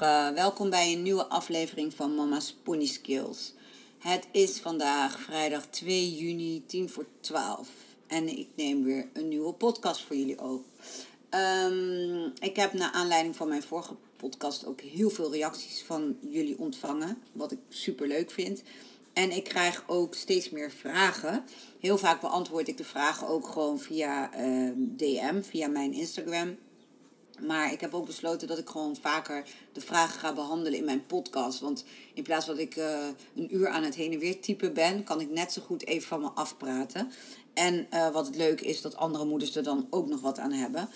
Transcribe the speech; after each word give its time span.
Goedemorgen, 0.00 0.34
welkom 0.34 0.70
bij 0.70 0.92
een 0.92 1.02
nieuwe 1.02 1.26
aflevering 1.26 1.94
van 1.94 2.14
Mama's 2.14 2.56
Pony 2.62 2.86
Skills. 2.86 3.54
Het 3.98 4.26
is 4.32 4.60
vandaag 4.60 5.20
vrijdag 5.20 5.66
2 5.66 6.16
juni, 6.16 6.62
10 6.66 6.88
voor 6.88 7.06
12. 7.20 7.68
En 8.06 8.38
ik 8.38 8.48
neem 8.54 8.84
weer 8.84 9.08
een 9.12 9.28
nieuwe 9.28 9.52
podcast 9.52 10.02
voor 10.02 10.16
jullie 10.16 10.42
op. 10.42 10.64
Um, 11.30 12.32
ik 12.38 12.56
heb 12.56 12.72
naar 12.72 12.90
aanleiding 12.90 13.36
van 13.36 13.48
mijn 13.48 13.62
vorige 13.62 13.94
podcast 14.16 14.66
ook 14.66 14.80
heel 14.80 15.10
veel 15.10 15.32
reacties 15.32 15.82
van 15.82 16.16
jullie 16.20 16.58
ontvangen. 16.58 17.18
Wat 17.32 17.52
ik 17.52 17.58
super 17.68 18.06
leuk 18.06 18.30
vind. 18.30 18.62
En 19.12 19.30
ik 19.30 19.44
krijg 19.44 19.84
ook 19.86 20.14
steeds 20.14 20.50
meer 20.50 20.70
vragen. 20.70 21.44
Heel 21.80 21.98
vaak 21.98 22.20
beantwoord 22.20 22.68
ik 22.68 22.76
de 22.76 22.84
vragen 22.84 23.26
ook 23.26 23.46
gewoon 23.46 23.78
via 23.78 24.34
uh, 24.34 24.66
ehm, 24.66 24.74
DM, 24.96 25.42
via 25.42 25.68
mijn 25.68 25.92
Instagram. 25.92 26.56
Maar 27.46 27.72
ik 27.72 27.80
heb 27.80 27.94
ook 27.94 28.06
besloten 28.06 28.48
dat 28.48 28.58
ik 28.58 28.68
gewoon 28.68 28.96
vaker 29.00 29.44
de 29.72 29.80
vragen 29.80 30.20
ga 30.20 30.32
behandelen 30.32 30.78
in 30.78 30.84
mijn 30.84 31.06
podcast. 31.06 31.60
Want 31.60 31.84
in 32.14 32.22
plaats 32.22 32.46
dat 32.46 32.58
ik 32.58 32.76
uh, 32.76 33.06
een 33.36 33.54
uur 33.54 33.68
aan 33.68 33.82
het 33.82 33.94
heen 33.94 34.12
en 34.12 34.18
weer 34.18 34.40
typen 34.40 34.72
ben, 34.72 35.04
kan 35.04 35.20
ik 35.20 35.30
net 35.30 35.52
zo 35.52 35.62
goed 35.62 35.86
even 35.86 36.08
van 36.08 36.20
me 36.20 36.28
afpraten. 36.28 37.12
En 37.54 37.86
uh, 37.94 38.10
wat 38.10 38.26
het 38.26 38.36
leuk 38.36 38.60
is, 38.60 38.80
dat 38.80 38.96
andere 38.96 39.24
moeders 39.24 39.56
er 39.56 39.62
dan 39.62 39.86
ook 39.90 40.08
nog 40.08 40.20
wat 40.20 40.38
aan 40.38 40.52
hebben. 40.52 40.88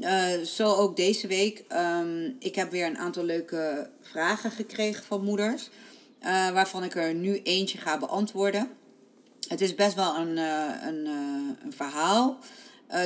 Uh, 0.00 0.40
zo 0.44 0.74
ook 0.74 0.96
deze 0.96 1.26
week. 1.26 1.64
Um, 1.72 2.36
ik 2.38 2.54
heb 2.54 2.70
weer 2.70 2.86
een 2.86 2.98
aantal 2.98 3.24
leuke 3.24 3.90
vragen 4.00 4.50
gekregen 4.50 5.04
van 5.04 5.24
moeders. 5.24 5.70
Waarvan 6.52 6.84
ik 6.84 6.94
er 6.94 7.14
nu 7.14 7.40
eentje 7.42 7.78
ga 7.78 7.98
beantwoorden. 7.98 8.70
Het 9.48 9.60
is 9.60 9.74
best 9.74 9.94
wel 9.94 10.16
een, 10.16 10.36
een, 10.86 11.06
een 11.64 11.72
verhaal. 11.72 12.38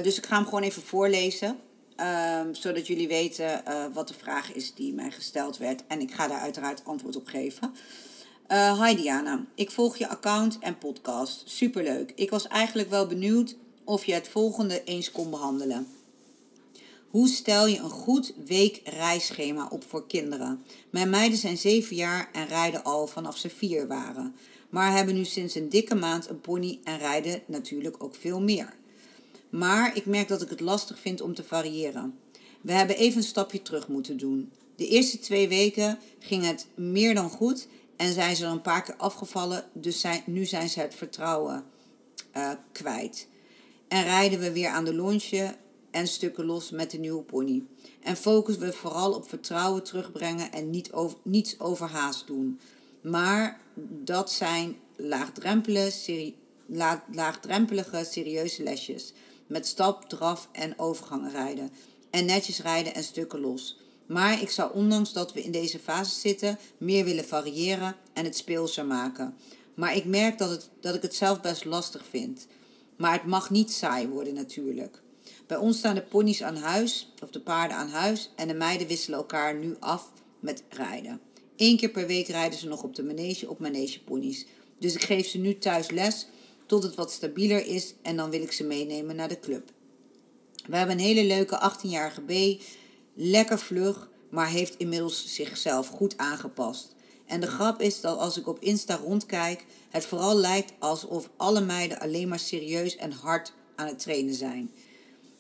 dus 0.02 0.16
ik 0.18 0.26
ga 0.26 0.36
hem 0.36 0.44
gewoon 0.44 0.62
even 0.62 0.82
voorlezen. 0.82 1.58
Um, 2.00 2.54
zodat 2.54 2.86
jullie 2.86 3.08
weten 3.08 3.62
wat 3.92 4.08
de 4.08 4.14
vraag 4.14 4.52
is 4.52 4.74
die 4.74 4.94
mij 4.94 5.10
gesteld 5.10 5.56
werd. 5.56 5.82
En 5.86 6.00
ik 6.00 6.12
ga 6.12 6.28
daar 6.28 6.40
uiteraard 6.40 6.84
antwoord 6.84 7.16
op 7.16 7.26
geven. 7.26 7.74
hi 8.82 8.94
Diana, 8.96 9.44
ik 9.54 9.70
volg 9.70 9.96
je 9.96 10.08
account 10.08 10.58
en 10.58 10.78
podcast. 10.78 11.42
Superleuk. 11.44 12.12
Ik 12.14 12.30
was 12.30 12.46
eigenlijk 12.46 12.90
wel 12.90 13.06
benieuwd 13.06 13.56
of 13.84 14.04
je 14.04 14.12
het 14.12 14.28
volgende 14.28 14.84
eens 14.84 15.12
kon 15.12 15.30
behandelen. 15.30 15.86
Hoe 17.10 17.28
stel 17.28 17.66
je 17.66 17.78
een 17.78 17.90
goed 17.90 18.32
weekreisschema 18.46 19.68
op 19.70 19.84
voor 19.88 20.06
kinderen? 20.06 20.64
Mijn 20.90 21.10
meiden 21.10 21.38
zijn 21.38 21.58
zeven 21.58 21.96
jaar 21.96 22.28
en 22.32 22.46
rijden 22.46 22.84
al 22.84 23.06
vanaf 23.06 23.36
ze 23.36 23.48
vier 23.48 23.86
waren. 23.86 24.36
Maar 24.70 24.92
hebben 24.92 25.14
nu 25.14 25.24
sinds 25.24 25.54
een 25.54 25.68
dikke 25.68 25.94
maand 25.94 26.28
een 26.28 26.40
pony 26.40 26.80
en 26.84 26.98
rijden 26.98 27.42
natuurlijk 27.46 28.02
ook 28.02 28.14
veel 28.14 28.40
meer. 28.40 28.74
Maar 29.56 29.96
ik 29.96 30.06
merk 30.06 30.28
dat 30.28 30.42
ik 30.42 30.50
het 30.50 30.60
lastig 30.60 30.98
vind 30.98 31.20
om 31.20 31.34
te 31.34 31.44
variëren. 31.44 32.18
We 32.60 32.72
hebben 32.72 32.96
even 32.96 33.18
een 33.18 33.26
stapje 33.26 33.62
terug 33.62 33.88
moeten 33.88 34.16
doen. 34.16 34.52
De 34.76 34.88
eerste 34.88 35.18
twee 35.18 35.48
weken 35.48 35.98
ging 36.18 36.44
het 36.44 36.66
meer 36.74 37.14
dan 37.14 37.30
goed 37.30 37.68
en 37.96 38.12
zijn 38.12 38.36
ze 38.36 38.44
er 38.44 38.50
een 38.50 38.62
paar 38.62 38.82
keer 38.82 38.96
afgevallen, 38.96 39.64
dus 39.72 40.00
zijn, 40.00 40.22
nu 40.26 40.44
zijn 40.44 40.68
ze 40.68 40.80
het 40.80 40.94
vertrouwen 40.94 41.64
uh, 42.36 42.50
kwijt. 42.72 43.28
En 43.88 44.02
rijden 44.02 44.38
we 44.38 44.52
weer 44.52 44.68
aan 44.68 44.84
de 44.84 44.94
lontje 44.94 45.56
en 45.90 46.08
stukken 46.08 46.44
los 46.44 46.70
met 46.70 46.90
de 46.90 46.98
nieuwe 46.98 47.22
pony. 47.22 47.62
En 48.02 48.16
focussen 48.16 48.64
we 48.64 48.72
vooral 48.72 49.12
op 49.12 49.28
vertrouwen 49.28 49.82
terugbrengen 49.82 50.52
en 50.52 50.70
niet 50.70 50.92
over, 50.92 51.18
niets 51.22 51.60
overhaast 51.60 52.26
doen. 52.26 52.60
Maar 53.00 53.60
dat 54.04 54.32
zijn 54.32 54.76
laagdrempelige, 54.96 55.90
seri 55.90 56.36
laagdrempelige, 57.12 58.04
serieuze 58.10 58.62
lesjes. 58.62 59.12
Met 59.46 59.66
stap, 59.66 60.08
draf 60.08 60.48
en 60.52 60.78
overgangen 60.78 61.30
rijden. 61.30 61.70
En 62.10 62.24
netjes 62.24 62.60
rijden 62.60 62.94
en 62.94 63.02
stukken 63.02 63.40
los. 63.40 63.78
Maar 64.06 64.42
ik 64.42 64.50
zou 64.50 64.74
ondanks 64.74 65.12
dat 65.12 65.32
we 65.32 65.42
in 65.42 65.50
deze 65.50 65.78
fase 65.78 66.20
zitten, 66.20 66.58
meer 66.78 67.04
willen 67.04 67.24
variëren 67.24 67.96
en 68.12 68.24
het 68.24 68.36
speelser 68.36 68.86
maken. 68.86 69.34
Maar 69.74 69.96
ik 69.96 70.04
merk 70.04 70.38
dat, 70.38 70.50
het, 70.50 70.68
dat 70.80 70.94
ik 70.94 71.02
het 71.02 71.14
zelf 71.14 71.40
best 71.40 71.64
lastig 71.64 72.04
vind. 72.10 72.46
Maar 72.96 73.12
het 73.12 73.24
mag 73.24 73.50
niet 73.50 73.72
saai 73.72 74.08
worden 74.08 74.34
natuurlijk. 74.34 75.02
Bij 75.46 75.56
ons 75.56 75.78
staan 75.78 75.94
de 75.94 76.02
ponies 76.02 76.42
aan 76.42 76.56
huis, 76.56 77.12
of 77.22 77.30
de 77.30 77.40
paarden 77.40 77.76
aan 77.76 77.88
huis, 77.88 78.30
en 78.36 78.48
de 78.48 78.54
meiden 78.54 78.86
wisselen 78.86 79.18
elkaar 79.18 79.54
nu 79.54 79.76
af 79.80 80.12
met 80.40 80.62
rijden. 80.68 81.20
Eén 81.56 81.76
keer 81.76 81.88
per 81.88 82.06
week 82.06 82.26
rijden 82.26 82.58
ze 82.58 82.68
nog 82.68 82.82
op 82.82 82.94
de 82.94 83.02
manege 83.02 83.48
op 83.48 83.58
manegeponies. 83.58 84.46
Dus 84.78 84.94
ik 84.94 85.04
geef 85.04 85.26
ze 85.26 85.38
nu 85.38 85.58
thuis 85.58 85.90
les 85.90 86.26
tot 86.66 86.82
het 86.82 86.94
wat 86.94 87.12
stabieler 87.12 87.66
is 87.66 87.94
en 88.02 88.16
dan 88.16 88.30
wil 88.30 88.42
ik 88.42 88.52
ze 88.52 88.64
meenemen 88.64 89.16
naar 89.16 89.28
de 89.28 89.40
club. 89.40 89.72
We 90.66 90.76
hebben 90.76 90.98
een 90.98 91.04
hele 91.04 91.24
leuke 91.24 91.72
18-jarige 91.72 92.20
B, 92.20 92.62
lekker 93.14 93.58
vlug, 93.58 94.08
maar 94.28 94.48
heeft 94.48 94.76
inmiddels 94.76 95.34
zichzelf 95.34 95.88
goed 95.88 96.16
aangepast. 96.16 96.94
En 97.26 97.40
de 97.40 97.46
grap 97.46 97.80
is 97.80 98.00
dat 98.00 98.18
als 98.18 98.36
ik 98.36 98.46
op 98.46 98.60
Insta 98.60 98.96
rondkijk, 98.96 99.64
het 99.90 100.06
vooral 100.06 100.36
lijkt 100.36 100.72
alsof 100.78 101.30
alle 101.36 101.60
meiden 101.60 101.98
alleen 101.98 102.28
maar 102.28 102.38
serieus 102.38 102.96
en 102.96 103.12
hard 103.12 103.52
aan 103.74 103.86
het 103.86 103.98
trainen 103.98 104.34
zijn. 104.34 104.70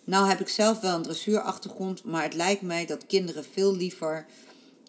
Nou 0.04 0.28
heb 0.28 0.40
ik 0.40 0.48
zelf 0.48 0.80
wel 0.80 0.94
een 0.94 1.02
dressuurachtergrond, 1.02 2.04
maar 2.04 2.22
het 2.22 2.34
lijkt 2.34 2.62
mij 2.62 2.86
dat 2.86 3.06
kinderen 3.06 3.44
veel 3.52 3.76
liever 3.76 4.26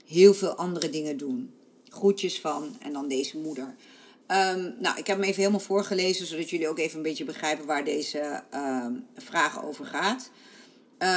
heel 0.05 0.33
veel 0.33 0.55
andere 0.55 0.89
dingen 0.89 1.17
doen. 1.17 1.53
Groetjes 1.89 2.39
van 2.39 2.75
en 2.79 2.93
dan 2.93 3.07
deze 3.07 3.37
moeder. 3.37 3.75
Um, 4.31 4.75
nou, 4.79 4.97
ik 4.97 5.07
heb 5.07 5.17
hem 5.17 5.23
even 5.23 5.39
helemaal 5.39 5.59
voorgelezen, 5.59 6.25
zodat 6.25 6.49
jullie 6.49 6.67
ook 6.67 6.79
even 6.79 6.97
een 6.97 7.03
beetje 7.03 7.23
begrijpen 7.23 7.65
waar 7.65 7.83
deze 7.83 8.43
um, 8.53 9.05
vraag 9.15 9.65
over 9.65 9.85
gaat. 9.85 10.29
Uh, 10.99 11.09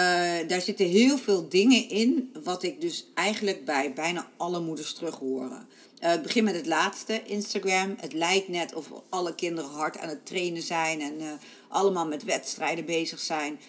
daar 0.49 0.61
zitten 0.61 0.87
heel 0.87 1.19
veel 1.19 1.49
dingen 1.49 1.89
in, 1.89 2.33
wat 2.43 2.63
ik 2.63 2.81
dus 2.81 3.07
eigenlijk 3.15 3.65
bij 3.65 3.93
bijna 3.93 4.31
alle 4.37 4.61
moeders 4.61 4.95
terug 4.95 5.15
horen. 5.15 5.69
Uh, 6.03 6.09
het 6.11 6.23
begint 6.23 6.45
met 6.45 6.55
het 6.55 6.67
laatste, 6.67 7.23
Instagram. 7.25 7.95
Het 8.01 8.13
lijkt 8.13 8.49
net 8.49 8.75
of 8.75 8.91
alle 9.09 9.35
kinderen 9.35 9.71
hard 9.71 9.99
aan 9.99 10.09
het 10.09 10.27
trainen 10.27 10.63
zijn 10.63 11.01
en 11.01 11.21
uh, 11.21 11.33
allemaal 11.69 12.07
met 12.07 12.25
wedstrijden 12.25 12.85
bezig 12.85 13.21
zijn. 13.21 13.61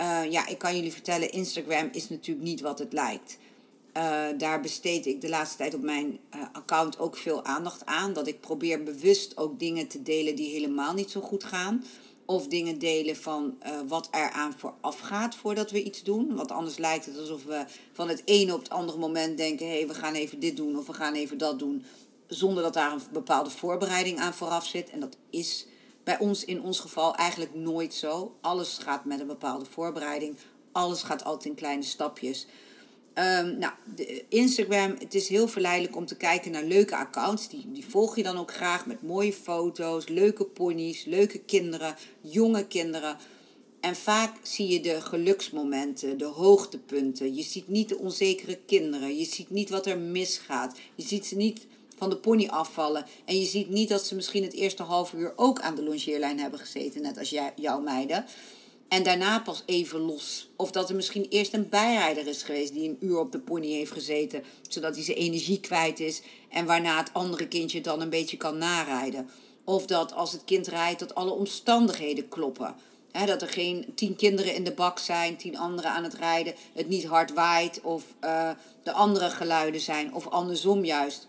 Uh, 0.00 0.30
ja, 0.30 0.46
ik 0.46 0.58
kan 0.58 0.76
jullie 0.76 0.92
vertellen, 0.92 1.32
Instagram 1.32 1.88
is 1.92 2.08
natuurlijk 2.08 2.46
niet 2.46 2.60
wat 2.60 2.78
het 2.78 2.92
lijkt. 2.92 3.38
Uh, 3.96 4.26
daar 4.38 4.60
besteed 4.60 5.06
ik 5.06 5.20
de 5.20 5.28
laatste 5.28 5.56
tijd 5.56 5.74
op 5.74 5.82
mijn 5.82 6.18
uh, 6.34 6.42
account 6.52 6.98
ook 6.98 7.16
veel 7.16 7.44
aandacht 7.44 7.86
aan. 7.86 8.12
Dat 8.12 8.26
ik 8.26 8.40
probeer 8.40 8.82
bewust 8.82 9.36
ook 9.36 9.58
dingen 9.58 9.86
te 9.88 10.02
delen 10.02 10.36
die 10.36 10.50
helemaal 10.50 10.94
niet 10.94 11.10
zo 11.10 11.20
goed 11.20 11.44
gaan. 11.44 11.84
Of 12.24 12.46
dingen 12.48 12.78
delen 12.78 13.16
van 13.16 13.58
wat 13.88 14.08
er 14.10 14.30
aan 14.30 14.54
vooraf 14.56 14.98
gaat 14.98 15.34
voordat 15.34 15.70
we 15.70 15.82
iets 15.82 16.02
doen. 16.02 16.34
Want 16.34 16.50
anders 16.52 16.78
lijkt 16.78 17.06
het 17.06 17.18
alsof 17.18 17.44
we 17.44 17.64
van 17.92 18.08
het 18.08 18.22
ene 18.24 18.54
op 18.54 18.58
het 18.58 18.70
andere 18.70 18.98
moment 18.98 19.36
denken: 19.36 19.66
hé, 19.66 19.76
hey, 19.76 19.86
we 19.88 19.94
gaan 19.94 20.14
even 20.14 20.40
dit 20.40 20.56
doen 20.56 20.78
of 20.78 20.86
we 20.86 20.92
gaan 20.92 21.14
even 21.14 21.38
dat 21.38 21.58
doen. 21.58 21.84
Zonder 22.26 22.62
dat 22.62 22.74
daar 22.74 22.92
een 22.92 23.00
bepaalde 23.12 23.50
voorbereiding 23.50 24.18
aan 24.18 24.34
vooraf 24.34 24.66
zit. 24.66 24.90
En 24.90 25.00
dat 25.00 25.16
is 25.30 25.66
bij 26.04 26.18
ons 26.18 26.44
in 26.44 26.62
ons 26.62 26.80
geval 26.80 27.14
eigenlijk 27.14 27.54
nooit 27.54 27.94
zo. 27.94 28.36
Alles 28.40 28.78
gaat 28.78 29.04
met 29.04 29.20
een 29.20 29.26
bepaalde 29.26 29.64
voorbereiding. 29.64 30.36
Alles 30.72 31.02
gaat 31.02 31.24
altijd 31.24 31.44
in 31.46 31.54
kleine 31.54 31.82
stapjes. 31.82 32.46
Um, 33.18 33.58
nou, 33.58 33.72
de 33.94 34.24
Instagram, 34.28 34.94
het 34.98 35.14
is 35.14 35.28
heel 35.28 35.48
verleidelijk 35.48 35.96
om 35.96 36.06
te 36.06 36.16
kijken 36.16 36.50
naar 36.50 36.64
leuke 36.64 36.96
accounts. 36.96 37.48
Die, 37.48 37.64
die 37.72 37.86
volg 37.86 38.16
je 38.16 38.22
dan 38.22 38.38
ook 38.38 38.52
graag 38.52 38.86
met 38.86 39.02
mooie 39.02 39.32
foto's, 39.32 40.08
leuke 40.08 40.44
ponies, 40.44 41.04
leuke 41.04 41.38
kinderen, 41.38 41.96
jonge 42.20 42.66
kinderen. 42.66 43.16
En 43.80 43.96
vaak 43.96 44.36
zie 44.42 44.68
je 44.68 44.80
de 44.80 45.00
geluksmomenten, 45.00 46.18
de 46.18 46.24
hoogtepunten. 46.24 47.34
Je 47.34 47.42
ziet 47.42 47.68
niet 47.68 47.88
de 47.88 47.98
onzekere 47.98 48.58
kinderen. 48.66 49.16
Je 49.16 49.24
ziet 49.24 49.50
niet 49.50 49.70
wat 49.70 49.86
er 49.86 49.98
misgaat. 49.98 50.78
Je 50.94 51.02
ziet 51.02 51.26
ze 51.26 51.36
niet 51.36 51.66
van 51.96 52.10
de 52.10 52.16
pony 52.16 52.46
afvallen. 52.46 53.06
En 53.24 53.38
je 53.38 53.46
ziet 53.46 53.68
niet 53.68 53.88
dat 53.88 54.06
ze 54.06 54.14
misschien 54.14 54.42
het 54.42 54.52
eerste 54.52 54.82
half 54.82 55.12
uur 55.12 55.32
ook 55.36 55.60
aan 55.60 55.74
de 55.74 55.82
longeerlijn 55.82 56.38
hebben 56.38 56.60
gezeten, 56.60 57.02
net 57.02 57.18
als 57.18 57.30
jij, 57.30 57.52
jouw 57.56 57.80
meiden. 57.80 58.24
En 58.88 59.02
daarna 59.02 59.40
pas 59.40 59.62
even 59.66 60.00
los. 60.00 60.48
Of 60.56 60.70
dat 60.70 60.88
er 60.88 60.94
misschien 60.94 61.26
eerst 61.28 61.52
een 61.52 61.68
bijrijder 61.68 62.26
is 62.26 62.42
geweest 62.42 62.72
die 62.72 62.88
een 62.88 62.96
uur 63.00 63.18
op 63.18 63.32
de 63.32 63.38
pony 63.38 63.66
heeft 63.72 63.92
gezeten, 63.92 64.44
zodat 64.68 64.94
hij 64.94 65.04
zijn 65.04 65.16
energie 65.16 65.60
kwijt 65.60 66.00
is. 66.00 66.22
En 66.48 66.66
waarna 66.66 66.96
het 66.96 67.12
andere 67.12 67.48
kindje 67.48 67.80
dan 67.80 68.00
een 68.00 68.10
beetje 68.10 68.36
kan 68.36 68.58
narijden. 68.58 69.30
Of 69.64 69.86
dat 69.86 70.12
als 70.12 70.32
het 70.32 70.44
kind 70.44 70.66
rijdt, 70.66 70.98
dat 70.98 71.14
alle 71.14 71.30
omstandigheden 71.30 72.28
kloppen. 72.28 72.74
dat 73.26 73.42
er 73.42 73.48
geen 73.48 73.92
tien 73.94 74.16
kinderen 74.16 74.54
in 74.54 74.64
de 74.64 74.72
bak 74.72 74.98
zijn, 74.98 75.36
tien 75.36 75.58
anderen 75.58 75.90
aan 75.90 76.04
het 76.04 76.14
rijden, 76.14 76.54
het 76.74 76.88
niet 76.88 77.04
hard 77.04 77.32
waait 77.32 77.80
of 77.80 78.04
uh, 78.24 78.50
de 78.82 78.92
andere 78.92 79.30
geluiden 79.30 79.80
zijn. 79.80 80.14
Of 80.14 80.26
andersom 80.26 80.84
juist. 80.84 81.26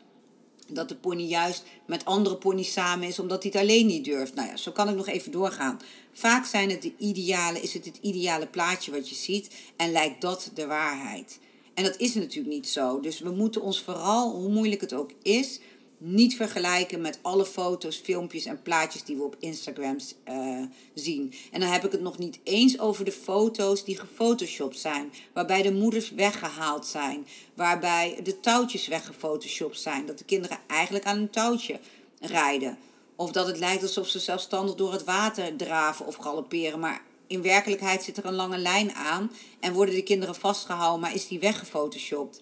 Dat 0.70 0.90
de 0.90 0.96
pony 0.96 1.24
juist 1.24 1.64
met 1.86 2.06
andere 2.06 2.36
ponies 2.36 2.72
samen 2.72 3.08
is 3.08 3.20
omdat 3.20 3.44
hij 3.44 3.52
het 3.54 3.62
alleen 3.62 3.86
niet 3.86 4.06
durft. 4.06 4.36
Nou 4.36 4.48
ja, 4.48 4.58
zo 4.58 4.72
kan 4.72 4.90
ik 4.90 4.96
nog 4.96 5.08
even 5.08 5.32
doorgaan. 5.32 5.80
Vaak 6.14 6.46
zijn 6.46 6.70
het 6.70 6.82
de 6.82 6.94
ideale, 6.98 7.62
is 7.62 7.74
het 7.74 7.86
het 7.86 8.00
ideale 8.02 8.48
plaatje 8.48 8.92
wat 8.92 9.10
je 9.10 9.16
ziet 9.16 9.56
en 9.78 9.92
lijkt 9.92 10.22
dat 10.22 10.52
de 10.54 10.66
waarheid. 10.66 11.40
En 11.74 11.84
dat 11.84 11.98
is 11.98 12.14
natuurlijk 12.14 12.56
niet 12.56 12.70
zo. 12.70 13.00
Dus 13.00 13.20
we 13.20 13.30
moeten 13.30 13.62
ons 13.62 13.82
vooral, 13.82 14.32
hoe 14.32 14.50
moeilijk 14.50 14.82
het 14.82 14.94
ook 14.94 15.12
is, 15.22 15.60
niet 15.98 16.36
vergelijken 16.36 17.02
met 17.02 17.20
alle 17.22 17.46
foto's, 17.46 17.98
filmpjes 17.98 18.46
en 18.46 18.62
plaatjes 18.62 19.04
die 19.04 19.16
we 19.16 19.24
op 19.24 19.36
Instagram 19.40 19.98
uh, 20.30 20.64
zien. 20.94 21.34
En 21.52 21.60
dan 21.60 21.70
heb 21.70 21.86
ik 21.86 21.92
het 21.92 22.02
nog 22.02 22.18
niet 22.18 22.40
eens 22.44 22.80
over 22.80 23.06
de 23.06 23.12
foto's 23.12 23.84
die 23.84 24.00
gefotoshopt 24.00 24.80
zijn, 24.80 25.12
waarbij 25.34 25.62
de 25.62 25.74
moeders 25.74 26.12
weggehaald 26.12 26.86
zijn, 26.86 27.28
waarbij 27.54 28.20
de 28.24 28.40
touwtjes 28.40 28.88
weggefotoshopt 28.88 29.80
zijn, 29.80 30.06
dat 30.06 30.18
de 30.18 30.26
kinderen 30.26 30.58
eigenlijk 30.68 31.06
aan 31.06 31.18
een 31.18 31.30
touwtje 31.30 31.80
rijden. 32.20 32.78
Of 33.16 33.32
dat 33.32 33.48
het 33.48 33.60
lijkt 33.60 33.82
alsof 33.82 34.08
ze 34.08 34.20
zelfstandig 34.20 34.76
door 34.76 34.92
het 34.92 35.04
water 35.04 35.56
draven 35.56 36.06
of 36.06 36.16
galopperen, 36.16 36.80
maar 36.80 37.02
in 37.28 37.42
werkelijkheid 37.42 38.04
zit 38.04 38.18
er 38.18 38.26
een 38.26 38.34
lange 38.34 38.58
lijn 38.58 38.94
aan 38.94 39.32
en 39.60 39.74
worden 39.74 39.96
de 39.96 40.04
kinderen 40.04 40.36
vastgehouden, 40.36 41.00
maar 41.00 41.14
is 41.14 41.28
die 41.28 41.40
weggefotoshopt. 41.40 42.42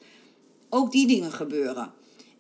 Ook 0.69 0.91
die 0.91 1.07
dingen 1.07 1.31
gebeuren. 1.31 1.93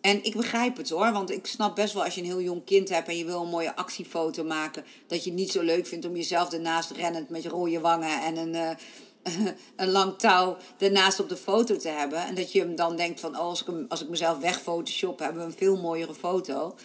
En 0.05 0.23
ik 0.23 0.35
begrijp 0.35 0.77
het 0.77 0.89
hoor, 0.89 1.11
want 1.11 1.31
ik 1.31 1.45
snap 1.45 1.75
best 1.75 1.93
wel 1.93 2.03
als 2.03 2.15
je 2.15 2.21
een 2.21 2.27
heel 2.27 2.41
jong 2.41 2.65
kind 2.65 2.89
hebt 2.89 3.07
en 3.07 3.17
je 3.17 3.25
wil 3.25 3.41
een 3.41 3.49
mooie 3.49 3.75
actiefoto 3.75 4.43
maken, 4.43 4.83
dat 5.07 5.23
je 5.23 5.29
het 5.29 5.39
niet 5.39 5.51
zo 5.51 5.61
leuk 5.61 5.87
vindt 5.87 6.05
om 6.05 6.15
jezelf 6.15 6.53
ernaast 6.53 6.91
rennend 6.91 7.29
met 7.29 7.45
rode 7.45 7.79
wangen 7.79 8.21
en 8.21 8.37
een, 8.37 8.53
uh, 8.53 9.47
een 9.75 9.91
lang 9.91 10.17
touw 10.17 10.57
ernaast 10.77 11.19
op 11.19 11.29
de 11.29 11.37
foto 11.37 11.77
te 11.77 11.89
hebben. 11.89 12.19
En 12.25 12.35
dat 12.35 12.51
je 12.51 12.59
hem 12.59 12.75
dan 12.75 12.95
denkt 12.95 13.19
van, 13.19 13.35
oh, 13.35 13.39
als 13.39 13.61
ik, 13.61 13.67
hem, 13.67 13.85
als 13.89 14.01
ik 14.01 14.09
mezelf 14.09 14.37
wegphotoshop, 14.37 15.19
hebben 15.19 15.41
we 15.41 15.47
een 15.47 15.57
veel 15.57 15.77
mooiere 15.77 16.15
foto. 16.15 16.75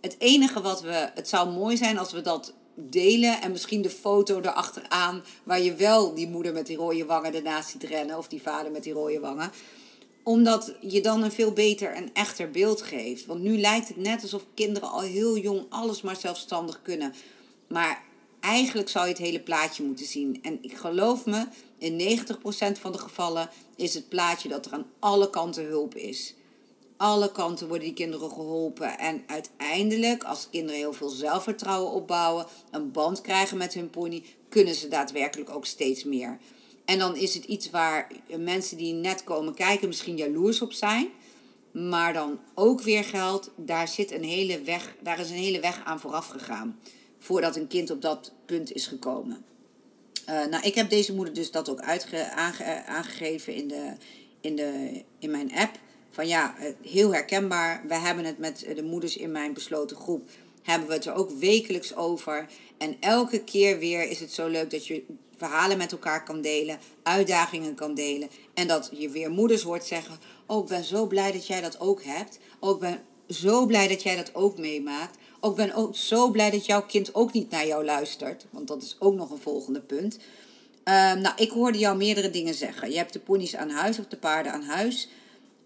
Het 0.00 0.16
enige 0.18 0.60
wat 0.60 0.82
we, 0.82 1.10
het 1.14 1.28
zou 1.28 1.50
mooi 1.50 1.76
zijn 1.76 1.98
als 1.98 2.12
we 2.12 2.20
dat 2.20 2.52
delen 2.74 3.40
en 3.40 3.50
misschien 3.50 3.82
de 3.82 3.90
foto 3.90 4.38
erachteraan 4.38 5.24
waar 5.44 5.60
je 5.60 5.74
wel 5.74 6.14
die 6.14 6.28
moeder 6.28 6.52
met 6.52 6.66
die 6.66 6.76
rode 6.76 7.04
wangen 7.04 7.34
ernaast 7.34 7.68
ziet 7.68 7.82
rennen 7.82 8.18
of 8.18 8.28
die 8.28 8.42
vader 8.42 8.72
met 8.72 8.82
die 8.82 8.92
rode 8.92 9.20
wangen 9.20 9.50
omdat 10.24 10.72
je 10.80 11.00
dan 11.00 11.22
een 11.22 11.32
veel 11.32 11.52
beter 11.52 11.92
en 11.92 12.10
echter 12.12 12.50
beeld 12.50 12.82
geeft. 12.82 13.26
Want 13.26 13.40
nu 13.40 13.58
lijkt 13.58 13.88
het 13.88 13.96
net 13.96 14.22
alsof 14.22 14.46
kinderen 14.54 14.90
al 14.90 15.00
heel 15.00 15.38
jong 15.38 15.66
alles 15.68 16.02
maar 16.02 16.16
zelfstandig 16.16 16.82
kunnen. 16.82 17.14
Maar 17.68 18.02
eigenlijk 18.40 18.88
zou 18.88 19.04
je 19.04 19.12
het 19.12 19.22
hele 19.22 19.40
plaatje 19.40 19.82
moeten 19.82 20.06
zien. 20.06 20.38
En 20.42 20.58
ik 20.62 20.76
geloof 20.76 21.26
me, 21.26 21.46
in 21.78 22.18
90% 22.18 22.80
van 22.80 22.92
de 22.92 22.98
gevallen 22.98 23.50
is 23.76 23.94
het 23.94 24.08
plaatje 24.08 24.48
dat 24.48 24.66
er 24.66 24.72
aan 24.72 24.86
alle 24.98 25.30
kanten 25.30 25.64
hulp 25.64 25.94
is. 25.94 26.34
Alle 26.96 27.32
kanten 27.32 27.68
worden 27.68 27.86
die 27.86 27.96
kinderen 27.96 28.30
geholpen. 28.30 28.98
En 28.98 29.22
uiteindelijk, 29.26 30.24
als 30.24 30.48
kinderen 30.50 30.80
heel 30.80 30.92
veel 30.92 31.08
zelfvertrouwen 31.08 31.92
opbouwen, 31.92 32.46
een 32.70 32.92
band 32.92 33.20
krijgen 33.20 33.56
met 33.56 33.74
hun 33.74 33.90
pony, 33.90 34.24
kunnen 34.48 34.74
ze 34.74 34.88
daadwerkelijk 34.88 35.50
ook 35.50 35.66
steeds 35.66 36.04
meer. 36.04 36.38
En 36.84 36.98
dan 36.98 37.16
is 37.16 37.34
het 37.34 37.44
iets 37.44 37.70
waar 37.70 38.10
mensen 38.38 38.76
die 38.76 38.92
net 38.92 39.24
komen 39.24 39.54
kijken 39.54 39.88
misschien 39.88 40.16
jaloers 40.16 40.62
op 40.62 40.72
zijn. 40.72 41.08
Maar 41.72 42.12
dan 42.12 42.38
ook 42.54 42.82
weer 42.82 43.04
geldt, 43.04 43.50
daar, 43.56 43.88
zit 43.88 44.12
een 44.12 44.24
hele 44.24 44.60
weg, 44.60 44.96
daar 45.00 45.18
is 45.18 45.30
een 45.30 45.36
hele 45.36 45.60
weg 45.60 45.84
aan 45.84 46.00
vooraf 46.00 46.26
gegaan. 46.26 46.78
Voordat 47.18 47.56
een 47.56 47.66
kind 47.66 47.90
op 47.90 48.02
dat 48.02 48.32
punt 48.46 48.72
is 48.72 48.86
gekomen. 48.86 49.44
Uh, 50.28 50.46
nou, 50.46 50.62
ik 50.62 50.74
heb 50.74 50.90
deze 50.90 51.14
moeder 51.14 51.34
dus 51.34 51.50
dat 51.50 51.68
ook 51.68 51.80
uitge, 51.80 52.30
aangegeven 52.86 53.54
in, 53.54 53.68
de, 53.68 53.92
in, 54.40 54.56
de, 54.56 55.02
in 55.18 55.30
mijn 55.30 55.54
app. 55.54 55.78
Van 56.10 56.28
ja, 56.28 56.56
eh, 56.58 56.72
heel 56.82 57.12
herkenbaar. 57.12 57.84
We 57.88 57.94
hebben 57.94 58.24
het 58.24 58.38
met 58.38 58.66
de 58.74 58.82
moeders 58.82 59.16
in 59.16 59.32
mijn 59.32 59.52
besloten 59.52 59.96
groep. 59.96 60.30
Hebben 60.62 60.88
we 60.88 60.94
het 60.94 61.06
er 61.06 61.14
ook 61.14 61.30
wekelijks 61.30 61.94
over. 61.94 62.46
En 62.78 62.96
elke 63.00 63.44
keer 63.44 63.78
weer 63.78 64.08
is 64.08 64.20
het 64.20 64.32
zo 64.32 64.48
leuk 64.48 64.70
dat 64.70 64.86
je 64.86 65.04
verhalen 65.36 65.78
met 65.78 65.92
elkaar 65.92 66.24
kan 66.24 66.40
delen, 66.40 66.78
uitdagingen 67.02 67.74
kan 67.74 67.94
delen. 67.94 68.28
En 68.54 68.66
dat 68.66 68.90
je 68.92 69.08
weer 69.08 69.30
moeders 69.30 69.62
hoort 69.62 69.84
zeggen: 69.84 70.18
Oh, 70.46 70.62
ik 70.62 70.68
ben 70.68 70.84
zo 70.84 71.06
blij 71.06 71.32
dat 71.32 71.46
jij 71.46 71.60
dat 71.60 71.80
ook 71.80 72.02
hebt. 72.02 72.38
Oh, 72.58 72.74
ik 72.74 72.78
ben 72.78 73.02
zo 73.28 73.66
blij 73.66 73.88
dat 73.88 74.02
jij 74.02 74.16
dat 74.16 74.34
ook 74.34 74.58
meemaakt. 74.58 75.18
Oh, 75.40 75.50
ik 75.50 75.56
ben 75.56 75.74
ook 75.74 75.96
zo 75.96 76.30
blij 76.30 76.50
dat 76.50 76.66
jouw 76.66 76.82
kind 76.82 77.14
ook 77.14 77.32
niet 77.32 77.50
naar 77.50 77.66
jou 77.66 77.84
luistert. 77.84 78.46
Want 78.50 78.68
dat 78.68 78.82
is 78.82 78.96
ook 78.98 79.14
nog 79.14 79.30
een 79.30 79.38
volgende 79.38 79.80
punt. 79.80 80.18
Um, 80.84 81.20
nou, 81.20 81.32
ik 81.36 81.50
hoorde 81.50 81.78
jou 81.78 81.96
meerdere 81.96 82.30
dingen 82.30 82.54
zeggen. 82.54 82.90
Je 82.90 82.96
hebt 82.96 83.12
de 83.12 83.18
ponies 83.18 83.56
aan 83.56 83.70
huis 83.70 83.98
of 83.98 84.06
de 84.06 84.16
paarden 84.16 84.52
aan 84.52 84.62
huis. 84.62 85.08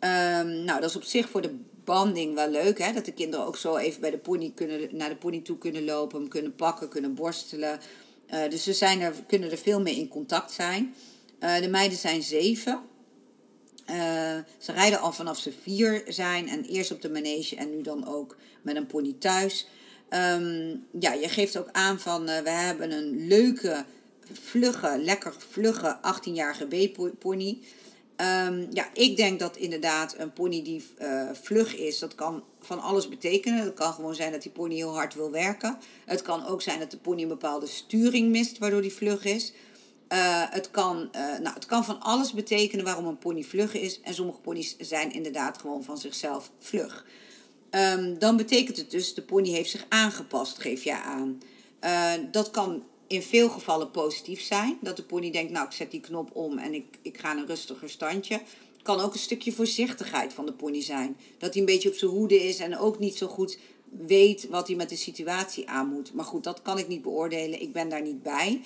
Um, 0.00 0.64
nou, 0.64 0.80
dat 0.80 0.90
is 0.90 0.96
op 0.96 1.02
zich 1.02 1.28
voor 1.28 1.42
de 1.42 1.58
banding 1.88 2.34
wel 2.34 2.50
leuk. 2.50 2.78
Hè? 2.78 2.92
Dat 2.92 3.04
de 3.04 3.12
kinderen 3.12 3.46
ook 3.46 3.56
zo 3.56 3.76
even 3.76 4.00
bij 4.00 4.10
de 4.10 4.18
pony 4.18 4.52
kunnen, 4.54 4.88
naar 4.96 5.08
de 5.08 5.16
pony 5.16 5.40
toe 5.40 5.58
kunnen 5.58 5.84
lopen, 5.84 6.18
hem 6.18 6.28
kunnen 6.28 6.54
pakken, 6.54 6.88
kunnen 6.88 7.14
borstelen. 7.14 7.80
Uh, 8.30 8.48
dus 8.50 8.62
ze 8.62 8.72
zijn 8.72 9.00
er, 9.00 9.12
kunnen 9.26 9.50
er 9.50 9.58
veel 9.58 9.80
mee 9.80 9.96
in 9.96 10.08
contact 10.08 10.52
zijn. 10.52 10.94
Uh, 11.40 11.58
de 11.60 11.68
meiden 11.68 11.98
zijn 11.98 12.22
zeven. 12.22 12.80
Uh, 13.90 13.96
ze 14.58 14.72
rijden 14.72 15.00
al 15.00 15.12
vanaf 15.12 15.38
ze 15.38 15.52
vier 15.62 16.02
zijn 16.08 16.48
en 16.48 16.64
eerst 16.64 16.90
op 16.90 17.02
de 17.02 17.10
manege 17.10 17.56
en 17.56 17.70
nu 17.70 17.82
dan 17.82 18.06
ook 18.06 18.36
met 18.62 18.76
een 18.76 18.86
pony 18.86 19.16
thuis. 19.18 19.66
Um, 20.10 20.86
ja, 21.00 21.12
je 21.12 21.28
geeft 21.28 21.58
ook 21.58 21.68
aan 21.72 22.00
van 22.00 22.24
we 22.24 22.50
hebben 22.50 22.90
een 22.90 23.26
leuke, 23.26 23.84
vlugge, 24.32 24.98
lekker 24.98 25.34
vlugge 25.50 25.98
18-jarige 26.02 26.66
B-pony. 26.66 27.58
Um, 28.20 28.66
ja, 28.72 28.88
ik 28.92 29.16
denk 29.16 29.38
dat 29.38 29.56
inderdaad 29.56 30.14
een 30.18 30.32
pony 30.32 30.62
die 30.62 30.84
uh, 30.98 31.30
vlug 31.32 31.76
is, 31.76 31.98
dat 31.98 32.14
kan 32.14 32.44
van 32.60 32.80
alles 32.80 33.08
betekenen. 33.08 33.64
Het 33.64 33.74
kan 33.74 33.92
gewoon 33.92 34.14
zijn 34.14 34.32
dat 34.32 34.42
die 34.42 34.50
pony 34.50 34.74
heel 34.74 34.94
hard 34.94 35.14
wil 35.14 35.30
werken. 35.30 35.78
Het 36.04 36.22
kan 36.22 36.46
ook 36.46 36.62
zijn 36.62 36.78
dat 36.78 36.90
de 36.90 36.98
pony 36.98 37.22
een 37.22 37.28
bepaalde 37.28 37.66
sturing 37.66 38.30
mist, 38.30 38.58
waardoor 38.58 38.82
die 38.82 38.92
vlug 38.92 39.24
is. 39.24 39.52
Uh, 40.12 40.44
het, 40.50 40.70
kan, 40.70 41.08
uh, 41.16 41.38
nou, 41.38 41.54
het 41.54 41.66
kan 41.66 41.84
van 41.84 42.00
alles 42.00 42.32
betekenen 42.32 42.84
waarom 42.84 43.06
een 43.06 43.18
pony 43.18 43.42
vlug 43.42 43.74
is. 43.74 44.00
En 44.00 44.14
sommige 44.14 44.40
ponies 44.40 44.76
zijn 44.78 45.12
inderdaad 45.12 45.58
gewoon 45.58 45.84
van 45.84 45.98
zichzelf 45.98 46.50
vlug. 46.58 47.06
Um, 47.70 48.18
dan 48.18 48.36
betekent 48.36 48.76
het 48.76 48.90
dus, 48.90 49.14
de 49.14 49.22
pony 49.22 49.48
heeft 49.48 49.70
zich 49.70 49.86
aangepast, 49.88 50.58
geef 50.58 50.84
je 50.84 50.96
aan. 50.96 51.40
Dat 52.30 52.50
kan 52.50 52.82
in 53.08 53.22
veel 53.22 53.48
gevallen 53.48 53.90
positief 53.90 54.40
zijn. 54.40 54.78
Dat 54.80 54.96
de 54.96 55.02
pony 55.02 55.30
denkt, 55.30 55.52
nou 55.52 55.66
ik 55.66 55.72
zet 55.72 55.90
die 55.90 56.00
knop 56.00 56.36
om 56.36 56.58
en 56.58 56.74
ik, 56.74 56.84
ik 57.02 57.18
ga 57.18 57.36
een 57.36 57.46
rustiger 57.46 57.90
standje. 57.90 58.40
Kan 58.82 59.00
ook 59.00 59.12
een 59.12 59.18
stukje 59.18 59.52
voorzichtigheid 59.52 60.32
van 60.32 60.46
de 60.46 60.52
pony 60.52 60.82
zijn. 60.82 61.16
Dat 61.38 61.52
hij 61.52 61.60
een 61.60 61.68
beetje 61.68 61.88
op 61.88 61.94
zijn 61.94 62.10
hoede 62.10 62.44
is 62.44 62.58
en 62.58 62.78
ook 62.78 62.98
niet 62.98 63.16
zo 63.16 63.26
goed 63.26 63.58
weet 63.90 64.48
wat 64.48 64.66
hij 64.66 64.76
met 64.76 64.88
de 64.88 64.96
situatie 64.96 65.68
aan 65.68 65.88
moet. 65.88 66.12
Maar 66.12 66.24
goed, 66.24 66.44
dat 66.44 66.62
kan 66.62 66.78
ik 66.78 66.88
niet 66.88 67.02
beoordelen. 67.02 67.60
Ik 67.60 67.72
ben 67.72 67.88
daar 67.88 68.02
niet 68.02 68.22
bij. 68.22 68.60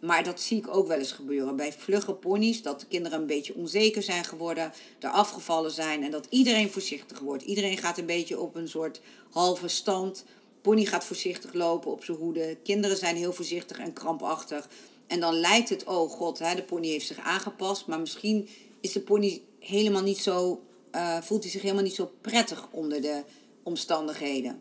Maar 0.00 0.24
dat 0.24 0.40
zie 0.40 0.58
ik 0.58 0.68
ook 0.68 0.86
wel 0.86 0.98
eens 0.98 1.12
gebeuren 1.12 1.56
bij 1.56 1.72
vlugge 1.72 2.14
ponies. 2.14 2.62
Dat 2.62 2.80
de 2.80 2.86
kinderen 2.86 3.20
een 3.20 3.26
beetje 3.26 3.54
onzeker 3.54 4.02
zijn 4.02 4.24
geworden, 4.24 4.72
er 4.98 5.10
afgevallen 5.10 5.70
zijn 5.70 6.04
en 6.04 6.10
dat 6.10 6.26
iedereen 6.30 6.70
voorzichtig 6.70 7.18
wordt. 7.18 7.42
Iedereen 7.42 7.78
gaat 7.78 7.98
een 7.98 8.06
beetje 8.06 8.40
op 8.40 8.54
een 8.54 8.68
soort 8.68 9.00
halve 9.30 9.68
stand 9.68 10.24
Pony 10.68 10.84
gaat 10.84 11.04
voorzichtig 11.04 11.52
lopen 11.52 11.90
op 11.90 12.04
zijn 12.04 12.18
hoede. 12.18 12.56
Kinderen 12.62 12.96
zijn 12.96 13.16
heel 13.16 13.32
voorzichtig 13.32 13.78
en 13.78 13.92
krampachtig. 13.92 14.68
En 15.06 15.20
dan 15.20 15.34
lijkt 15.34 15.68
het, 15.68 15.84
oh 15.84 16.10
god, 16.10 16.38
hè, 16.38 16.54
de 16.54 16.62
pony 16.62 16.88
heeft 16.88 17.06
zich 17.06 17.18
aangepast. 17.18 17.86
Maar 17.86 18.00
misschien 18.00 18.48
is 18.80 18.92
de 18.92 19.00
pony 19.00 19.42
helemaal 19.60 20.02
niet 20.02 20.18
zo, 20.18 20.62
uh, 20.94 21.20
voelt 21.22 21.42
hij 21.42 21.52
zich 21.52 21.62
helemaal 21.62 21.82
niet 21.82 21.94
zo 21.94 22.10
prettig 22.20 22.68
onder 22.70 23.00
de 23.00 23.22
omstandigheden. 23.62 24.60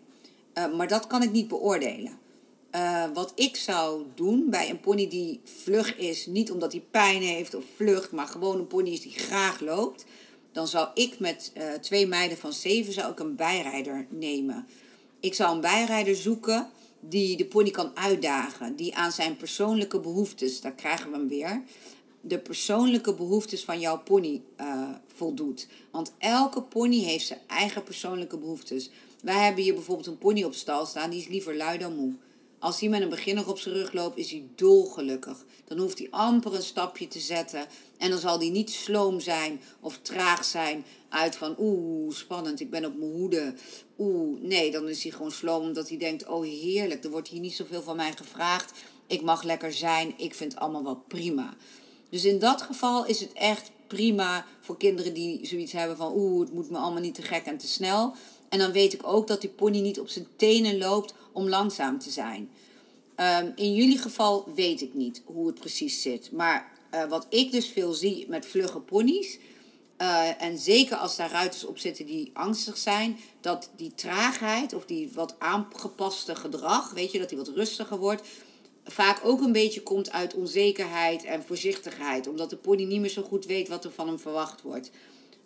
Uh, 0.54 0.76
maar 0.76 0.88
dat 0.88 1.08
kan 1.08 1.24
ik 1.24 1.32
niet 1.32 1.48
beoordelen. 1.48 2.20
Uh, 2.76 3.04
wat 3.14 3.32
ik 3.36 3.56
zou 3.56 4.06
doen 4.16 4.50
bij 4.50 4.70
een 4.70 4.80
pony 4.80 5.08
die 5.08 5.42
vlug 5.44 5.98
is, 5.98 6.26
niet 6.26 6.52
omdat 6.52 6.72
hij 6.72 6.84
pijn 6.92 7.22
heeft 7.22 7.56
of 7.56 7.64
vlucht, 7.76 8.12
maar 8.12 8.28
gewoon 8.28 8.60
een 8.60 8.68
pony 8.68 8.90
is 8.90 9.02
die 9.02 9.20
graag 9.20 9.60
loopt, 9.60 10.06
dan 10.52 10.68
zou 10.68 10.88
ik 10.94 11.20
met 11.20 11.52
twee 11.82 12.08
meiden 12.08 12.38
van 12.38 12.54
zeven 12.54 12.94
zou 12.94 13.12
ik 13.12 13.20
een 13.20 13.36
bijrijder 13.36 14.08
nemen. 14.10 14.68
Ik 15.20 15.34
zou 15.34 15.56
een 15.56 15.62
bijrijder 15.62 16.16
zoeken 16.16 16.70
die 17.00 17.38
de 17.38 17.46
pony 17.46 17.72
kan 17.72 17.92
uitdagen, 17.94 18.76
die 18.76 18.96
aan 18.96 19.12
zijn 19.12 19.38
persoonlijke 19.38 20.00
behoeftes, 20.00 20.62
daar 20.62 20.74
krijgen 20.74 21.12
we 21.12 21.18
hem 21.18 21.28
weer, 21.28 21.64
de 22.22 22.40
persoonlijke 22.40 23.14
behoeftes 23.14 23.64
van 23.64 23.80
jouw 23.80 24.00
pony 24.00 24.42
uh, 24.62 24.90
voldoet. 25.16 25.68
Want 25.92 26.14
elke 26.18 26.62
pony 26.62 27.00
heeft 27.00 27.26
zijn 27.26 27.40
eigen 27.48 27.84
persoonlijke 27.84 28.38
behoeftes. 28.38 28.90
Wij 29.22 29.44
hebben 29.44 29.64
hier 29.64 29.74
bijvoorbeeld 29.74 30.08
een 30.08 30.18
pony 30.18 30.44
op 30.44 30.54
stal 30.54 30.86
staan, 30.86 31.10
die 31.10 31.20
is 31.20 31.28
liever 31.28 31.56
lui 31.56 31.78
dan 31.78 31.96
moe. 31.96 32.14
Als 32.60 32.80
hij 32.80 32.90
met 32.90 33.02
een 33.02 33.10
beginner 33.10 33.50
op 33.50 33.60
zijn 33.60 33.76
rug 33.76 33.94
loopt, 33.94 34.18
is 34.18 34.32
hij 34.32 34.46
dolgelukkig. 34.56 35.46
Dan 35.66 35.78
hoeft 35.78 35.98
hij 35.98 36.08
amper 36.12 36.56
een 36.56 36.64
stapje 36.64 37.08
te 37.08 37.20
zetten. 37.20 37.66
En 37.98 38.10
dan 38.10 38.20
zal 38.20 38.38
hij 38.38 38.50
niet 38.50 38.70
sloom 38.70 39.20
zijn 39.20 39.62
of 39.80 40.00
traag 40.02 40.46
zijn 40.46 40.86
uit 41.10 41.36
van 41.36 41.56
oeh, 41.60 42.14
spannend, 42.14 42.60
ik 42.60 42.70
ben 42.70 42.86
op 42.86 42.98
mijn 42.98 43.12
hoede. 43.12 43.54
Oeh, 43.98 44.42
nee, 44.42 44.72
dan 44.72 44.88
is 44.88 45.04
hij 45.04 45.12
gewoon 45.12 45.32
sloom 45.32 45.62
omdat 45.62 45.90
hij 45.90 45.98
denkt, 45.98 46.28
oh 46.28 46.44
heerlijk, 46.44 47.04
er 47.04 47.10
wordt 47.10 47.28
hier 47.28 47.40
niet 47.40 47.56
zoveel 47.56 47.82
van 47.82 47.96
mij 47.96 48.12
gevraagd. 48.12 48.72
Ik 49.08 49.22
mag 49.22 49.44
lekker 49.44 49.74
zijn, 49.74 50.14
ik 50.18 50.36
vind 50.36 50.52
het 50.52 50.62
allemaal 50.62 50.84
wel 50.84 51.04
prima. 51.08 51.56
Dus 52.10 52.26
in 52.26 52.40
dat 52.40 52.62
geval 52.62 53.06
is 53.06 53.20
het 53.20 53.34
echt 53.34 53.72
prima 53.88 54.46
voor 54.60 54.78
kinderen 54.78 55.14
die 55.14 55.46
zoiets 55.46 55.72
hebben 55.72 55.98
van 55.98 56.14
oeh, 56.16 56.40
het 56.40 56.54
moet 56.54 56.70
me 56.70 56.78
allemaal 56.78 57.02
niet 57.02 57.16
te 57.16 57.22
gek 57.22 57.46
en 57.46 57.58
te 57.58 57.68
snel. 57.68 58.16
En 58.50 58.60
dan 58.60 58.72
weet 58.72 58.94
ik 58.94 59.08
ook 59.08 59.28
dat 59.28 59.42
die 59.42 59.50
pony 59.50 59.80
niet 59.80 60.00
op 60.00 60.10
zijn 60.10 60.28
tenen 60.36 60.78
loopt 60.78 61.14
om 61.32 61.50
langzaam 61.50 62.00
te 62.00 62.10
zijn. 62.10 62.50
Um, 63.20 63.52
in 63.56 63.74
jullie 63.74 63.98
geval 63.98 64.52
weet 64.56 64.82
ik 64.82 64.94
niet 64.94 65.22
hoe 65.26 65.48
het 65.48 65.60
precies 65.60 66.02
zit. 66.02 66.32
Maar 66.32 66.72
uh, 66.94 67.06
wat 67.10 67.26
ik 67.30 67.52
dus 67.52 67.68
veel 67.68 67.94
zie 67.94 68.26
met 68.28 68.46
vlugge 68.46 68.80
ponies. 68.80 69.38
Uh, 70.02 70.42
en 70.42 70.58
zeker 70.58 70.98
als 70.98 71.16
daar 71.16 71.32
ruiters 71.32 71.66
op 71.66 71.78
zitten 71.78 72.06
die 72.06 72.30
angstig 72.34 72.78
zijn, 72.78 73.18
dat 73.42 73.70
die 73.76 73.92
traagheid 73.96 74.74
of 74.74 74.86
die 74.86 75.12
wat 75.14 75.36
aangepaste 75.40 76.36
gedrag, 76.36 76.92
weet 76.92 77.12
je, 77.12 77.20
dat 77.20 77.30
die 77.30 77.38
wat 77.38 77.48
rustiger 77.48 77.98
wordt, 77.98 78.28
vaak 78.84 79.20
ook 79.24 79.42
een 79.42 79.52
beetje 79.52 79.84
komt 79.84 80.12
uit 80.12 80.34
onzekerheid 80.34 81.24
en 81.24 81.44
voorzichtigheid, 81.44 82.28
omdat 82.28 82.50
de 82.50 82.58
pony 82.58 82.84
niet 82.84 83.00
meer 83.00 83.10
zo 83.10 83.22
goed 83.22 83.46
weet 83.46 83.68
wat 83.68 83.86
er 83.86 83.92
van 83.92 84.08
hem 84.08 84.20
verwacht 84.20 84.62
wordt. 84.62 84.90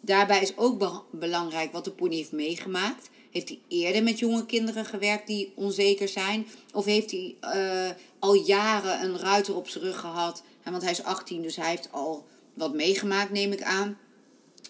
Daarbij 0.01 0.41
is 0.41 0.57
ook 0.57 1.05
belangrijk 1.11 1.71
wat 1.71 1.83
de 1.83 1.91
pony 1.91 2.15
heeft 2.15 2.31
meegemaakt. 2.31 3.09
Heeft 3.31 3.49
hij 3.49 3.59
eerder 3.67 4.03
met 4.03 4.19
jonge 4.19 4.45
kinderen 4.45 4.85
gewerkt 4.85 5.27
die 5.27 5.51
onzeker 5.55 6.07
zijn? 6.07 6.47
Of 6.73 6.85
heeft 6.85 7.11
hij 7.11 7.35
uh, 7.41 7.89
al 8.19 8.33
jaren 8.33 9.03
een 9.03 9.19
ruiter 9.19 9.55
op 9.55 9.67
zijn 9.67 9.83
rug 9.83 9.99
gehad? 9.99 10.43
want 10.63 10.83
hij 10.83 10.91
is 10.91 11.03
18, 11.03 11.41
dus 11.41 11.55
hij 11.55 11.69
heeft 11.69 11.91
al 11.91 12.25
wat 12.53 12.73
meegemaakt, 12.73 13.31
neem 13.31 13.51
ik 13.51 13.61
aan. 13.61 13.97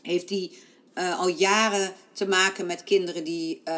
Heeft 0.01 0.29
hij 0.29 0.51
uh, 0.95 1.19
al 1.19 1.27
jaren 1.27 1.93
te 2.13 2.27
maken 2.27 2.65
met 2.65 2.83
kinderen 2.83 3.23
die, 3.23 3.61
uh, 3.65 3.73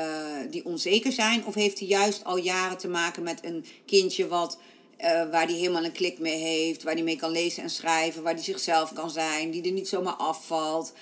die 0.50 0.66
onzeker 0.66 1.12
zijn? 1.12 1.46
Of 1.46 1.54
heeft 1.54 1.80
hij 1.80 1.88
juist 1.88 2.24
al 2.24 2.38
jaren 2.38 2.78
te 2.78 2.88
maken 2.88 3.24
met 3.24 3.46
een 3.46 3.66
kindje 3.86 4.28
wat, 4.28 4.58
waar 5.32 5.46
hij 5.46 5.54
helemaal 5.54 5.84
een 5.84 5.92
klik 5.92 6.20
mee 6.20 6.38
heeft, 6.38 6.84
waar 6.84 6.94
hij 6.94 7.04
mee 7.04 7.16
kan 7.16 7.32
lezen 7.32 7.64
en 7.64 7.70
schrijven, 7.70 8.24
waar 8.24 8.34
hij 8.34 8.44
zichzelf 8.44 8.94
kan 8.94 9.10
zijn, 9.10 9.52
die 9.52 9.64
er 9.64 9.72
niet 9.72 9.88
zomaar 9.88 10.14
afvalt? 10.14 10.94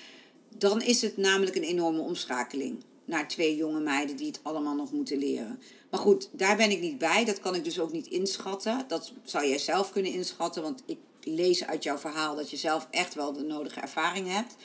Dan 0.58 0.82
is 0.82 1.02
het 1.02 1.16
namelijk 1.16 1.56
een 1.56 1.62
enorme 1.62 2.00
omschakeling 2.00 2.84
naar 3.04 3.28
twee 3.28 3.56
jonge 3.56 3.80
meiden 3.80 4.16
die 4.16 4.26
het 4.26 4.40
allemaal 4.42 4.74
nog 4.74 4.92
moeten 4.92 5.18
leren. 5.18 5.60
Maar 5.90 6.00
goed, 6.00 6.28
daar 6.32 6.56
ben 6.56 6.70
ik 6.70 6.80
niet 6.80 6.98
bij. 6.98 7.24
Dat 7.24 7.40
kan 7.40 7.54
ik 7.54 7.64
dus 7.64 7.80
ook 7.80 7.92
niet 7.92 8.06
inschatten. 8.06 8.84
Dat 8.88 9.12
zou 9.24 9.46
jij 9.46 9.58
zelf 9.58 9.92
kunnen 9.92 10.12
inschatten, 10.12 10.62
want 10.62 10.82
ik 10.86 10.98
lees 11.20 11.64
uit 11.64 11.82
jouw 11.82 11.98
verhaal 11.98 12.36
dat 12.36 12.50
je 12.50 12.56
zelf 12.56 12.88
echt 12.90 13.14
wel 13.14 13.32
de 13.32 13.42
nodige 13.42 13.80
ervaring 13.80 14.32
hebt. 14.32 14.56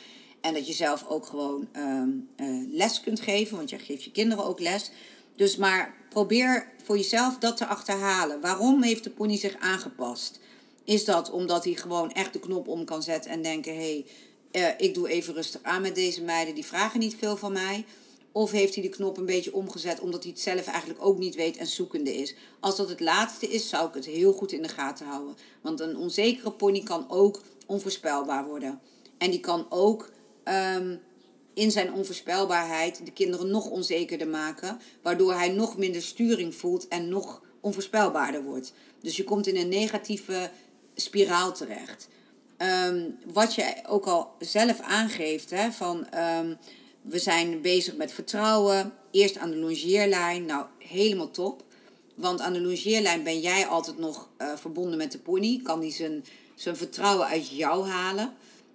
En 0.41 0.53
dat 0.53 0.67
je 0.67 0.74
zelf 0.74 1.06
ook 1.08 1.25
gewoon 1.25 1.67
ehm, 1.72 2.10
eh, 2.36 2.48
les 2.72 3.01
kunt 3.01 3.20
geven, 3.20 3.58
want 3.58 3.70
jij 3.70 3.79
geeft 3.79 4.03
je 4.03 4.12
kinderen 4.12 4.46
ook 4.46 4.60
les. 4.60 4.91
Dus 5.36 5.56
maar 5.56 5.96
probeer 6.10 6.72
voor 6.84 6.98
jezelf 6.98 7.38
dat 7.38 7.58
te 7.58 7.65
achterhalen. 7.65 8.41
Waarom 8.41 8.84
heeft 8.84 9.03
de 9.03 9.10
pony 9.10 9.38
zich 9.38 9.56
aangepast? 9.60 10.39
Is 10.84 11.06
dat 11.06 11.32
omdat 11.32 11.63
hij 11.63 11.74
gewoon 11.74 12.12
echt 12.12 12.34
de 12.34 12.39
knop 12.39 12.67
om 12.67 12.86
kan 12.86 13.03
zetten 13.03 13.32
en 13.32 13.41
denken: 13.41 13.74
hé, 13.74 13.79
hey, 13.79 14.06
uh, 14.51 14.68
ik 14.77 14.94
doe 14.94 15.10
even 15.10 15.34
rustig 15.34 15.63
aan 15.63 15.82
met 15.82 15.96
deze 15.96 16.24
meiden, 16.24 16.56
die 16.56 16.66
vragen 16.66 17.00
niet 17.00 17.16
veel 17.16 17.38
van 17.38 17.51
mij. 17.51 17.86
Of 18.32 18.51
heeft 18.51 18.74
hij 18.74 18.84
de 18.84 18.89
knop 18.89 19.18
een 19.18 19.25
beetje 19.25 19.54
omgezet 19.54 20.00
omdat 20.00 20.24
hij 20.24 20.32
het 20.32 20.42
zelf 20.42 20.68
eigenlijk 20.68 21.06
ook 21.06 21.18
niet 21.18 21.36
weet 21.36 21.58
en 21.58 21.68
zoekende 21.68 22.16
is? 22.16 22.36
Als 22.60 22.75
dat 22.75 22.89
het 22.89 23.00
laatste 23.00 23.48
is, 23.48 23.70
zou 23.70 23.88
ik 23.88 23.94
het 23.94 24.06
heel 24.06 24.34
goed 24.34 24.51
in 24.51 24.62
de 24.62 24.68
gaten 24.68 25.06
houden. 25.06 25.36
Want 25.62 25.80
een 25.80 25.98
onzekere 25.98 26.51
pony 26.51 26.84
kan 26.84 27.06
ook 27.10 27.42
onvoorspelbaar 27.66 28.46
worden. 28.46 28.80
En 29.18 29.32
die 29.32 29.39
kan 29.39 29.66
ook 29.70 30.12
um, 30.75 31.00
in 31.54 31.72
zijn 31.72 31.94
onvoorspelbaarheid 31.94 33.06
de 33.06 33.12
kinderen 33.12 33.50
nog 33.50 33.70
onzekerder 33.70 34.27
maken, 34.27 34.80
waardoor 35.01 35.34
hij 35.34 35.50
nog 35.50 35.77
minder 35.77 36.01
sturing 36.01 36.56
voelt 36.56 36.88
en 36.88 37.10
nog 37.10 37.42
onvoorspelbaarder 37.62 38.44
wordt. 38.44 38.74
Dus 39.01 39.18
je 39.18 39.24
komt 39.24 39.48
in 39.48 39.58
een 39.58 39.70
negatieve 39.70 40.51
spiraal 40.96 41.54
terecht. 41.54 42.08
Um, 42.58 43.18
wat 43.34 43.56
je 43.56 43.76
ook 43.88 44.06
al 44.06 44.32
zelf 44.40 44.80
aangeeft, 44.80 45.50
hè, 45.50 45.72
van 45.72 45.98
um, 45.98 46.58
we 47.02 47.20
zijn 47.20 47.62
bezig 47.62 47.96
met 47.96 48.12
vertrouwen. 48.12 48.94
Eerst 49.12 49.38
aan 49.38 49.50
de 49.50 49.58
longeerlijn. 49.58 50.46
Nou, 50.46 50.66
helemaal 50.78 51.32
top. 51.32 51.64
Want 52.16 52.42
aan 52.42 52.54
de 52.54 52.62
longeerlijn 52.62 53.24
ben 53.24 53.40
jij 53.40 53.66
altijd 53.66 53.98
nog 53.98 54.30
uh, 54.38 54.56
verbonden 54.56 54.98
met 54.98 55.12
de 55.12 55.20
pony. 55.20 55.60
Kan 55.64 55.80
die 55.80 55.92
zijn, 55.92 56.26
zijn 56.56 56.78
vertrouwen 56.78 57.28
uit 57.28 57.50
jou 57.50 57.88
halen. 57.88 58.34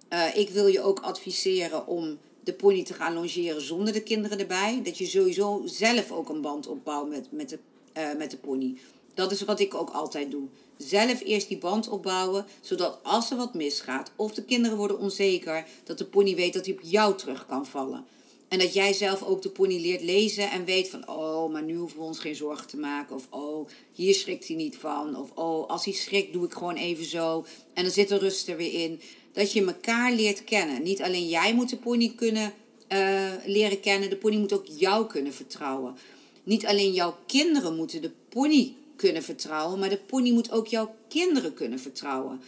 Uh, 0.09 0.37
ik 0.37 0.49
wil 0.49 0.67
je 0.67 0.81
ook 0.81 0.99
adviseren 0.99 1.87
om 1.87 2.17
de 2.43 2.53
pony 2.53 2.83
te 2.83 2.93
gaan 2.93 3.13
longeren 3.13 3.61
zonder 3.61 3.93
de 3.93 4.03
kinderen 4.03 4.39
erbij. 4.39 4.81
Dat 4.83 4.97
je 4.97 5.05
sowieso 5.05 5.61
zelf 5.65 6.11
ook 6.11 6.29
een 6.29 6.41
band 6.41 6.67
opbouwt 6.67 7.09
met, 7.09 7.31
met, 7.31 7.49
de, 7.49 7.59
uh, 7.97 8.17
met 8.17 8.31
de 8.31 8.37
pony. 8.37 8.77
Dat 9.13 9.31
is 9.31 9.41
wat 9.41 9.59
ik 9.59 9.73
ook 9.73 9.89
altijd 9.89 10.31
doe. 10.31 10.47
Zelf 10.77 11.21
eerst 11.23 11.47
die 11.47 11.57
band 11.57 11.89
opbouwen, 11.89 12.45
zodat 12.61 12.99
als 13.03 13.31
er 13.31 13.37
wat 13.37 13.53
misgaat 13.53 14.11
of 14.15 14.33
de 14.33 14.43
kinderen 14.43 14.77
worden 14.77 14.99
onzeker, 14.99 15.65
dat 15.83 15.97
de 15.97 16.05
pony 16.05 16.35
weet 16.35 16.53
dat 16.53 16.65
hij 16.65 16.75
op 16.75 16.81
jou 16.83 17.17
terug 17.17 17.45
kan 17.45 17.65
vallen. 17.65 18.05
En 18.47 18.59
dat 18.59 18.73
jij 18.73 18.93
zelf 18.93 19.23
ook 19.23 19.41
de 19.41 19.49
pony 19.49 19.81
leert 19.81 20.01
lezen 20.01 20.51
en 20.51 20.65
weet 20.65 20.89
van, 20.89 21.07
oh, 21.07 21.51
maar 21.51 21.63
nu 21.63 21.75
hoeven 21.75 21.97
we 21.97 22.03
ons 22.03 22.19
geen 22.19 22.35
zorgen 22.35 22.67
te 22.67 22.77
maken. 22.77 23.15
Of, 23.15 23.27
oh, 23.29 23.67
hier 23.91 24.13
schrikt 24.13 24.47
hij 24.47 24.55
niet 24.55 24.77
van. 24.77 25.15
Of, 25.15 25.31
oh, 25.33 25.69
als 25.69 25.85
hij 25.85 25.93
schrikt, 25.93 26.33
doe 26.33 26.45
ik 26.45 26.53
gewoon 26.53 26.75
even 26.75 27.05
zo. 27.05 27.45
En 27.73 27.83
dan 27.83 27.91
zit 27.91 28.07
de 28.07 28.17
rust 28.17 28.47
er 28.47 28.57
weer 28.57 28.73
in. 28.73 29.01
Dat 29.31 29.51
je 29.51 29.65
elkaar 29.65 30.11
leert 30.11 30.43
kennen. 30.43 30.83
Niet 30.83 31.01
alleen 31.01 31.27
jij 31.27 31.53
moet 31.53 31.69
de 31.69 31.77
pony 31.77 32.13
kunnen 32.15 32.53
uh, 32.89 33.31
leren 33.45 33.79
kennen, 33.79 34.09
de 34.09 34.17
pony 34.17 34.37
moet 34.37 34.53
ook 34.53 34.67
jou 34.67 35.07
kunnen 35.07 35.33
vertrouwen. 35.33 35.95
Niet 36.43 36.65
alleen 36.65 36.93
jouw 36.93 37.17
kinderen 37.25 37.75
moeten 37.75 38.01
de 38.01 38.11
pony 38.29 38.73
kunnen 38.95 39.23
vertrouwen, 39.23 39.79
maar 39.79 39.89
de 39.89 39.97
pony 39.97 40.31
moet 40.31 40.51
ook 40.51 40.67
jouw 40.67 40.95
kinderen 41.07 41.53
kunnen 41.53 41.79
vertrouwen. 41.79 42.41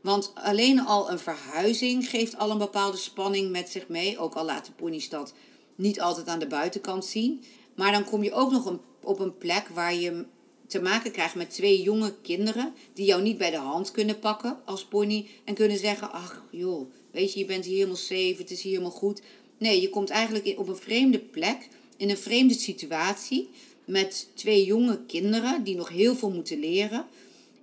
Want 0.00 0.32
alleen 0.34 0.80
al 0.80 1.10
een 1.10 1.18
verhuizing 1.18 2.08
geeft 2.08 2.38
al 2.38 2.50
een 2.50 2.58
bepaalde 2.58 2.96
spanning 2.96 3.50
met 3.50 3.68
zich 3.68 3.88
mee. 3.88 4.18
Ook 4.18 4.34
al 4.34 4.44
laat 4.44 4.66
de 4.66 4.72
pony's 4.72 5.08
dat 5.08 5.34
niet 5.74 6.00
altijd 6.00 6.26
aan 6.26 6.38
de 6.38 6.46
buitenkant 6.46 7.04
zien. 7.04 7.44
Maar 7.74 7.92
dan 7.92 8.04
kom 8.04 8.22
je 8.22 8.32
ook 8.32 8.50
nog 8.50 8.78
op 9.02 9.18
een 9.18 9.38
plek 9.38 9.68
waar 9.68 9.94
je 9.94 10.24
te 10.66 10.80
maken 10.80 11.12
krijgt 11.12 11.34
met 11.34 11.50
twee 11.50 11.82
jonge 11.82 12.14
kinderen 12.22 12.74
die 12.92 13.06
jou 13.06 13.22
niet 13.22 13.38
bij 13.38 13.50
de 13.50 13.56
hand 13.56 13.90
kunnen 13.90 14.18
pakken 14.18 14.58
als 14.64 14.84
pony 14.84 15.28
en 15.44 15.54
kunnen 15.54 15.78
zeggen: 15.78 16.12
Ach 16.12 16.44
joh, 16.50 16.90
weet 17.10 17.32
je, 17.32 17.38
je 17.38 17.44
bent 17.44 17.64
hier 17.64 17.74
helemaal 17.74 17.96
safe, 17.96 18.34
het 18.38 18.50
is 18.50 18.62
hier 18.62 18.72
helemaal 18.72 18.98
goed. 18.98 19.22
Nee, 19.58 19.80
je 19.80 19.88
komt 19.88 20.10
eigenlijk 20.10 20.54
op 20.58 20.68
een 20.68 20.76
vreemde 20.76 21.18
plek, 21.18 21.68
in 21.96 22.10
een 22.10 22.18
vreemde 22.18 22.54
situatie, 22.54 23.50
met 23.84 24.28
twee 24.34 24.64
jonge 24.64 25.00
kinderen 25.06 25.64
die 25.64 25.76
nog 25.76 25.88
heel 25.88 26.14
veel 26.14 26.30
moeten 26.30 26.58
leren. 26.58 27.06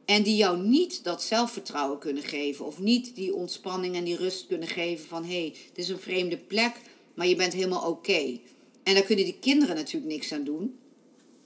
En 0.05 0.23
die 0.23 0.35
jou 0.35 0.67
niet 0.67 1.03
dat 1.03 1.23
zelfvertrouwen 1.23 1.99
kunnen 1.99 2.23
geven. 2.23 2.65
Of 2.65 2.79
niet 2.79 3.15
die 3.15 3.33
ontspanning 3.33 3.95
en 3.95 4.03
die 4.03 4.15
rust 4.15 4.47
kunnen 4.47 4.67
geven 4.67 5.07
van 5.07 5.23
hé, 5.23 5.39
hey, 5.39 5.49
dit 5.49 5.77
is 5.85 5.89
een 5.89 5.99
vreemde 5.99 6.37
plek 6.37 6.81
maar 7.17 7.27
je 7.27 7.35
bent 7.35 7.53
helemaal 7.53 7.89
oké. 7.89 8.39
En 8.83 8.93
daar 8.93 9.03
kunnen 9.03 9.25
die 9.25 9.37
kinderen 9.39 9.75
natuurlijk 9.75 10.11
niks 10.11 10.31
aan 10.31 10.43
doen. 10.43 10.77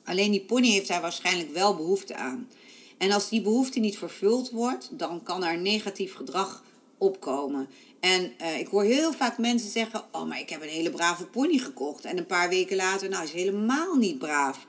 Alleen 0.03 0.31
die 0.31 0.45
pony 0.45 0.67
heeft 0.67 0.87
daar 0.87 1.01
waarschijnlijk 1.01 1.53
wel 1.53 1.75
behoefte 1.75 2.15
aan. 2.15 2.49
En 2.97 3.11
als 3.11 3.29
die 3.29 3.41
behoefte 3.41 3.79
niet 3.79 3.97
vervuld 3.97 4.49
wordt, 4.49 4.89
dan 4.91 5.23
kan 5.23 5.43
er 5.43 5.57
negatief 5.57 6.13
gedrag 6.13 6.63
opkomen. 6.97 7.69
En 8.01 8.33
uh, 8.41 8.59
ik 8.59 8.67
hoor 8.67 8.83
heel 8.83 9.13
vaak 9.13 9.37
mensen 9.37 9.69
zeggen: 9.69 10.03
Oh, 10.11 10.27
maar 10.27 10.39
ik 10.39 10.49
heb 10.49 10.61
een 10.61 10.67
hele 10.67 10.89
brave 10.89 11.25
pony 11.25 11.57
gekocht. 11.57 12.05
En 12.05 12.17
een 12.17 12.25
paar 12.25 12.49
weken 12.49 12.75
later, 12.75 13.09
nou, 13.09 13.23
is 13.23 13.31
helemaal 13.31 13.95
niet 13.95 14.17
braaf. 14.17 14.65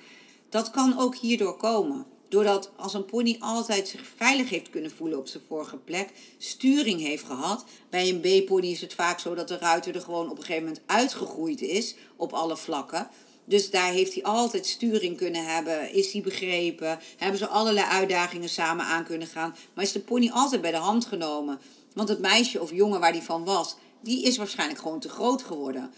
Dat 0.49 0.71
kan 0.71 0.99
ook 0.99 1.17
hierdoor 1.17 1.57
komen. 1.57 2.07
Doordat 2.29 2.71
als 2.77 2.95
een 2.95 3.05
pony 3.05 3.37
altijd 3.41 3.89
zich 3.89 4.01
veilig 4.17 4.51
heeft 4.51 4.71
kunnen 4.71 4.91
voelen 4.91 5.19
op 5.19 5.29
zijn 5.29 5.43
vorige 5.49 5.77
plek, 5.77 6.09
sturing 6.39 7.01
heeft 7.01 7.25
gehad. 7.25 7.65
Bij 7.91 8.09
een 8.09 8.21
B-pony 8.21 8.67
is 8.67 8.81
het 8.81 8.95
vaak 8.95 9.19
zo 9.19 9.35
dat 9.35 9.49
de 9.49 9.59
ruiter 9.59 9.95
er 9.95 10.01
gewoon 10.01 10.31
op 10.31 10.39
een 10.39 10.45
gegeven 10.45 10.63
moment 10.63 10.83
uitgegroeid 10.87 11.61
is 11.61 11.95
op 12.17 12.33
alle 12.33 12.57
vlakken. 12.57 13.09
Dus 13.45 13.71
daar 13.71 13.93
heeft 13.93 14.15
hij 14.15 14.23
altijd 14.23 14.67
sturing 14.67 15.17
kunnen 15.17 15.45
hebben. 15.45 15.93
Is 15.93 16.13
hij 16.13 16.23
begrepen? 16.23 16.99
Hebben 17.17 17.39
ze 17.39 17.47
allerlei 17.47 17.87
uitdagingen 17.87 18.49
samen 18.49 18.85
aan 18.85 19.05
kunnen 19.05 19.29
gaan? 19.29 19.57
Maar 19.75 19.85
is 19.85 19.93
de 19.93 20.01
pony 20.01 20.31
altijd 20.31 20.61
bij 20.61 20.71
de 20.71 20.77
hand 20.77 21.05
genomen? 21.05 21.61
Want 21.95 22.09
het 22.09 22.21
meisje 22.21 22.61
of 22.61 22.73
jongen 22.73 23.01
waar 23.01 23.13
die 23.13 23.23
van 23.23 23.45
was, 23.45 23.77
die 24.01 24.23
is 24.23 24.37
waarschijnlijk 24.37 24.81
gewoon 24.81 25.01
te 25.01 25.09
groot 25.09 25.43
geworden. 25.43 25.91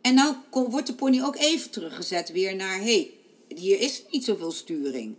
En 0.00 0.14
nou 0.14 0.34
wordt 0.50 0.86
de 0.86 0.94
pony 0.94 1.22
ook 1.22 1.36
even 1.36 1.70
teruggezet 1.70 2.32
weer 2.32 2.56
naar: 2.56 2.80
hey, 2.80 3.10
hier 3.48 3.80
is 3.80 4.02
niet 4.10 4.24
zoveel 4.24 4.52
sturing. 4.52 5.16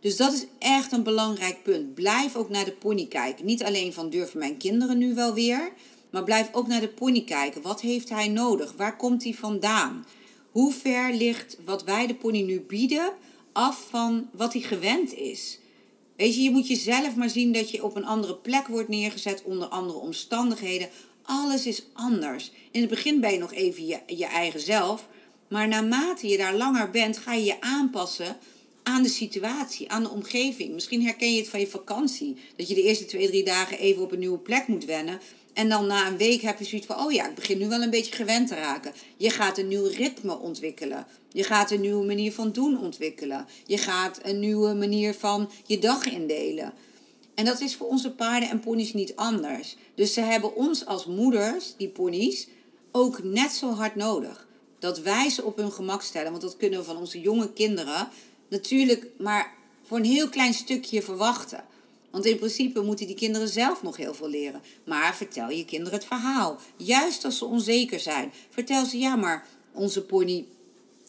Dus 0.00 0.16
dat 0.16 0.32
is 0.32 0.46
echt 0.58 0.92
een 0.92 1.02
belangrijk 1.02 1.62
punt. 1.62 1.94
Blijf 1.94 2.36
ook 2.36 2.48
naar 2.48 2.64
de 2.64 2.72
pony 2.72 3.06
kijken. 3.06 3.44
Niet 3.44 3.64
alleen 3.64 3.92
van 3.92 4.10
durven 4.10 4.38
mijn 4.38 4.56
kinderen 4.56 4.98
nu 4.98 5.14
wel 5.14 5.34
weer, 5.34 5.72
maar 6.10 6.24
blijf 6.24 6.48
ook 6.52 6.66
naar 6.66 6.80
de 6.80 6.88
pony 6.88 7.24
kijken. 7.24 7.62
Wat 7.62 7.80
heeft 7.80 8.08
hij 8.08 8.28
nodig? 8.28 8.72
Waar 8.76 8.96
komt 8.96 9.24
hij 9.24 9.34
vandaan? 9.34 10.06
Hoe 10.50 10.72
ver 10.72 11.12
ligt 11.12 11.56
wat 11.64 11.84
wij 11.84 12.06
de 12.06 12.14
pony 12.14 12.42
nu 12.42 12.60
bieden 12.60 13.12
af 13.52 13.86
van 13.90 14.28
wat 14.32 14.52
hij 14.52 14.62
gewend 14.62 15.14
is. 15.14 15.58
Weet 16.16 16.34
je, 16.34 16.42
je 16.42 16.50
moet 16.50 16.68
jezelf 16.68 17.16
maar 17.16 17.30
zien 17.30 17.52
dat 17.52 17.70
je 17.70 17.84
op 17.84 17.96
een 17.96 18.04
andere 18.04 18.36
plek 18.36 18.66
wordt 18.66 18.88
neergezet 18.88 19.42
onder 19.42 19.68
andere 19.68 19.98
omstandigheden. 19.98 20.88
Alles 21.22 21.66
is 21.66 21.84
anders. 21.92 22.52
In 22.70 22.80
het 22.80 22.90
begin 22.90 23.20
ben 23.20 23.32
je 23.32 23.38
nog 23.38 23.52
even 23.52 23.86
je, 23.86 24.00
je 24.06 24.26
eigen 24.26 24.60
zelf. 24.60 25.08
Maar 25.48 25.68
naarmate 25.68 26.28
je 26.28 26.36
daar 26.36 26.54
langer 26.54 26.90
bent, 26.90 27.18
ga 27.18 27.34
je 27.34 27.44
je 27.44 27.60
aanpassen 27.60 28.36
aan 28.82 29.02
de 29.02 29.08
situatie, 29.08 29.90
aan 29.90 30.02
de 30.02 30.08
omgeving. 30.08 30.72
Misschien 30.72 31.04
herken 31.04 31.32
je 31.32 31.38
het 31.38 31.48
van 31.48 31.60
je 31.60 31.66
vakantie. 31.66 32.36
Dat 32.56 32.68
je 32.68 32.74
de 32.74 32.82
eerste 32.82 33.04
twee, 33.04 33.26
drie 33.26 33.44
dagen 33.44 33.78
even 33.78 34.02
op 34.02 34.12
een 34.12 34.18
nieuwe 34.18 34.38
plek 34.38 34.66
moet 34.66 34.84
wennen. 34.84 35.20
En 35.54 35.68
dan 35.68 35.86
na 35.86 36.06
een 36.06 36.16
week 36.16 36.40
heb 36.40 36.58
je 36.58 36.64
zoiets 36.64 36.86
van: 36.86 36.98
oh 36.98 37.12
ja, 37.12 37.28
ik 37.28 37.34
begin 37.34 37.58
nu 37.58 37.68
wel 37.68 37.82
een 37.82 37.90
beetje 37.90 38.14
gewend 38.14 38.48
te 38.48 38.54
raken. 38.54 38.92
Je 39.16 39.30
gaat 39.30 39.58
een 39.58 39.68
nieuw 39.68 39.86
ritme 39.86 40.38
ontwikkelen. 40.38 41.06
Je 41.32 41.42
gaat 41.42 41.70
een 41.70 41.80
nieuwe 41.80 42.04
manier 42.04 42.32
van 42.32 42.52
doen 42.52 42.80
ontwikkelen. 42.80 43.46
Je 43.66 43.78
gaat 43.78 44.20
een 44.22 44.38
nieuwe 44.38 44.74
manier 44.74 45.14
van 45.14 45.50
je 45.66 45.78
dag 45.78 46.04
indelen. 46.04 46.72
En 47.34 47.44
dat 47.44 47.60
is 47.60 47.76
voor 47.76 47.86
onze 47.86 48.10
paarden 48.10 48.48
en 48.48 48.60
ponies 48.60 48.92
niet 48.92 49.16
anders. 49.16 49.76
Dus 49.94 50.12
ze 50.12 50.20
hebben 50.20 50.56
ons 50.56 50.86
als 50.86 51.06
moeders, 51.06 51.74
die 51.76 51.88
ponies, 51.88 52.48
ook 52.92 53.22
net 53.22 53.52
zo 53.52 53.70
hard 53.70 53.94
nodig. 53.94 54.48
Dat 54.78 55.00
wij 55.00 55.28
ze 55.30 55.44
op 55.44 55.56
hun 55.56 55.72
gemak 55.72 56.02
stellen. 56.02 56.30
Want 56.30 56.42
dat 56.42 56.56
kunnen 56.56 56.78
we 56.78 56.84
van 56.84 56.96
onze 56.96 57.20
jonge 57.20 57.52
kinderen 57.52 58.08
natuurlijk 58.48 59.06
maar 59.18 59.54
voor 59.82 59.96
een 59.96 60.04
heel 60.04 60.28
klein 60.28 60.54
stukje 60.54 61.02
verwachten. 61.02 61.64
Want 62.14 62.26
in 62.26 62.36
principe 62.36 62.80
moeten 62.80 63.06
die 63.06 63.16
kinderen 63.16 63.48
zelf 63.48 63.82
nog 63.82 63.96
heel 63.96 64.14
veel 64.14 64.28
leren. 64.28 64.62
Maar 64.84 65.16
vertel 65.16 65.50
je 65.50 65.64
kinderen 65.64 65.98
het 65.98 66.04
verhaal. 66.04 66.58
Juist 66.76 67.24
als 67.24 67.38
ze 67.38 67.44
onzeker 67.44 68.00
zijn. 68.00 68.32
Vertel 68.50 68.84
ze, 68.86 68.98
ja, 68.98 69.16
maar 69.16 69.46
onze 69.72 70.04
pony 70.04 70.46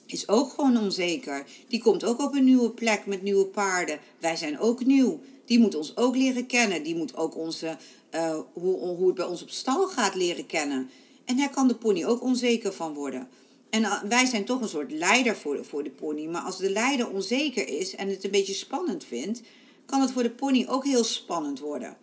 is 0.06 0.28
ook 0.28 0.50
gewoon 0.50 0.78
onzeker. 0.78 1.46
Die 1.68 1.82
komt 1.82 2.06
ook 2.06 2.20
op 2.22 2.34
een 2.34 2.44
nieuwe 2.44 2.70
plek 2.70 3.06
met 3.06 3.22
nieuwe 3.22 3.46
paarden. 3.46 4.00
Wij 4.20 4.36
zijn 4.36 4.60
ook 4.60 4.86
nieuw. 4.86 5.20
Die 5.46 5.60
moet 5.60 5.76
ons 5.76 5.98
ook 5.98 6.16
leren 6.16 6.46
kennen. 6.46 6.84
Die 6.84 6.96
moet 6.96 7.16
ook 7.16 7.36
onze, 7.36 7.78
uh, 8.16 8.40
hoe, 8.54 8.78
hoe 8.80 9.08
het 9.08 9.16
bij 9.16 9.26
ons 9.26 9.42
op 9.42 9.50
stal 9.50 9.88
gaat 9.88 10.16
leren 10.16 10.46
kennen. 10.46 10.90
En 11.26 11.38
daar 11.38 11.50
kan 11.50 11.68
de 11.68 11.76
pony 11.76 12.06
ook 12.06 12.22
onzeker 12.22 12.74
van 12.74 12.94
worden. 12.94 13.28
En 13.70 13.84
eh, 13.84 14.02
wij 14.04 14.26
zijn 14.26 14.46
toch 14.46 14.62
een 14.62 14.70
soort 14.70 14.92
leider 14.92 15.36
voor 15.36 15.66
voor 15.66 15.84
de 15.84 15.90
pony. 15.90 16.26
Maar 16.26 16.42
als 16.42 16.58
de 16.58 16.70
leider 16.70 17.10
onzeker 17.10 17.68
is 17.68 17.96
en 17.96 18.10
het 18.10 18.24
een 18.24 18.32
beetje 18.32 18.54
spannend 18.54 19.04
vindt, 19.04 19.42
kan 19.86 20.02
het 20.02 20.12
voor 20.12 20.24
de 20.24 20.32
pony 20.32 20.66
ook 20.70 20.86
heel 20.86 21.04
spannend 21.04 21.60
worden. 21.60 21.98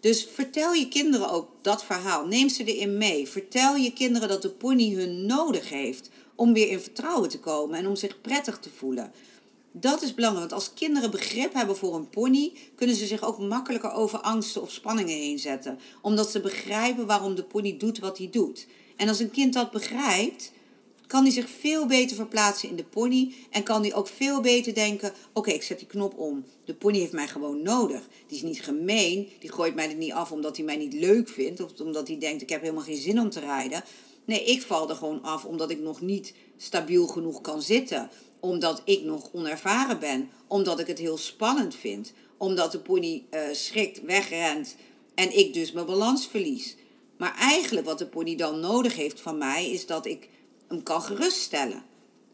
Dus 0.00 0.28
vertel 0.32 0.72
je 0.72 0.88
kinderen 0.88 1.30
ook 1.30 1.48
dat 1.62 1.84
verhaal. 1.84 2.26
Neem 2.26 2.48
ze 2.48 2.64
erin 2.64 2.98
mee. 2.98 3.28
Vertel 3.28 3.76
je 3.76 3.92
kinderen 3.92 4.28
dat 4.28 4.42
de 4.42 4.50
pony 4.50 4.94
hun 4.94 5.26
nodig 5.26 5.68
heeft 5.68 6.10
om 6.34 6.52
weer 6.52 6.68
in 6.68 6.80
vertrouwen 6.80 7.28
te 7.28 7.40
komen 7.40 7.78
en 7.78 7.86
om 7.86 7.96
zich 7.96 8.20
prettig 8.20 8.58
te 8.58 8.70
voelen. 8.76 9.12
Dat 9.72 10.02
is 10.02 10.14
belangrijk, 10.14 10.50
want 10.50 10.62
als 10.62 10.74
kinderen 10.74 11.10
begrip 11.10 11.54
hebben 11.54 11.76
voor 11.76 11.94
een 11.94 12.08
pony, 12.08 12.52
kunnen 12.74 12.96
ze 12.96 13.06
zich 13.06 13.22
ook 13.22 13.38
makkelijker 13.38 13.92
over 13.92 14.18
angsten 14.18 14.62
of 14.62 14.70
spanningen 14.70 15.16
heen 15.16 15.38
zetten. 15.38 15.78
Omdat 16.02 16.30
ze 16.30 16.40
begrijpen 16.40 17.06
waarom 17.06 17.34
de 17.34 17.44
pony 17.44 17.76
doet 17.76 17.98
wat 17.98 18.18
hij 18.18 18.28
doet. 18.30 18.66
En 18.96 19.08
als 19.08 19.18
een 19.18 19.30
kind 19.30 19.52
dat 19.52 19.70
begrijpt, 19.70 20.52
kan 21.06 21.22
hij 21.22 21.32
zich 21.32 21.48
veel 21.48 21.86
beter 21.86 22.16
verplaatsen 22.16 22.68
in 22.68 22.76
de 22.76 22.84
pony 22.84 23.34
en 23.50 23.62
kan 23.62 23.82
hij 23.82 23.94
ook 23.94 24.08
veel 24.08 24.40
beter 24.40 24.74
denken: 24.74 25.12
oké, 25.32 25.50
ik 25.50 25.62
zet 25.62 25.78
die 25.78 25.86
knop 25.86 26.18
om. 26.18 26.44
De 26.64 26.74
pony 26.74 26.98
heeft 26.98 27.12
mij 27.12 27.28
gewoon 27.28 27.62
nodig. 27.62 28.08
Die 28.26 28.36
is 28.36 28.42
niet 28.42 28.62
gemeen, 28.62 29.28
die 29.40 29.52
gooit 29.52 29.74
mij 29.74 29.88
er 29.88 29.96
niet 29.96 30.12
af 30.12 30.32
omdat 30.32 30.56
hij 30.56 30.64
mij 30.64 30.76
niet 30.76 30.92
leuk 30.92 31.28
vindt 31.28 31.60
of 31.60 31.80
omdat 31.80 32.08
hij 32.08 32.18
denkt: 32.18 32.42
ik 32.42 32.48
heb 32.48 32.60
helemaal 32.60 32.82
geen 32.82 32.96
zin 32.96 33.20
om 33.20 33.30
te 33.30 33.40
rijden. 33.40 33.84
Nee, 34.24 34.44
ik 34.44 34.62
val 34.62 34.88
er 34.88 34.96
gewoon 34.96 35.22
af 35.22 35.44
omdat 35.44 35.70
ik 35.70 35.78
nog 35.78 36.00
niet 36.00 36.34
stabiel 36.56 37.06
genoeg 37.06 37.40
kan 37.40 37.62
zitten, 37.62 38.10
omdat 38.40 38.82
ik 38.84 39.04
nog 39.04 39.28
onervaren 39.32 39.98
ben, 39.98 40.30
omdat 40.46 40.80
ik 40.80 40.86
het 40.86 40.98
heel 40.98 41.18
spannend 41.18 41.74
vind, 41.74 42.12
omdat 42.36 42.72
de 42.72 42.78
pony 42.78 43.24
uh, 43.30 43.40
schrikt, 43.52 44.02
wegrent 44.02 44.76
en 45.14 45.38
ik 45.38 45.54
dus 45.54 45.72
mijn 45.72 45.86
balans 45.86 46.26
verlies. 46.26 46.76
Maar 47.18 47.34
eigenlijk 47.38 47.86
wat 47.86 47.98
de 47.98 48.06
pony 48.06 48.36
dan 48.36 48.60
nodig 48.60 48.96
heeft 48.96 49.20
van 49.20 49.38
mij 49.38 49.70
is 49.70 49.86
dat 49.86 50.06
ik 50.06 50.28
hem 50.68 50.82
kan 50.82 51.02
geruststellen. 51.02 51.82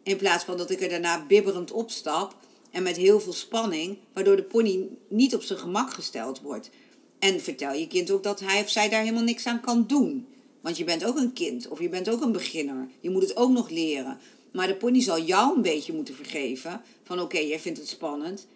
In 0.02 0.16
plaats 0.16 0.44
van 0.44 0.56
dat 0.56 0.70
ik 0.70 0.80
er 0.80 0.88
daarna 0.88 1.26
bibberend 1.26 1.72
opstap 1.72 2.36
en 2.70 2.82
met 2.82 2.96
heel 2.96 3.20
veel 3.20 3.32
spanning, 3.32 3.98
waardoor 4.12 4.36
de 4.36 4.42
pony 4.42 4.88
niet 5.08 5.34
op 5.34 5.42
zijn 5.42 5.58
gemak 5.58 5.92
gesteld 5.92 6.40
wordt. 6.40 6.70
En 7.18 7.40
vertel 7.40 7.72
je 7.72 7.86
kind 7.86 8.10
ook 8.10 8.22
dat 8.22 8.40
hij 8.40 8.60
of 8.60 8.68
zij 8.68 8.88
daar 8.88 9.00
helemaal 9.00 9.22
niks 9.22 9.46
aan 9.46 9.60
kan 9.60 9.86
doen. 9.86 10.26
Want 10.60 10.76
je 10.76 10.84
bent 10.84 11.04
ook 11.04 11.16
een 11.16 11.32
kind 11.32 11.68
of 11.68 11.80
je 11.80 11.88
bent 11.88 12.10
ook 12.10 12.22
een 12.22 12.32
beginner. 12.32 12.88
Je 13.00 13.10
moet 13.10 13.22
het 13.22 13.36
ook 13.36 13.50
nog 13.50 13.70
leren. 13.70 14.18
Maar 14.52 14.66
de 14.66 14.76
pony 14.76 15.00
zal 15.00 15.20
jou 15.20 15.56
een 15.56 15.62
beetje 15.62 15.92
moeten 15.92 16.14
vergeven. 16.14 16.82
Van 17.02 17.20
oké, 17.20 17.38
jij 17.38 17.60
vindt 17.60 17.78
het 17.78 17.88
spannend. 17.88 18.46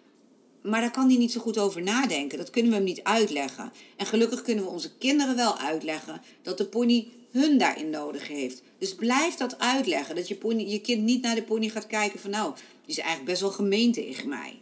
Maar 0.61 0.81
daar 0.81 0.91
kan 0.91 1.07
hij 1.07 1.17
niet 1.17 1.31
zo 1.31 1.41
goed 1.41 1.57
over 1.57 1.81
nadenken. 1.81 2.37
Dat 2.37 2.49
kunnen 2.49 2.71
we 2.71 2.77
hem 2.77 2.85
niet 2.85 3.03
uitleggen. 3.03 3.71
En 3.95 4.05
gelukkig 4.05 4.41
kunnen 4.41 4.63
we 4.63 4.69
onze 4.69 4.97
kinderen 4.97 5.35
wel 5.35 5.57
uitleggen 5.57 6.21
dat 6.41 6.57
de 6.57 6.65
pony 6.65 7.07
hun 7.39 7.57
daarin 7.57 7.89
nodig 7.89 8.27
heeft. 8.27 8.61
Dus 8.77 8.95
blijf 8.95 9.35
dat 9.35 9.59
uitleggen. 9.59 10.15
Dat 10.15 10.27
je, 10.27 10.35
pony, 10.35 10.63
je 10.63 10.81
kind 10.81 11.03
niet 11.03 11.21
naar 11.21 11.35
de 11.35 11.43
pony 11.43 11.69
gaat 11.69 11.87
kijken 11.87 12.19
van 12.19 12.29
nou, 12.29 12.53
die 12.55 12.95
is 12.95 12.97
eigenlijk 12.97 13.29
best 13.29 13.41
wel 13.41 13.51
gemeen 13.51 13.91
tegen 13.91 14.29
mij. 14.29 14.59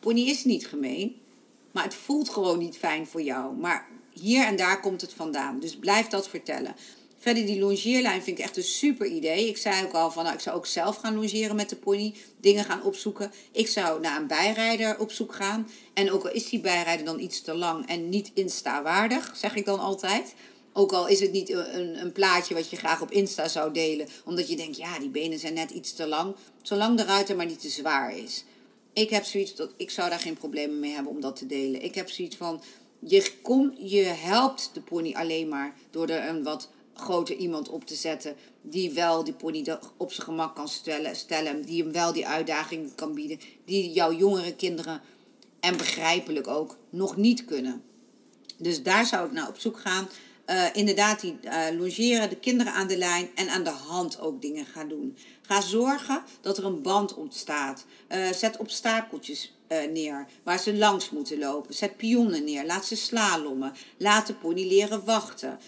Pony 0.00 0.20
is 0.20 0.44
niet 0.44 0.66
gemeen, 0.66 1.16
maar 1.72 1.84
het 1.84 1.94
voelt 1.94 2.28
gewoon 2.28 2.58
niet 2.58 2.76
fijn 2.76 3.06
voor 3.06 3.22
jou. 3.22 3.56
Maar 3.56 3.88
hier 4.12 4.46
en 4.46 4.56
daar 4.56 4.80
komt 4.80 5.00
het 5.00 5.12
vandaan. 5.12 5.60
Dus 5.60 5.76
blijf 5.76 6.06
dat 6.06 6.28
vertellen. 6.28 6.74
Verder 7.18 7.46
die 7.46 7.60
longeerlijn 7.60 8.22
vind 8.22 8.38
ik 8.38 8.44
echt 8.44 8.56
een 8.56 8.62
super 8.62 9.06
idee. 9.06 9.48
Ik 9.48 9.56
zei 9.56 9.84
ook 9.84 9.92
al 9.92 10.10
van, 10.10 10.22
nou, 10.22 10.34
ik 10.34 10.42
zou 10.42 10.56
ook 10.56 10.66
zelf 10.66 10.96
gaan 10.96 11.14
longeren 11.14 11.56
met 11.56 11.68
de 11.68 11.76
pony. 11.76 12.14
Dingen 12.40 12.64
gaan 12.64 12.82
opzoeken. 12.82 13.32
Ik 13.52 13.68
zou 13.68 14.00
naar 14.00 14.20
een 14.20 14.26
bijrijder 14.26 14.98
op 14.98 15.12
zoek 15.12 15.34
gaan. 15.34 15.68
En 15.94 16.10
ook 16.10 16.24
al 16.24 16.32
is 16.32 16.48
die 16.48 16.60
bijrijder 16.60 17.06
dan 17.06 17.20
iets 17.20 17.40
te 17.40 17.54
lang 17.54 17.86
en 17.86 18.08
niet 18.08 18.30
insta-waardig, 18.34 19.32
zeg 19.36 19.54
ik 19.54 19.64
dan 19.64 19.78
altijd. 19.78 20.34
Ook 20.78 20.92
al 20.92 21.06
is 21.06 21.20
het 21.20 21.32
niet 21.32 21.50
een, 21.50 22.00
een 22.00 22.12
plaatje 22.12 22.54
wat 22.54 22.70
je 22.70 22.76
graag 22.76 23.00
op 23.00 23.10
Insta 23.10 23.48
zou 23.48 23.72
delen. 23.72 24.08
Omdat 24.24 24.48
je 24.48 24.56
denkt, 24.56 24.76
ja, 24.76 24.98
die 24.98 25.08
benen 25.08 25.38
zijn 25.38 25.54
net 25.54 25.70
iets 25.70 25.92
te 25.92 26.06
lang. 26.06 26.34
Zolang 26.62 26.96
de 26.96 27.04
ruiter 27.04 27.36
maar 27.36 27.46
niet 27.46 27.60
te 27.60 27.68
zwaar 27.68 28.16
is. 28.16 28.44
Ik 28.92 29.10
heb 29.10 29.24
zoiets 29.24 29.54
dat 29.54 29.72
ik 29.76 29.90
zou 29.90 30.10
daar 30.10 30.18
geen 30.18 30.36
problemen 30.36 30.80
mee 30.80 30.92
hebben 30.92 31.12
om 31.12 31.20
dat 31.20 31.36
te 31.36 31.46
delen. 31.46 31.82
Ik 31.82 31.94
heb 31.94 32.10
zoiets 32.10 32.36
van, 32.36 32.60
je, 32.98 33.32
kom, 33.42 33.74
je 33.78 34.02
helpt 34.02 34.70
de 34.72 34.80
pony 34.80 35.14
alleen 35.14 35.48
maar 35.48 35.74
door 35.90 36.08
er 36.08 36.28
een 36.28 36.42
wat 36.42 36.70
groter 36.94 37.36
iemand 37.36 37.68
op 37.68 37.84
te 37.84 37.94
zetten. 37.94 38.36
Die 38.62 38.90
wel 38.90 39.24
die 39.24 39.34
pony 39.34 39.78
op 39.96 40.12
zijn 40.12 40.26
gemak 40.26 40.54
kan 40.54 40.68
stellen, 40.68 41.16
stellen. 41.16 41.62
Die 41.62 41.82
hem 41.82 41.92
wel 41.92 42.12
die 42.12 42.26
uitdaging 42.26 42.94
kan 42.94 43.14
bieden. 43.14 43.40
Die 43.64 43.92
jouw 43.92 44.12
jongere 44.12 44.54
kinderen, 44.54 45.00
en 45.60 45.76
begrijpelijk 45.76 46.46
ook, 46.46 46.76
nog 46.90 47.16
niet 47.16 47.44
kunnen. 47.44 47.82
Dus 48.56 48.82
daar 48.82 49.06
zou 49.06 49.26
ik 49.26 49.32
naar 49.32 49.48
op 49.48 49.58
zoek 49.58 49.78
gaan. 49.78 50.08
Uh, 50.50 50.64
inderdaad, 50.72 51.20
die 51.20 51.38
uh, 51.44 51.78
logeren, 51.78 52.28
de 52.28 52.36
kinderen 52.36 52.72
aan 52.72 52.86
de 52.86 52.96
lijn 52.96 53.28
en 53.34 53.48
aan 53.48 53.64
de 53.64 53.70
hand 53.70 54.20
ook 54.20 54.42
dingen 54.42 54.66
gaan 54.66 54.88
doen. 54.88 55.16
Ga 55.42 55.60
zorgen 55.60 56.22
dat 56.40 56.58
er 56.58 56.64
een 56.64 56.82
band 56.82 57.14
ontstaat. 57.14 57.84
Uh, 58.08 58.32
zet 58.32 58.56
obstakeltjes 58.56 59.52
neer 59.92 60.26
waar 60.42 60.58
ze 60.58 60.76
langs 60.76 61.10
moeten 61.10 61.38
lopen. 61.38 61.74
Zet 61.74 61.96
pionnen 61.96 62.44
neer. 62.44 62.66
Laat 62.66 62.86
ze 62.86 62.96
slalommen. 62.96 63.72
Laat 63.96 64.26
de 64.26 64.34
pony 64.34 64.66
leren 64.66 65.04
wachten. 65.04 65.58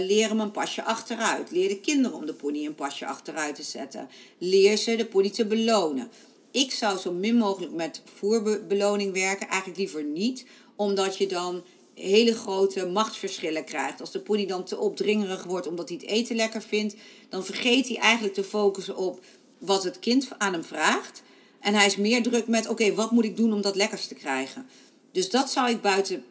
leer 0.00 0.28
hem 0.28 0.40
een 0.40 0.50
pasje 0.50 0.82
achteruit. 0.82 1.50
Leer 1.50 1.68
de 1.68 1.80
kinderen 1.80 2.16
om 2.16 2.26
de 2.26 2.34
pony 2.34 2.66
een 2.66 2.74
pasje 2.74 3.06
achteruit 3.06 3.54
te 3.54 3.62
zetten. 3.62 4.08
Leer 4.38 4.76
ze 4.76 4.96
de 4.96 5.06
pony 5.06 5.30
te 5.30 5.46
belonen. 5.46 6.10
Ik 6.50 6.72
zou 6.72 6.98
zo 6.98 7.12
min 7.12 7.36
mogelijk 7.36 7.72
met 7.72 8.02
voerbeloning 8.14 9.12
werken. 9.12 9.48
Eigenlijk 9.48 9.78
liever 9.78 10.04
niet, 10.04 10.46
omdat 10.76 11.18
je 11.18 11.26
dan 11.26 11.62
hele 11.96 12.34
grote 12.34 12.86
machtsverschillen 12.86 13.64
krijgt. 13.64 14.00
Als 14.00 14.10
de 14.10 14.20
pony 14.20 14.46
dan 14.46 14.64
te 14.64 14.78
opdringerig 14.78 15.44
wordt 15.44 15.66
omdat 15.66 15.88
hij 15.88 15.98
het 16.00 16.06
eten 16.06 16.36
lekker 16.36 16.62
vindt, 16.62 16.94
dan 17.28 17.44
vergeet 17.44 17.88
hij 17.88 17.96
eigenlijk 17.96 18.34
te 18.34 18.44
focussen 18.44 18.96
op 18.96 19.20
wat 19.58 19.84
het 19.84 19.98
kind 19.98 20.28
aan 20.38 20.52
hem 20.52 20.64
vraagt. 20.64 21.22
En 21.60 21.74
hij 21.74 21.86
is 21.86 21.96
meer 21.96 22.22
druk 22.22 22.46
met: 22.46 22.68
oké, 22.68 22.94
wat 22.94 23.10
moet 23.10 23.24
ik 23.24 23.36
doen 23.36 23.52
om 23.52 23.60
dat 23.60 23.76
lekkers 23.76 24.06
te 24.06 24.14
krijgen? 24.14 24.66
Dus 25.12 25.30
dat 25.30 25.50
zou 25.50 25.70
ik 25.70 25.80
buiten 25.80 26.24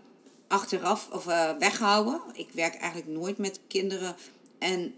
achteraf 0.47 1.10
of 1.12 1.28
uh, 1.28 1.51
weghouden. 1.60 2.21
Ik 2.34 2.47
werk 2.54 2.75
eigenlijk 2.75 3.12
nooit 3.12 3.38
met 3.38 3.60
kinderen 3.67 4.15
en 4.60 4.93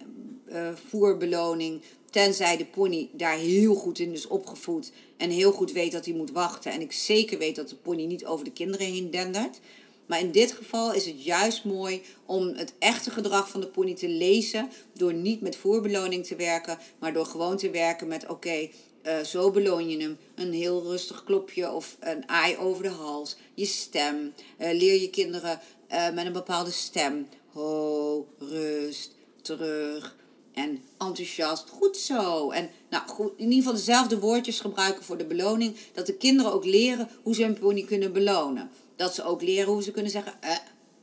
uh, 0.49 0.69
voerbeloning. 0.89 1.81
Tenzij 2.09 2.57
de 2.57 2.65
pony 2.65 3.09
daar 3.13 3.37
heel 3.37 3.75
goed 3.75 3.99
in 3.99 4.11
is 4.11 4.27
opgevoed 4.27 4.91
en 5.17 5.29
heel 5.29 5.51
goed 5.51 5.71
weet 5.71 5.91
dat 5.91 6.05
hij 6.05 6.13
moet 6.13 6.31
wachten. 6.31 6.71
En 6.71 6.81
ik 6.81 6.91
zeker 6.91 7.37
weet 7.37 7.55
dat 7.55 7.69
de 7.69 7.75
pony 7.75 8.05
niet 8.05 8.25
over 8.25 8.45
de 8.45 8.51
kinderen 8.51 8.87
heen 8.87 9.11
dendert. 9.11 9.59
Maar 10.07 10.19
in 10.19 10.31
dit 10.31 10.51
geval 10.51 10.93
is 10.93 11.05
het 11.05 11.23
juist 11.23 11.63
mooi 11.63 12.01
om 12.25 12.47
het 12.47 12.73
echte 12.79 13.11
gedrag 13.11 13.49
van 13.49 13.61
de 13.61 13.67
pony 13.67 13.95
te 13.95 14.09
lezen. 14.09 14.69
Door 14.93 15.13
niet 15.13 15.41
met 15.41 15.55
voorbeloning 15.55 16.25
te 16.25 16.35
werken, 16.35 16.77
maar 16.99 17.13
door 17.13 17.25
gewoon 17.25 17.57
te 17.57 17.69
werken 17.69 18.07
met: 18.07 18.27
oké, 18.27 18.69
eh, 19.07 19.19
zo 19.19 19.51
beloon 19.51 19.89
je 19.89 20.01
hem. 20.01 20.17
Een 20.35 20.53
heel 20.53 20.83
rustig 20.83 21.23
klopje 21.23 21.71
of 21.71 21.97
een 21.99 22.29
aai 22.29 22.57
over 22.57 22.83
de 22.83 22.89
hals. 22.89 23.35
Je 23.53 23.65
stem. 23.65 24.33
Uh, 24.59 24.67
leer 24.71 25.01
je 25.01 25.09
kinderen 25.09 25.59
uh, 25.91 26.09
met 26.13 26.25
een 26.25 26.33
bepaalde 26.33 26.71
stem. 26.71 27.27
Ho, 27.53 28.27
rust, 28.39 29.15
terug. 29.41 30.15
en 30.53 30.83
enthousiast. 30.97 31.69
Goed 31.69 31.97
zo. 31.97 32.51
En 32.51 32.69
nou, 32.89 33.07
goed, 33.07 33.31
in 33.35 33.43
ieder 33.43 33.57
geval 33.57 33.73
dezelfde 33.73 34.19
woordjes 34.19 34.59
gebruiken 34.59 35.03
voor 35.03 35.17
de 35.17 35.25
beloning. 35.25 35.75
Dat 35.93 36.05
de 36.05 36.15
kinderen 36.15 36.53
ook 36.53 36.65
leren 36.65 37.09
hoe 37.23 37.35
ze 37.35 37.43
een 37.43 37.59
pony 37.59 37.83
kunnen 37.83 38.13
belonen. 38.13 38.69
Dat 38.97 39.15
ze 39.15 39.23
ook 39.23 39.41
leren 39.41 39.73
hoe 39.73 39.83
ze 39.83 39.91
kunnen 39.91 40.11
zeggen, 40.11 40.33
eh, 40.41 40.55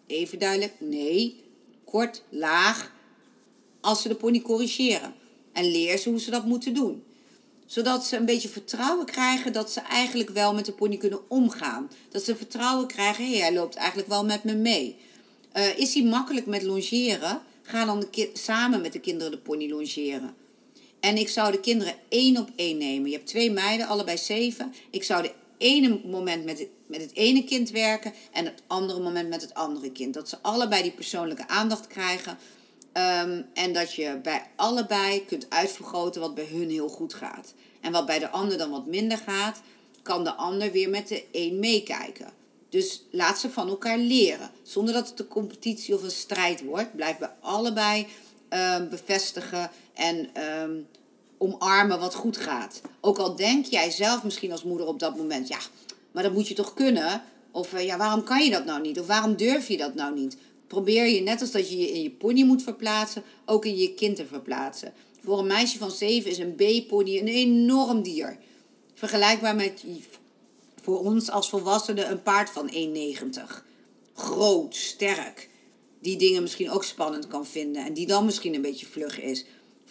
even 0.07 0.38
duidelijk, 0.38 0.74
nee, 0.78 1.44
kort, 1.85 2.22
laag. 2.28 2.92
Als 3.80 4.02
ze 4.02 4.09
de 4.09 4.14
pony 4.14 4.40
corrigeren. 4.40 5.14
En 5.52 5.70
leer 5.70 5.98
ze 5.98 6.09
hoe 6.09 6.20
ze 6.20 6.30
dat 6.30 6.44
moeten 6.44 6.74
doen 6.74 7.02
zodat 7.66 8.04
ze 8.04 8.16
een 8.16 8.24
beetje 8.24 8.48
vertrouwen 8.48 9.07
krijgen 9.07 9.52
dat 9.52 9.72
ze 9.72 9.80
eigenlijk 9.80 10.30
wel 10.30 10.54
met 10.54 10.64
de 10.64 10.72
pony 10.72 10.96
kunnen 10.96 11.30
omgaan. 11.30 11.90
Dat 12.11 12.22
ze 12.22 12.37
vertrouwen 12.37 12.87
krijgen, 12.87 13.24
hé, 13.24 13.30
hey, 13.30 13.40
hij 13.40 13.54
loopt 13.54 13.74
eigenlijk 13.74 14.09
wel 14.09 14.24
met 14.24 14.44
me 14.44 14.54
mee. 14.54 14.96
Uh, 15.57 15.78
is 15.78 15.94
hij 15.94 16.02
makkelijk 16.02 16.46
met 16.46 16.62
longeren? 16.62 17.42
Ga 17.62 17.85
dan 17.85 18.07
samen 18.33 18.80
met 18.80 18.92
de 18.92 19.00
kinderen 19.00 19.33
de 19.33 19.38
pony 19.38 19.70
longeren. 19.70 20.35
En 21.00 21.16
ik 21.16 21.28
zou 21.28 21.52
de 21.52 21.61
kinderen 21.61 21.94
één 22.09 22.37
op 22.37 22.48
één 22.57 22.78
nemen. 22.78 23.11
Je 23.11 23.16
hebt 23.16 23.28
twee 23.28 23.50
meiden, 23.50 23.87
allebei 23.87 24.18
zeven. 24.18 24.74
Ik 24.90 25.04
zou 25.04 25.22
de 25.22 25.33
ene 25.64 26.00
moment 26.05 26.44
met 26.44 26.59
het, 26.59 26.68
met 26.87 27.00
het 27.00 27.14
ene 27.14 27.44
kind 27.44 27.70
werken 27.70 28.12
en 28.33 28.44
het 28.44 28.62
andere 28.66 29.00
moment 29.00 29.29
met 29.29 29.42
het 29.42 29.55
andere 29.55 29.92
kind. 29.92 30.14
Dat 30.14 30.29
ze 30.29 30.38
allebei 30.42 30.83
die 30.83 30.92
persoonlijke 30.92 31.48
aandacht 31.48 31.87
krijgen. 31.87 32.38
Ehm, 32.92 33.42
en 33.55 33.72
dat 33.72 33.94
je 33.94 34.18
bij 34.22 34.46
allebei 34.57 35.24
kunt 35.24 35.50
uitvergroten 35.50 36.20
wat 36.20 36.35
bij 36.35 36.48
hun 36.50 36.70
heel 36.70 36.88
goed 36.88 37.14
gaat. 37.14 37.55
En 37.81 37.92
wat 37.92 38.07
bij 38.07 38.18
de 38.18 38.31
ander 38.31 38.59
dan 38.59 38.70
wat 38.70 38.87
minder 38.87 39.18
gaat, 39.18 39.61
kan 40.03 40.24
de 40.24 40.35
ander 40.35 40.72
weer 40.72 40.90
met 40.90 41.09
de 41.09 41.24
een 41.33 41.59
meekijken. 41.59 42.33
Dus 42.68 43.03
laat 43.11 43.38
ze 43.38 43.50
van 43.50 43.68
elkaar 43.68 43.98
leren. 43.98 44.50
Zonder 44.62 44.94
dat 44.94 45.09
het 45.09 45.20
een 45.20 45.29
competitie 45.29 45.94
of 45.94 46.03
een 46.03 46.11
strijd 46.11 46.64
wordt. 46.64 46.96
Blijf 46.96 47.18
bij 47.18 47.31
allebei 47.40 48.07
um, 48.50 48.88
bevestigen 48.88 49.70
en 49.94 50.42
um, 50.62 50.87
omarmen 51.38 52.01
wat 52.01 52.14
goed 52.14 52.37
gaat. 52.37 52.81
Ook 53.01 53.18
al 53.18 53.37
denk 53.37 53.66
jij 53.66 53.90
zelf 53.90 54.25
misschien 54.25 54.53
als 54.53 54.64
moeder 54.64 54.87
op 54.87 54.99
dat 54.99 55.16
moment, 55.16 55.49
ja, 55.49 55.59
maar 56.12 56.23
dat 56.23 56.33
moet 56.33 56.49
je 56.49 56.55
toch 56.55 56.75
kunnen? 56.75 57.23
Of 57.51 57.73
uh, 57.73 57.85
ja, 57.85 57.97
waarom 57.97 58.25
kan 58.25 58.44
je 58.44 58.51
dat 58.51 58.64
nou 58.64 58.81
niet? 58.81 59.01
Of 59.01 59.07
waarom 59.07 59.37
durf 59.37 59.68
je 59.68 59.77
dat 59.77 59.94
nou 59.94 60.14
niet? 60.14 60.37
probeer 60.75 61.07
je, 61.07 61.20
net 61.20 61.40
als 61.40 61.51
dat 61.51 61.70
je 61.70 61.79
je 61.79 61.90
in 61.90 62.03
je 62.03 62.11
pony 62.11 62.42
moet 62.42 62.62
verplaatsen, 62.62 63.23
ook 63.44 63.64
in 63.64 63.77
je 63.77 63.94
kind 63.94 64.16
te 64.16 64.27
verplaatsen. 64.27 64.92
Voor 65.25 65.38
een 65.38 65.47
meisje 65.47 65.79
van 65.79 65.90
7 65.90 66.31
is 66.31 66.38
een 66.38 66.55
B-pony 66.55 67.18
een 67.18 67.29
enorm 67.29 68.03
dier. 68.03 68.38
Vergelijkbaar 68.94 69.57
met 69.57 69.85
voor 70.83 71.01
ons 71.01 71.31
als 71.31 71.49
volwassenen 71.49 72.11
een 72.11 72.23
paard 72.23 72.51
van 72.51 72.70
1,90. 72.73 72.75
Groot, 74.14 74.77
sterk. 74.77 75.49
Die 76.01 76.16
dingen 76.16 76.42
misschien 76.42 76.70
ook 76.70 76.85
spannend 76.85 77.27
kan 77.27 77.47
vinden 77.47 77.85
en 77.85 77.94
die 77.94 78.07
dan 78.07 78.25
misschien 78.25 78.55
een 78.55 78.62
beetje 78.62 78.87
vlug 78.87 79.20
is. 79.20 79.44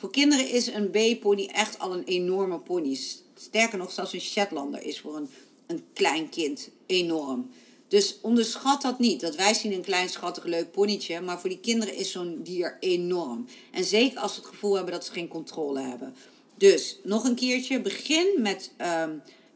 Voor 0.03 0.11
kinderen 0.11 0.49
is 0.49 0.67
een 0.67 0.89
B-pony 0.89 1.49
echt 1.53 1.79
al 1.79 1.93
een 1.93 2.03
enorme 2.03 2.59
pony. 2.59 2.97
Sterker 3.35 3.77
nog, 3.77 3.91
zelfs 3.91 4.13
een 4.13 4.21
Shetlander 4.21 4.83
is 4.83 4.99
voor 4.99 5.15
een, 5.15 5.29
een 5.67 5.83
klein 5.93 6.29
kind 6.29 6.69
enorm. 6.85 7.49
Dus 7.87 8.17
onderschat 8.21 8.81
dat 8.81 8.99
niet. 8.99 9.21
Dat 9.21 9.35
wij 9.35 9.53
zien 9.53 9.73
een 9.73 9.81
klein 9.81 10.09
schattig 10.09 10.43
leuk 10.43 10.71
ponytje, 10.71 11.21
maar 11.21 11.39
voor 11.39 11.49
die 11.49 11.59
kinderen 11.59 11.95
is 11.95 12.11
zo'n 12.11 12.39
dier 12.43 12.77
enorm. 12.79 13.45
En 13.71 13.83
zeker 13.83 14.19
als 14.19 14.33
ze 14.33 14.39
het 14.39 14.49
gevoel 14.49 14.75
hebben 14.75 14.93
dat 14.93 15.05
ze 15.05 15.11
geen 15.11 15.27
controle 15.27 15.81
hebben. 15.81 16.15
Dus 16.57 16.99
nog 17.03 17.23
een 17.23 17.35
keertje, 17.35 17.81
begin 17.81 18.27
met 18.37 18.71
ehm, 18.77 19.11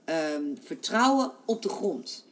ehm, 0.05 0.43
vertrouwen 0.63 1.31
op 1.45 1.61
de 1.61 1.69
grond. 1.69 2.25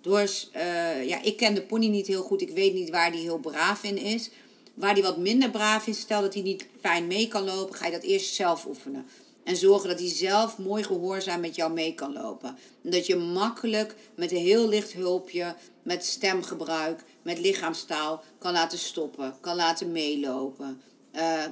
Door, 0.00 0.20
uh, 0.20 1.08
ja, 1.08 1.22
ik 1.22 1.36
ken 1.36 1.54
de 1.54 1.62
pony 1.62 1.88
niet 1.88 2.06
heel 2.06 2.22
goed, 2.22 2.42
ik 2.42 2.50
weet 2.50 2.74
niet 2.74 2.90
waar 2.90 3.12
die 3.12 3.20
heel 3.20 3.38
braaf 3.38 3.82
in 3.82 3.98
is. 3.98 4.30
Waar 4.74 4.94
die 4.94 5.02
wat 5.02 5.16
minder 5.16 5.50
braaf 5.50 5.86
is, 5.86 6.00
stel 6.00 6.20
dat 6.20 6.34
hij 6.34 6.42
niet 6.42 6.66
fijn 6.80 7.06
mee 7.06 7.28
kan 7.28 7.44
lopen, 7.44 7.74
ga 7.74 7.86
je 7.86 7.92
dat 7.92 8.02
eerst 8.02 8.34
zelf 8.34 8.66
oefenen. 8.66 9.06
En 9.44 9.56
zorgen 9.56 9.88
dat 9.88 9.98
hij 9.98 10.08
zelf 10.08 10.58
mooi 10.58 10.82
gehoorzaam 10.82 11.40
met 11.40 11.54
jou 11.54 11.72
mee 11.72 11.94
kan 11.94 12.12
lopen. 12.12 12.56
En 12.84 12.90
dat 12.90 13.06
je 13.06 13.16
makkelijk 13.16 13.94
met 14.14 14.30
een 14.30 14.36
heel 14.36 14.68
licht 14.68 14.92
hulpje, 14.92 15.54
met 15.82 16.04
stemgebruik, 16.04 17.02
met 17.22 17.38
lichaamstaal 17.38 18.22
kan 18.38 18.52
laten 18.52 18.78
stoppen, 18.78 19.34
kan 19.40 19.56
laten 19.56 19.92
meelopen. 19.92 20.80
Uh, 21.14 21.44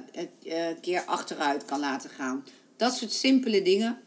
een 0.43 0.79
keer 0.81 1.03
achteruit 1.05 1.65
kan 1.65 1.79
laten 1.79 2.09
gaan. 2.09 2.45
Dat 2.75 2.93
soort 2.93 3.11
simpele 3.11 3.61
dingen, 3.61 4.01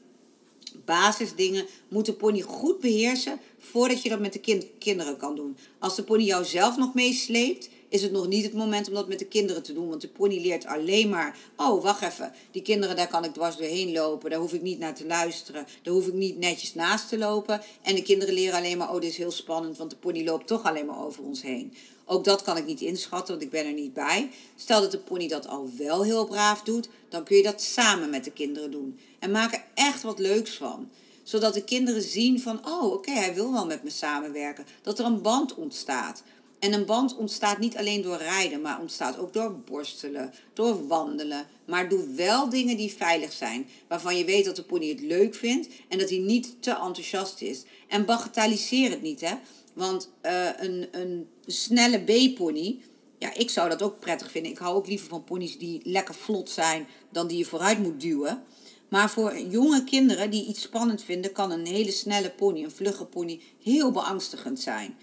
basisdingen, 0.84 1.66
moet 1.88 2.06
de 2.06 2.12
pony 2.12 2.40
goed 2.40 2.80
beheersen 2.80 3.40
voordat 3.58 4.02
je 4.02 4.08
dat 4.08 4.20
met 4.20 4.32
de 4.32 4.40
kind, 4.40 4.66
kinderen 4.78 5.16
kan 5.16 5.36
doen. 5.36 5.56
Als 5.78 5.96
de 5.96 6.04
pony 6.04 6.22
jou 6.22 6.44
zelf 6.44 6.76
nog 6.76 6.94
meesleept, 6.94 7.68
is 7.94 8.02
het 8.02 8.12
nog 8.12 8.26
niet 8.26 8.44
het 8.44 8.52
moment 8.52 8.88
om 8.88 8.94
dat 8.94 9.08
met 9.08 9.18
de 9.18 9.24
kinderen 9.24 9.62
te 9.62 9.72
doen. 9.72 9.88
Want 9.88 10.00
de 10.00 10.08
pony 10.08 10.40
leert 10.40 10.66
alleen 10.66 11.08
maar, 11.08 11.38
oh 11.56 11.82
wacht 11.82 12.02
even, 12.02 12.32
die 12.50 12.62
kinderen 12.62 12.96
daar 12.96 13.08
kan 13.08 13.24
ik 13.24 13.32
dwars 13.32 13.56
doorheen 13.56 13.92
lopen. 13.92 14.30
Daar 14.30 14.38
hoef 14.38 14.52
ik 14.52 14.62
niet 14.62 14.78
naar 14.78 14.94
te 14.94 15.06
luisteren. 15.06 15.66
Daar 15.82 15.94
hoef 15.94 16.06
ik 16.06 16.12
niet 16.12 16.38
netjes 16.38 16.74
naast 16.74 17.08
te 17.08 17.18
lopen. 17.18 17.60
En 17.82 17.94
de 17.94 18.02
kinderen 18.02 18.34
leren 18.34 18.58
alleen 18.58 18.78
maar, 18.78 18.94
oh 18.94 19.00
dit 19.00 19.10
is 19.10 19.16
heel 19.16 19.30
spannend, 19.30 19.76
want 19.76 19.90
de 19.90 19.96
pony 19.96 20.24
loopt 20.24 20.46
toch 20.46 20.62
alleen 20.62 20.86
maar 20.86 21.04
over 21.04 21.24
ons 21.24 21.42
heen. 21.42 21.74
Ook 22.04 22.24
dat 22.24 22.42
kan 22.42 22.56
ik 22.56 22.66
niet 22.66 22.80
inschatten, 22.80 23.34
want 23.34 23.46
ik 23.46 23.50
ben 23.50 23.66
er 23.66 23.72
niet 23.72 23.92
bij. 23.92 24.30
Stel 24.56 24.80
dat 24.80 24.90
de 24.90 24.98
pony 24.98 25.28
dat 25.28 25.48
al 25.48 25.70
wel 25.78 26.02
heel 26.02 26.26
braaf 26.26 26.62
doet, 26.62 26.88
dan 27.08 27.24
kun 27.24 27.36
je 27.36 27.42
dat 27.42 27.62
samen 27.62 28.10
met 28.10 28.24
de 28.24 28.32
kinderen 28.32 28.70
doen. 28.70 28.98
En 29.18 29.30
maak 29.30 29.52
er 29.52 29.64
echt 29.74 30.02
wat 30.02 30.18
leuks 30.18 30.56
van 30.56 30.88
zodat 31.24 31.54
de 31.54 31.64
kinderen 31.64 32.02
zien 32.02 32.40
van, 32.40 32.66
oh 32.66 32.92
oké, 32.92 33.10
hij 33.10 33.34
wil 33.34 33.52
wel 33.52 33.66
met 33.66 33.82
me 33.82 33.90
samenwerken. 33.90 34.66
Dat 34.82 34.98
er 34.98 35.04
een 35.04 35.22
band 35.22 35.54
ontstaat. 35.54 36.22
En 36.64 36.72
een 36.72 36.84
band 36.84 37.16
ontstaat 37.16 37.58
niet 37.58 37.76
alleen 37.76 38.02
door 38.02 38.16
rijden, 38.16 38.60
maar 38.60 38.80
ontstaat 38.80 39.18
ook 39.18 39.32
door 39.32 39.58
borstelen, 39.58 40.32
door 40.52 40.86
wandelen. 40.86 41.46
Maar 41.66 41.88
doe 41.88 42.14
wel 42.14 42.48
dingen 42.48 42.76
die 42.76 42.92
veilig 42.92 43.32
zijn, 43.32 43.68
waarvan 43.88 44.16
je 44.16 44.24
weet 44.24 44.44
dat 44.44 44.56
de 44.56 44.62
pony 44.62 44.88
het 44.88 45.00
leuk 45.00 45.34
vindt 45.34 45.68
en 45.88 45.98
dat 45.98 46.10
hij 46.10 46.18
niet 46.18 46.62
te 46.62 46.70
enthousiast 46.70 47.42
is. 47.42 47.62
En 47.88 48.04
bagatelliseer 48.04 48.90
het 48.90 49.02
niet, 49.02 49.20
hè. 49.20 49.34
Want 49.72 50.10
uh, 50.22 50.48
een, 50.56 50.88
een 50.90 51.28
snelle 51.46 51.98
B-pony, 51.98 52.80
ja, 53.18 53.34
ik 53.34 53.50
zou 53.50 53.68
dat 53.68 53.82
ook 53.82 54.00
prettig 54.00 54.30
vinden. 54.30 54.52
Ik 54.52 54.58
hou 54.58 54.76
ook 54.76 54.86
liever 54.86 55.08
van 55.08 55.24
ponies 55.24 55.58
die 55.58 55.80
lekker 55.82 56.14
vlot 56.14 56.50
zijn 56.50 56.86
dan 57.12 57.26
die 57.26 57.38
je 57.38 57.44
vooruit 57.44 57.78
moet 57.78 58.00
duwen. 58.00 58.42
Maar 58.88 59.10
voor 59.10 59.38
jonge 59.38 59.84
kinderen 59.84 60.30
die 60.30 60.46
iets 60.46 60.62
spannend 60.62 61.02
vinden, 61.02 61.32
kan 61.32 61.50
een 61.50 61.66
hele 61.66 61.92
snelle 61.92 62.30
pony, 62.30 62.62
een 62.62 62.70
vlugge 62.70 63.04
pony, 63.04 63.40
heel 63.62 63.90
beangstigend 63.90 64.60
zijn 64.60 64.96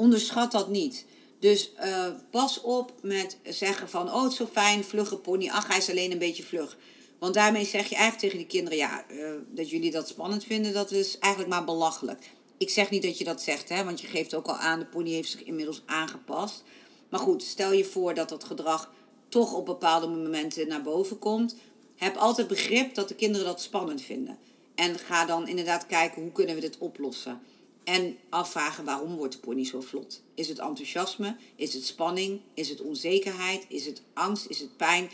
onderschat 0.00 0.52
dat 0.52 0.68
niet. 0.68 1.04
Dus 1.38 1.72
uh, 1.84 2.06
pas 2.30 2.60
op 2.60 2.92
met 3.02 3.38
zeggen 3.44 3.88
van, 3.88 4.12
oh 4.12 4.22
het 4.22 4.30
is 4.30 4.36
zo 4.36 4.46
fijn, 4.52 4.84
vlugge 4.84 5.16
pony, 5.16 5.48
ach 5.48 5.68
hij 5.68 5.78
is 5.78 5.90
alleen 5.90 6.12
een 6.12 6.18
beetje 6.18 6.42
vlug. 6.42 6.76
Want 7.18 7.34
daarmee 7.34 7.64
zeg 7.64 7.88
je 7.88 7.94
eigenlijk 7.94 8.22
tegen 8.22 8.38
de 8.38 8.52
kinderen, 8.52 8.78
ja, 8.78 9.04
uh, 9.10 9.30
dat 9.48 9.70
jullie 9.70 9.90
dat 9.90 10.08
spannend 10.08 10.44
vinden, 10.44 10.72
dat 10.72 10.90
is 10.90 11.18
eigenlijk 11.18 11.52
maar 11.52 11.64
belachelijk. 11.64 12.30
Ik 12.58 12.70
zeg 12.70 12.90
niet 12.90 13.02
dat 13.02 13.18
je 13.18 13.24
dat 13.24 13.42
zegt, 13.42 13.68
hè, 13.68 13.84
want 13.84 14.00
je 14.00 14.06
geeft 14.06 14.34
ook 14.34 14.46
al 14.46 14.56
aan, 14.56 14.78
de 14.78 14.86
pony 14.86 15.10
heeft 15.10 15.30
zich 15.30 15.44
inmiddels 15.44 15.82
aangepast. 15.86 16.62
Maar 17.08 17.20
goed, 17.20 17.42
stel 17.42 17.72
je 17.72 17.84
voor 17.84 18.14
dat 18.14 18.28
dat 18.28 18.44
gedrag 18.44 18.92
toch 19.28 19.54
op 19.54 19.66
bepaalde 19.66 20.06
momenten 20.06 20.68
naar 20.68 20.82
boven 20.82 21.18
komt. 21.18 21.56
Heb 21.96 22.16
altijd 22.16 22.48
begrip 22.48 22.94
dat 22.94 23.08
de 23.08 23.14
kinderen 23.14 23.46
dat 23.46 23.60
spannend 23.60 24.02
vinden. 24.02 24.38
En 24.74 24.98
ga 24.98 25.24
dan 25.24 25.48
inderdaad 25.48 25.86
kijken, 25.86 26.22
hoe 26.22 26.32
kunnen 26.32 26.54
we 26.54 26.60
dit 26.60 26.78
oplossen. 26.78 27.40
En 27.84 28.18
afvragen 28.28 28.84
waarom 28.84 29.16
wordt 29.16 29.32
de 29.32 29.40
pony 29.40 29.64
zo 29.64 29.80
vlot? 29.80 30.22
Is 30.34 30.48
het 30.48 30.58
enthousiasme? 30.58 31.36
Is 31.56 31.74
het 31.74 31.84
spanning? 31.84 32.40
Is 32.54 32.68
het 32.68 32.80
onzekerheid? 32.80 33.64
Is 33.68 33.86
het 33.86 34.02
angst? 34.12 34.46
Is 34.46 34.60
het 34.60 34.76
pijn? 34.76 35.10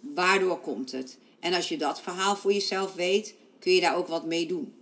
Waardoor 0.00 0.60
komt 0.60 0.92
het? 0.92 1.18
En 1.40 1.54
als 1.54 1.68
je 1.68 1.78
dat 1.78 2.00
verhaal 2.00 2.36
voor 2.36 2.52
jezelf 2.52 2.94
weet, 2.94 3.34
kun 3.58 3.72
je 3.72 3.80
daar 3.80 3.96
ook 3.96 4.08
wat 4.08 4.26
mee 4.26 4.46
doen. 4.46 4.72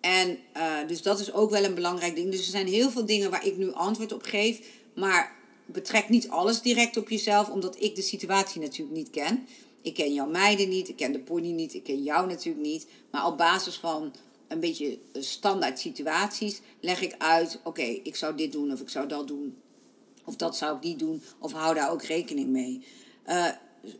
En 0.00 0.38
uh, 0.56 0.76
dus 0.86 1.02
dat 1.02 1.20
is 1.20 1.32
ook 1.32 1.50
wel 1.50 1.64
een 1.64 1.74
belangrijk 1.74 2.14
ding. 2.14 2.30
Dus 2.30 2.40
er 2.40 2.50
zijn 2.50 2.66
heel 2.66 2.90
veel 2.90 3.06
dingen 3.06 3.30
waar 3.30 3.46
ik 3.46 3.56
nu 3.56 3.72
antwoord 3.72 4.12
op 4.12 4.22
geef. 4.22 4.60
Maar 4.94 5.36
betrek 5.66 6.08
niet 6.08 6.28
alles 6.28 6.60
direct 6.60 6.96
op 6.96 7.08
jezelf, 7.08 7.48
omdat 7.48 7.82
ik 7.82 7.94
de 7.94 8.02
situatie 8.02 8.60
natuurlijk 8.60 8.96
niet 8.96 9.10
ken. 9.10 9.46
Ik 9.82 9.94
ken 9.94 10.12
jouw 10.12 10.28
meiden 10.28 10.68
niet, 10.68 10.88
ik 10.88 10.96
ken 10.96 11.12
de 11.12 11.18
pony 11.18 11.50
niet, 11.50 11.74
ik 11.74 11.84
ken 11.84 12.02
jou 12.02 12.26
natuurlijk 12.26 12.66
niet. 12.66 12.86
Maar 13.10 13.26
op 13.26 13.38
basis 13.38 13.76
van 13.76 14.14
een 14.48 14.60
beetje 14.60 14.98
standaard 15.12 15.78
situaties 15.78 16.60
leg 16.80 17.00
ik 17.00 17.14
uit, 17.18 17.60
oké, 17.64 17.82
ik 17.82 18.16
zou 18.16 18.36
dit 18.36 18.52
doen 18.52 18.72
of 18.72 18.80
ik 18.80 18.88
zou 18.88 19.08
dat 19.08 19.26
doen. 19.26 19.56
Of 20.24 20.36
dat 20.36 20.56
zou 20.56 20.76
ik 20.76 20.82
niet 20.82 20.98
doen, 20.98 21.22
of 21.38 21.52
hou 21.52 21.74
daar 21.74 21.90
ook 21.90 22.02
rekening 22.02 22.48
mee. 22.48 22.84
Uh, 23.26 23.48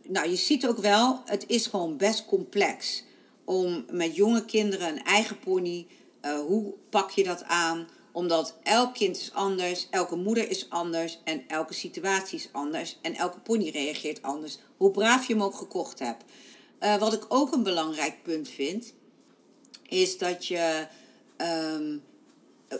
nou, 0.03 0.29
je 0.29 0.35
ziet 0.35 0.67
ook 0.67 0.77
wel, 0.77 1.21
het 1.25 1.43
is 1.47 1.67
gewoon 1.67 1.97
best 1.97 2.25
complex 2.25 3.03
om 3.43 3.85
met 3.91 4.15
jonge 4.15 4.45
kinderen 4.45 4.87
een 4.87 5.03
eigen 5.03 5.39
pony, 5.39 5.87
uh, 6.21 6.39
hoe 6.39 6.73
pak 6.89 7.11
je 7.11 7.23
dat 7.23 7.43
aan? 7.43 7.87
Omdat 8.11 8.57
elk 8.63 8.93
kind 8.93 9.17
is 9.17 9.33
anders, 9.33 9.87
elke 9.89 10.15
moeder 10.15 10.49
is 10.49 10.69
anders 10.69 11.19
en 11.23 11.43
elke 11.47 11.73
situatie 11.73 12.37
is 12.37 12.49
anders 12.51 12.97
en 13.01 13.15
elke 13.15 13.39
pony 13.39 13.69
reageert 13.69 14.21
anders. 14.21 14.57
Hoe 14.77 14.91
braaf 14.91 15.27
je 15.27 15.33
hem 15.33 15.43
ook 15.43 15.55
gekocht 15.55 15.99
hebt. 15.99 16.23
Wat 16.99 17.13
ik 17.13 17.25
ook 17.27 17.53
een 17.53 17.63
belangrijk 17.63 18.23
punt 18.23 18.49
vind, 18.49 18.93
is 19.87 20.17
dat 20.17 20.45
je. 20.45 20.87
Um, 21.37 22.03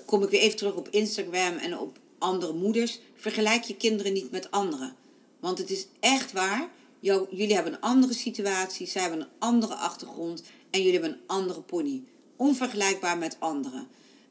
kom 0.06 0.24
ik 0.24 0.30
weer 0.30 0.40
even 0.40 0.58
terug 0.58 0.76
op 0.76 0.88
Instagram 0.90 1.58
en 1.58 1.80
op 1.80 1.98
andere 2.18 2.54
moeders. 2.54 3.00
Vergelijk 3.16 3.64
je 3.64 3.76
kinderen 3.76 4.14
niet 4.14 4.32
met 4.32 4.52
anderen. 4.52 4.96
Want 5.40 5.58
het 5.58 5.70
is 5.70 5.88
echt 6.00 6.32
waar. 6.32 6.70
jullie 7.00 7.54
hebben 7.54 7.74
een 7.74 7.82
andere 7.82 8.14
situatie, 8.14 8.88
zij 8.88 9.02
hebben 9.02 9.20
een 9.20 9.28
andere 9.40 9.76
achtergrond 9.76 10.44
en 10.70 10.82
jullie 10.82 11.00
hebben 11.00 11.12
een 11.12 11.28
andere 11.28 11.62
pony. 11.62 12.04
Onvergelijkbaar 12.36 13.18
met 13.18 13.36
anderen. 13.40 13.88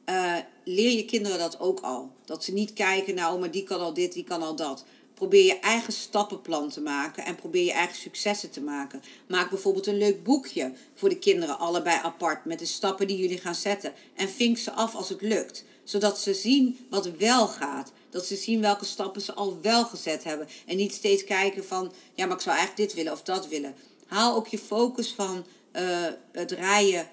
Uh, 0.06 0.36
leer 0.64 0.90
je 0.90 1.04
kinderen 1.04 1.38
dat 1.38 1.60
ook 1.60 1.80
al. 1.80 2.10
Dat 2.24 2.44
ze 2.44 2.52
niet 2.52 2.72
kijken 2.72 3.18
oh, 3.18 3.40
maar 3.40 3.50
die 3.50 3.62
kan 3.62 3.80
al 3.80 3.94
dit, 3.94 4.12
die 4.12 4.24
kan 4.24 4.42
al 4.42 4.56
dat. 4.56 4.84
Probeer 5.16 5.44
je 5.44 5.58
eigen 5.58 5.92
stappenplan 5.92 6.70
te 6.70 6.80
maken 6.80 7.24
en 7.24 7.34
probeer 7.34 7.64
je 7.64 7.72
eigen 7.72 7.96
successen 7.96 8.50
te 8.50 8.60
maken. 8.60 9.02
Maak 9.28 9.50
bijvoorbeeld 9.50 9.86
een 9.86 9.98
leuk 9.98 10.22
boekje 10.24 10.72
voor 10.94 11.08
de 11.08 11.18
kinderen, 11.18 11.58
allebei 11.58 11.98
apart, 12.02 12.44
met 12.44 12.58
de 12.58 12.66
stappen 12.66 13.06
die 13.06 13.16
jullie 13.16 13.38
gaan 13.38 13.54
zetten. 13.54 13.92
En 14.14 14.28
vink 14.28 14.58
ze 14.58 14.72
af 14.72 14.94
als 14.94 15.08
het 15.08 15.20
lukt, 15.20 15.64
zodat 15.84 16.20
ze 16.20 16.34
zien 16.34 16.86
wat 16.90 17.10
wel 17.10 17.46
gaat. 17.46 17.92
Dat 18.10 18.26
ze 18.26 18.36
zien 18.36 18.60
welke 18.60 18.84
stappen 18.84 19.22
ze 19.22 19.34
al 19.34 19.58
wel 19.62 19.84
gezet 19.84 20.24
hebben. 20.24 20.48
En 20.66 20.76
niet 20.76 20.94
steeds 20.94 21.24
kijken 21.24 21.64
van, 21.64 21.92
ja, 22.14 22.26
maar 22.26 22.36
ik 22.36 22.42
zou 22.42 22.56
eigenlijk 22.56 22.88
dit 22.88 22.96
willen 22.96 23.12
of 23.12 23.22
dat 23.22 23.48
willen. 23.48 23.74
Haal 24.06 24.36
ook 24.36 24.46
je 24.46 24.58
focus 24.58 25.12
van 25.12 25.46
uh, 25.72 26.06
het 26.32 26.50
rijden, 26.50 27.08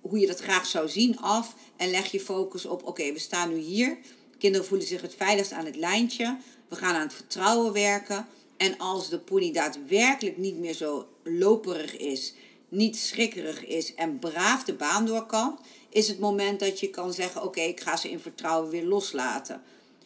hoe 0.00 0.18
je 0.18 0.26
dat 0.26 0.40
graag 0.40 0.66
zou 0.66 0.88
zien, 0.88 1.18
af. 1.18 1.54
En 1.76 1.90
leg 1.90 2.10
je 2.10 2.20
focus 2.20 2.66
op, 2.66 2.86
oké, 2.86 3.12
we 3.12 3.18
staan 3.18 3.48
nu 3.48 3.58
hier. 3.58 3.98
Kinderen 4.40 4.66
voelen 4.66 4.86
zich 4.86 5.02
het 5.02 5.14
veiligst 5.14 5.52
aan 5.52 5.64
het 5.64 5.76
lijntje. 5.76 6.36
We 6.68 6.76
gaan 6.76 6.94
aan 6.94 7.00
het 7.00 7.14
vertrouwen 7.14 7.72
werken. 7.72 8.26
En 8.56 8.78
als 8.78 9.08
de 9.08 9.18
pony 9.18 9.52
daadwerkelijk 9.52 10.36
niet 10.36 10.58
meer 10.58 10.74
zo 10.74 11.08
loperig 11.24 11.96
is, 11.96 12.34
niet 12.68 12.96
schrikkerig 12.96 13.66
is 13.66 13.94
en 13.94 14.18
braaf 14.18 14.64
de 14.64 14.74
baan 14.74 15.06
door 15.06 15.26
kan, 15.26 15.58
is 15.88 16.08
het 16.08 16.18
moment 16.18 16.60
dat 16.60 16.80
je 16.80 16.90
kan 16.90 17.12
zeggen: 17.12 17.42
Oké, 17.42 17.60
ik 17.60 17.80
ga 17.80 17.96
ze 17.96 18.10
in 18.10 18.20
vertrouwen 18.20 18.70
weer 18.70 18.84
loslaten. 18.84 19.62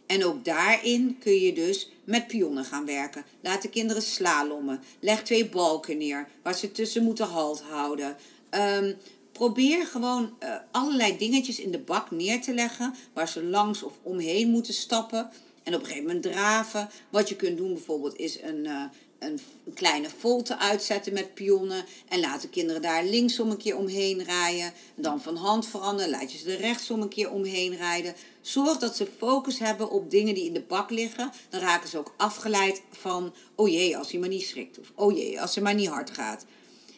En 0.07 0.25
ook 0.25 0.44
daarin 0.44 1.16
kun 1.18 1.40
je 1.40 1.53
dus 1.53 1.90
met 2.05 2.27
pionnen 2.27 2.64
gaan 2.64 2.87
werken. 2.87 3.25
Laat 3.40 3.62
de 3.62 3.68
kinderen 3.68 4.03
slalommen. 4.03 4.83
Leg 5.01 5.23
twee 5.23 5.49
balken 5.49 5.99
neer 5.99 6.29
waar 6.42 6.55
ze 6.55 6.73
tussen 6.73 7.05
moeten 7.05 7.27
halt 7.27 7.61
houden. 7.61 8.16
Um, 8.51 8.97
probeer 9.35 9.87
gewoon 9.87 10.37
uh, 10.42 10.55
allerlei 10.70 11.16
dingetjes 11.18 11.61
in 11.61 11.70
de 11.70 11.79
bak 11.79 12.11
neer 12.11 12.42
te 12.42 12.55
leggen 12.55 12.94
waar 13.12 13.29
ze 13.29 13.44
langs 13.44 13.83
of 13.83 13.92
omheen 14.03 14.51
moeten 14.51 14.75
stappen. 14.75 15.31
En 15.62 15.75
op 15.75 15.81
een 15.81 15.87
gegeven 15.87 16.07
moment 16.07 16.23
draven. 16.23 16.88
Wat 17.11 17.29
je 17.29 17.37
kunt 17.37 17.57
doen 17.57 17.73
bijvoorbeeld 17.73 18.16
is 18.16 18.42
een, 18.42 18.64
uh, 18.64 18.83
een, 19.18 19.40
kleine 19.75 20.09
volte 20.18 20.59
uitzetten 20.59 21.12
met 21.12 21.35
pionnen. 21.35 21.85
En 22.09 22.20
laat 22.20 22.42
de 22.42 22.49
kinderen 22.49 22.83
daar 22.83 23.05
linksom 23.05 23.51
een 23.51 23.57
keer 23.57 23.77
omheen 23.77 24.23
rijden. 24.23 24.73
Dan 24.94 25.20
van 25.20 25.37
hand 25.37 25.66
veranderen. 25.66 26.11
Laat 26.11 26.33
je 26.33 26.38
ze 26.38 26.53
er 26.53 26.61
rechtsom 26.61 27.03
een 27.03 27.09
keer 27.09 27.31
omheen 27.31 27.77
rijden. 27.77 28.14
Zorg 28.40 28.79
dat 28.79 28.97
ze 28.97 29.09
focus 29.18 29.59
hebben 29.59 29.90
op 29.90 30.11
dingen 30.11 30.35
die 30.35 30.44
in 30.44 30.53
de 30.55 30.64
bak 30.68 30.90
liggen. 30.90 31.33
Dan 31.49 31.61
raken 31.61 31.88
ze 31.88 31.99
ook 31.99 32.14
afgeleid 32.16 32.83
van, 32.90 33.35
oh 33.55 33.68
jee, 33.68 33.97
als 33.97 34.11
hij 34.11 34.20
maar 34.20 34.29
niet 34.29 34.47
schrikt. 34.47 34.79
Of 34.79 34.92
oh 34.94 35.16
jee, 35.16 35.40
als 35.40 35.55
hij 35.55 35.64
maar 35.64 35.75
niet 35.75 35.88
hard 35.88 36.11
gaat. 36.11 36.44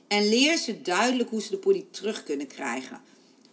En 0.08 0.28
leer 0.28 0.56
ze 0.56 0.82
duidelijk 0.82 1.30
hoe 1.30 1.42
ze 1.42 1.50
de 1.50 1.56
pony 1.56 1.86
terug 1.90 2.22
kunnen 2.22 2.46
krijgen. 2.46 3.00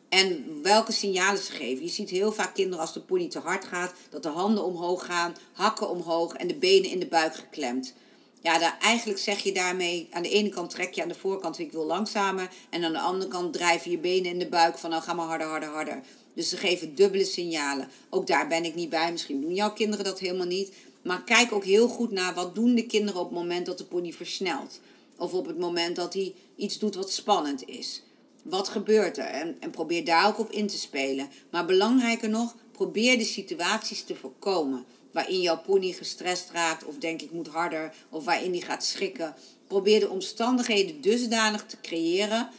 En 0.09 0.45
welke 0.61 0.91
signalen 0.91 1.41
ze 1.41 1.51
geven. 1.51 1.83
Je 1.83 1.89
ziet 1.89 2.09
heel 2.09 2.31
vaak 2.31 2.53
kinderen 2.53 2.79
als 2.79 2.93
de 2.93 2.99
pony 2.99 3.27
te 3.27 3.39
hard 3.39 3.65
gaat, 3.65 3.93
dat 4.09 4.23
de 4.23 4.29
handen 4.29 4.63
omhoog 4.63 5.05
gaan, 5.05 5.35
hakken 5.53 5.89
omhoog 5.89 6.33
en 6.33 6.47
de 6.47 6.55
benen 6.55 6.89
in 6.89 6.99
de 6.99 7.07
buik 7.07 7.35
geklemd. 7.35 7.93
Ja, 8.41 8.59
daar, 8.59 8.77
eigenlijk 8.81 9.19
zeg 9.19 9.39
je 9.39 9.51
daarmee, 9.51 10.07
aan 10.11 10.23
de 10.23 10.29
ene 10.29 10.49
kant 10.49 10.69
trek 10.69 10.93
je 10.93 11.01
aan 11.01 11.07
de 11.07 11.15
voorkant, 11.15 11.59
ik 11.59 11.71
wil 11.71 11.85
langzamer. 11.85 12.49
En 12.69 12.83
aan 12.83 12.93
de 12.93 12.99
andere 12.99 13.31
kant 13.31 13.53
drijven 13.53 13.91
je 13.91 13.97
benen 13.97 14.31
in 14.31 14.39
de 14.39 14.47
buik 14.47 14.77
van, 14.77 14.89
nou 14.89 15.03
ga 15.03 15.13
maar 15.13 15.25
harder, 15.25 15.47
harder, 15.47 15.69
harder. 15.69 16.01
Dus 16.33 16.49
ze 16.49 16.57
geven 16.57 16.95
dubbele 16.95 17.25
signalen. 17.25 17.89
Ook 18.09 18.27
daar 18.27 18.47
ben 18.47 18.65
ik 18.65 18.75
niet 18.75 18.89
bij. 18.89 19.11
Misschien 19.11 19.41
doen 19.41 19.53
jouw 19.53 19.73
kinderen 19.73 20.05
dat 20.05 20.19
helemaal 20.19 20.47
niet. 20.47 20.73
Maar 21.01 21.23
kijk 21.23 21.51
ook 21.51 21.63
heel 21.63 21.87
goed 21.87 22.11
naar 22.11 22.33
wat 22.33 22.55
doen 22.55 22.75
de 22.75 22.85
kinderen 22.85 23.19
op 23.19 23.29
het 23.29 23.39
moment 23.39 23.65
dat 23.65 23.77
de 23.77 23.83
pony 23.83 24.11
versnelt. 24.11 24.79
Of 25.17 25.33
op 25.33 25.45
het 25.45 25.57
moment 25.57 25.95
dat 25.95 26.13
hij 26.13 26.33
iets 26.55 26.79
doet 26.79 26.95
wat 26.95 27.11
spannend 27.11 27.67
is. 27.67 28.03
Wat 28.43 28.69
gebeurt 28.69 29.17
er? 29.17 29.25
En, 29.25 29.57
en 29.59 29.71
probeer 29.71 30.05
daar 30.05 30.27
ook 30.27 30.39
op 30.39 30.51
in 30.51 30.67
te 30.67 30.77
spelen. 30.77 31.29
Maar 31.49 31.65
belangrijker 31.65 32.29
nog, 32.29 32.55
probeer 32.71 33.17
de 33.17 33.23
situaties 33.23 34.03
te 34.03 34.15
voorkomen. 34.15 34.85
Waarin 35.11 35.41
jouw 35.41 35.61
pony 35.61 35.91
gestrest 35.91 36.49
raakt 36.49 36.85
of 36.85 36.97
denk 36.97 37.21
ik 37.21 37.31
moet 37.31 37.47
harder 37.47 37.93
of 38.09 38.25
waarin 38.25 38.51
hij 38.51 38.61
gaat 38.61 38.85
schrikken. 38.85 39.35
Probeer 39.67 39.99
de 39.99 40.09
omstandigheden 40.09 41.01
dusdanig 41.01 41.65
te 41.65 41.77
creëren 41.81 42.49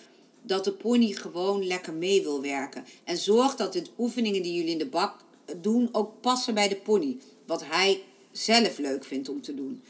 dat 0.42 0.64
de 0.64 0.72
pony 0.72 1.12
gewoon 1.12 1.66
lekker 1.66 1.92
mee 1.92 2.22
wil 2.22 2.40
werken. 2.40 2.84
En 3.04 3.16
zorg 3.16 3.56
dat 3.56 3.72
de 3.72 3.82
oefeningen 3.98 4.42
die 4.42 4.54
jullie 4.54 4.72
in 4.72 4.78
de 4.78 4.86
bak 4.86 5.16
doen 5.56 5.88
ook 5.92 6.20
passen 6.20 6.54
bij 6.54 6.68
de 6.68 6.76
pony. 6.76 7.16
Wat 7.46 7.64
hij 7.64 8.02
zelf 8.32 8.78
leuk 8.78 9.04
vindt 9.04 9.28
om 9.28 9.42
te 9.42 9.54
doen. 9.54 9.82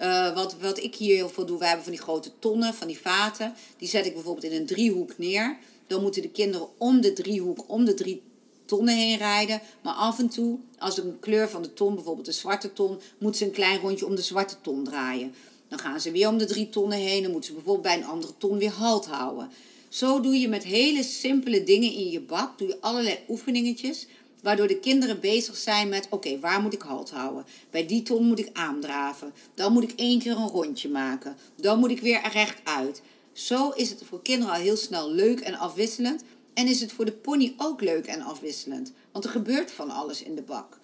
Uh, 0.00 0.34
wat, 0.34 0.56
wat 0.60 0.82
ik 0.82 0.94
hier 0.94 1.14
heel 1.14 1.28
veel 1.28 1.46
doe, 1.46 1.58
we 1.58 1.66
hebben 1.66 1.84
van 1.84 1.92
die 1.92 2.02
grote 2.02 2.30
tonnen, 2.38 2.74
van 2.74 2.86
die 2.86 2.98
vaten. 2.98 3.54
Die 3.78 3.88
zet 3.88 4.06
ik 4.06 4.14
bijvoorbeeld 4.14 4.52
in 4.52 4.60
een 4.60 4.66
driehoek 4.66 5.18
neer. 5.18 5.58
Dan 5.86 6.02
moeten 6.02 6.22
de 6.22 6.30
kinderen 6.30 6.68
om 6.78 7.00
de 7.00 7.12
driehoek, 7.12 7.64
om 7.66 7.84
de 7.84 7.94
drie 7.94 8.22
tonnen 8.64 8.96
heen 8.96 9.18
rijden. 9.18 9.60
Maar 9.82 9.94
af 9.94 10.18
en 10.18 10.28
toe, 10.28 10.58
als 10.78 10.98
een 10.98 11.18
kleur 11.20 11.48
van 11.48 11.62
de 11.62 11.72
ton, 11.72 11.94
bijvoorbeeld 11.94 12.26
een 12.26 12.32
zwarte 12.32 12.72
ton, 12.72 13.00
moeten 13.18 13.38
ze 13.38 13.44
een 13.44 13.50
klein 13.50 13.80
rondje 13.80 14.06
om 14.06 14.14
de 14.14 14.22
zwarte 14.22 14.56
ton 14.60 14.84
draaien. 14.84 15.34
Dan 15.68 15.78
gaan 15.78 16.00
ze 16.00 16.10
weer 16.10 16.28
om 16.28 16.38
de 16.38 16.44
drie 16.44 16.68
tonnen 16.68 16.98
heen. 16.98 17.22
Dan 17.22 17.32
moeten 17.32 17.50
ze 17.50 17.56
bijvoorbeeld 17.56 17.86
bij 17.86 17.96
een 17.96 18.10
andere 18.10 18.32
ton 18.38 18.58
weer 18.58 18.72
halt 18.72 19.06
houden. 19.06 19.50
Zo 19.88 20.20
doe 20.20 20.40
je 20.40 20.48
met 20.48 20.64
hele 20.64 21.02
simpele 21.02 21.64
dingen 21.64 21.92
in 21.92 22.10
je 22.10 22.20
bak, 22.20 22.58
doe 22.58 22.68
je 22.68 22.80
allerlei 22.80 23.18
oefeningetjes. 23.28 24.06
Waardoor 24.44 24.66
de 24.66 24.80
kinderen 24.80 25.20
bezig 25.20 25.56
zijn 25.56 25.88
met: 25.88 26.06
oké, 26.10 26.38
waar 26.38 26.60
moet 26.60 26.72
ik 26.74 26.82
halt 26.82 27.10
houden? 27.10 27.44
Bij 27.70 27.86
die 27.86 28.02
ton 28.02 28.24
moet 28.26 28.38
ik 28.38 28.50
aandraven. 28.52 29.32
Dan 29.54 29.72
moet 29.72 29.82
ik 29.82 29.92
één 29.96 30.18
keer 30.18 30.36
een 30.36 30.48
rondje 30.48 30.88
maken. 30.88 31.36
Dan 31.56 31.78
moet 31.78 31.90
ik 31.90 32.00
weer 32.00 32.28
rechtuit. 32.32 33.02
Zo 33.32 33.70
is 33.70 33.90
het 33.90 34.02
voor 34.04 34.22
kinderen 34.22 34.54
al 34.54 34.60
heel 34.60 34.76
snel 34.76 35.10
leuk 35.10 35.40
en 35.40 35.54
afwisselend. 35.54 36.22
En 36.54 36.66
is 36.66 36.80
het 36.80 36.92
voor 36.92 37.04
de 37.04 37.12
pony 37.12 37.54
ook 37.56 37.80
leuk 37.80 38.06
en 38.06 38.22
afwisselend. 38.22 38.92
Want 39.12 39.24
er 39.24 39.30
gebeurt 39.30 39.72
van 39.72 39.90
alles 39.90 40.22
in 40.22 40.34
de 40.34 40.42
bak. 40.42 40.78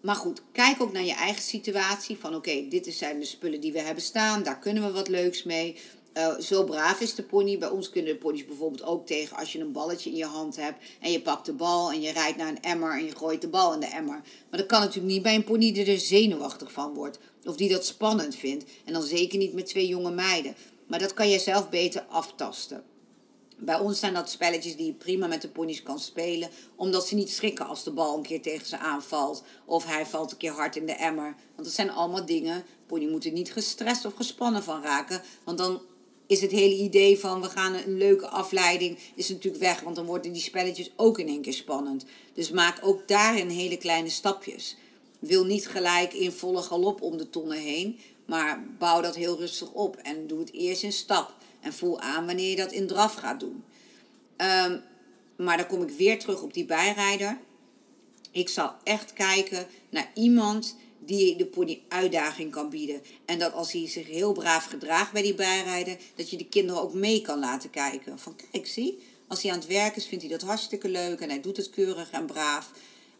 Maar 0.00 0.16
goed, 0.16 0.42
kijk 0.52 0.82
ook 0.82 0.92
naar 0.92 1.04
je 1.04 1.14
eigen 1.14 1.42
situatie. 1.42 2.16
Van 2.18 2.34
oké, 2.34 2.68
dit 2.68 2.94
zijn 2.94 3.18
de 3.18 3.26
spullen 3.26 3.60
die 3.60 3.72
we 3.72 3.80
hebben 3.80 4.02
staan. 4.02 4.42
Daar 4.42 4.58
kunnen 4.58 4.82
we 4.82 4.90
wat 4.90 5.08
leuks 5.08 5.42
mee. 5.42 5.76
Uh, 6.14 6.38
zo 6.38 6.64
braaf 6.64 7.00
is 7.00 7.14
de 7.14 7.22
pony. 7.22 7.58
Bij 7.58 7.68
ons 7.68 7.90
kunnen 7.90 8.12
de 8.12 8.18
ponies 8.18 8.46
bijvoorbeeld 8.46 8.82
ook 8.82 9.06
tegen 9.06 9.36
als 9.36 9.52
je 9.52 9.58
een 9.60 9.72
balletje 9.72 10.10
in 10.10 10.16
je 10.16 10.24
hand 10.24 10.56
hebt 10.56 10.84
en 11.00 11.12
je 11.12 11.22
pakt 11.22 11.46
de 11.46 11.52
bal 11.52 11.92
en 11.92 12.00
je 12.00 12.12
rijdt 12.12 12.36
naar 12.36 12.48
een 12.48 12.62
emmer 12.62 12.92
en 12.92 13.04
je 13.04 13.16
gooit 13.16 13.40
de 13.40 13.48
bal 13.48 13.74
in 13.74 13.80
de 13.80 13.86
emmer. 13.86 14.20
Maar 14.50 14.58
dat 14.60 14.66
kan 14.66 14.80
natuurlijk 14.80 15.12
niet 15.12 15.22
bij 15.22 15.34
een 15.34 15.44
pony 15.44 15.72
die 15.72 15.84
er 15.84 15.98
zenuwachtig 15.98 16.72
van 16.72 16.94
wordt 16.94 17.18
of 17.44 17.56
die 17.56 17.68
dat 17.68 17.86
spannend 17.86 18.34
vindt. 18.34 18.64
En 18.84 18.92
dan 18.92 19.02
zeker 19.02 19.38
niet 19.38 19.52
met 19.52 19.66
twee 19.66 19.86
jonge 19.86 20.10
meiden. 20.10 20.54
Maar 20.86 20.98
dat 20.98 21.14
kan 21.14 21.28
je 21.28 21.38
zelf 21.38 21.68
beter 21.68 22.04
aftasten. 22.08 22.84
Bij 23.64 23.78
ons 23.78 23.98
zijn 23.98 24.14
dat 24.14 24.30
spelletjes 24.30 24.76
die 24.76 24.86
je 24.86 24.92
prima 24.92 25.26
met 25.26 25.42
de 25.42 25.48
ponies 25.48 25.82
kan 25.82 25.98
spelen, 25.98 26.50
omdat 26.76 27.06
ze 27.06 27.14
niet 27.14 27.30
schrikken 27.30 27.66
als 27.66 27.84
de 27.84 27.90
bal 27.90 28.16
een 28.16 28.22
keer 28.22 28.42
tegen 28.42 28.66
ze 28.66 28.78
aanvalt 28.78 29.42
of 29.64 29.84
hij 29.86 30.06
valt 30.06 30.30
een 30.30 30.36
keer 30.36 30.52
hard 30.52 30.76
in 30.76 30.86
de 30.86 30.92
emmer. 30.92 31.34
Want 31.54 31.64
dat 31.64 31.72
zijn 31.72 31.90
allemaal 31.90 32.26
dingen. 32.26 32.64
Pony 32.86 33.06
moet 33.06 33.24
er 33.24 33.32
niet 33.32 33.52
gestrest 33.52 34.04
of 34.04 34.14
gespannen 34.14 34.62
van 34.62 34.82
raken, 34.82 35.22
want 35.44 35.58
dan 35.58 35.80
is 36.26 36.40
het 36.40 36.50
hele 36.50 36.74
idee 36.74 37.18
van 37.18 37.40
we 37.40 37.48
gaan 37.48 37.74
een 37.74 37.96
leuke 37.96 38.28
afleiding 38.28 38.98
is 39.14 39.28
natuurlijk 39.28 39.62
weg. 39.62 39.80
Want 39.80 39.96
dan 39.96 40.06
worden 40.06 40.32
die 40.32 40.42
spelletjes 40.42 40.92
ook 40.96 41.18
in 41.18 41.28
één 41.28 41.42
keer 41.42 41.52
spannend. 41.52 42.04
Dus 42.34 42.50
maak 42.50 42.78
ook 42.82 43.08
daarin 43.08 43.48
hele 43.48 43.76
kleine 43.76 44.10
stapjes. 44.10 44.76
Wil 45.18 45.44
niet 45.44 45.68
gelijk 45.68 46.12
in 46.12 46.32
volle 46.32 46.62
galop 46.62 47.02
om 47.02 47.16
de 47.16 47.30
tonnen 47.30 47.58
heen. 47.58 47.98
Maar 48.26 48.64
bouw 48.78 49.00
dat 49.00 49.14
heel 49.14 49.38
rustig 49.38 49.72
op. 49.72 49.96
En 49.96 50.26
doe 50.26 50.38
het 50.38 50.52
eerst 50.52 50.82
in 50.82 50.92
stap. 50.92 51.34
En 51.60 51.72
voel 51.72 52.00
aan 52.00 52.26
wanneer 52.26 52.50
je 52.50 52.56
dat 52.56 52.72
in 52.72 52.86
draf 52.86 53.14
gaat 53.14 53.40
doen. 53.40 53.64
Um, 54.36 54.82
maar 55.36 55.56
dan 55.56 55.66
kom 55.66 55.82
ik 55.82 55.90
weer 55.90 56.18
terug 56.18 56.42
op 56.42 56.54
die 56.54 56.64
bijrijder. 56.64 57.38
Ik 58.30 58.48
zal 58.48 58.72
echt 58.84 59.12
kijken 59.12 59.66
naar 59.90 60.10
iemand 60.14 60.76
die 61.04 61.36
de 61.36 61.46
pony 61.46 61.82
uitdaging 61.88 62.50
kan 62.50 62.70
bieden. 62.70 63.02
En 63.24 63.38
dat 63.38 63.52
als 63.52 63.72
hij 63.72 63.88
zich 63.88 64.06
heel 64.06 64.32
braaf 64.32 64.64
gedraagt 64.64 65.12
bij 65.12 65.22
die 65.22 65.34
bijrijden, 65.34 65.98
dat 66.14 66.30
je 66.30 66.36
de 66.36 66.48
kinderen 66.48 66.82
ook 66.82 66.94
mee 66.94 67.20
kan 67.20 67.38
laten 67.38 67.70
kijken. 67.70 68.18
Van 68.18 68.36
kijk, 68.50 68.66
zie, 68.66 68.98
als 69.26 69.42
hij 69.42 69.52
aan 69.52 69.58
het 69.58 69.66
werk 69.66 69.96
is, 69.96 70.06
vindt 70.06 70.24
hij 70.24 70.32
dat 70.32 70.42
hartstikke 70.48 70.88
leuk 70.88 71.20
en 71.20 71.28
hij 71.28 71.40
doet 71.40 71.56
het 71.56 71.70
keurig 71.70 72.10
en 72.10 72.26
braaf. 72.26 72.70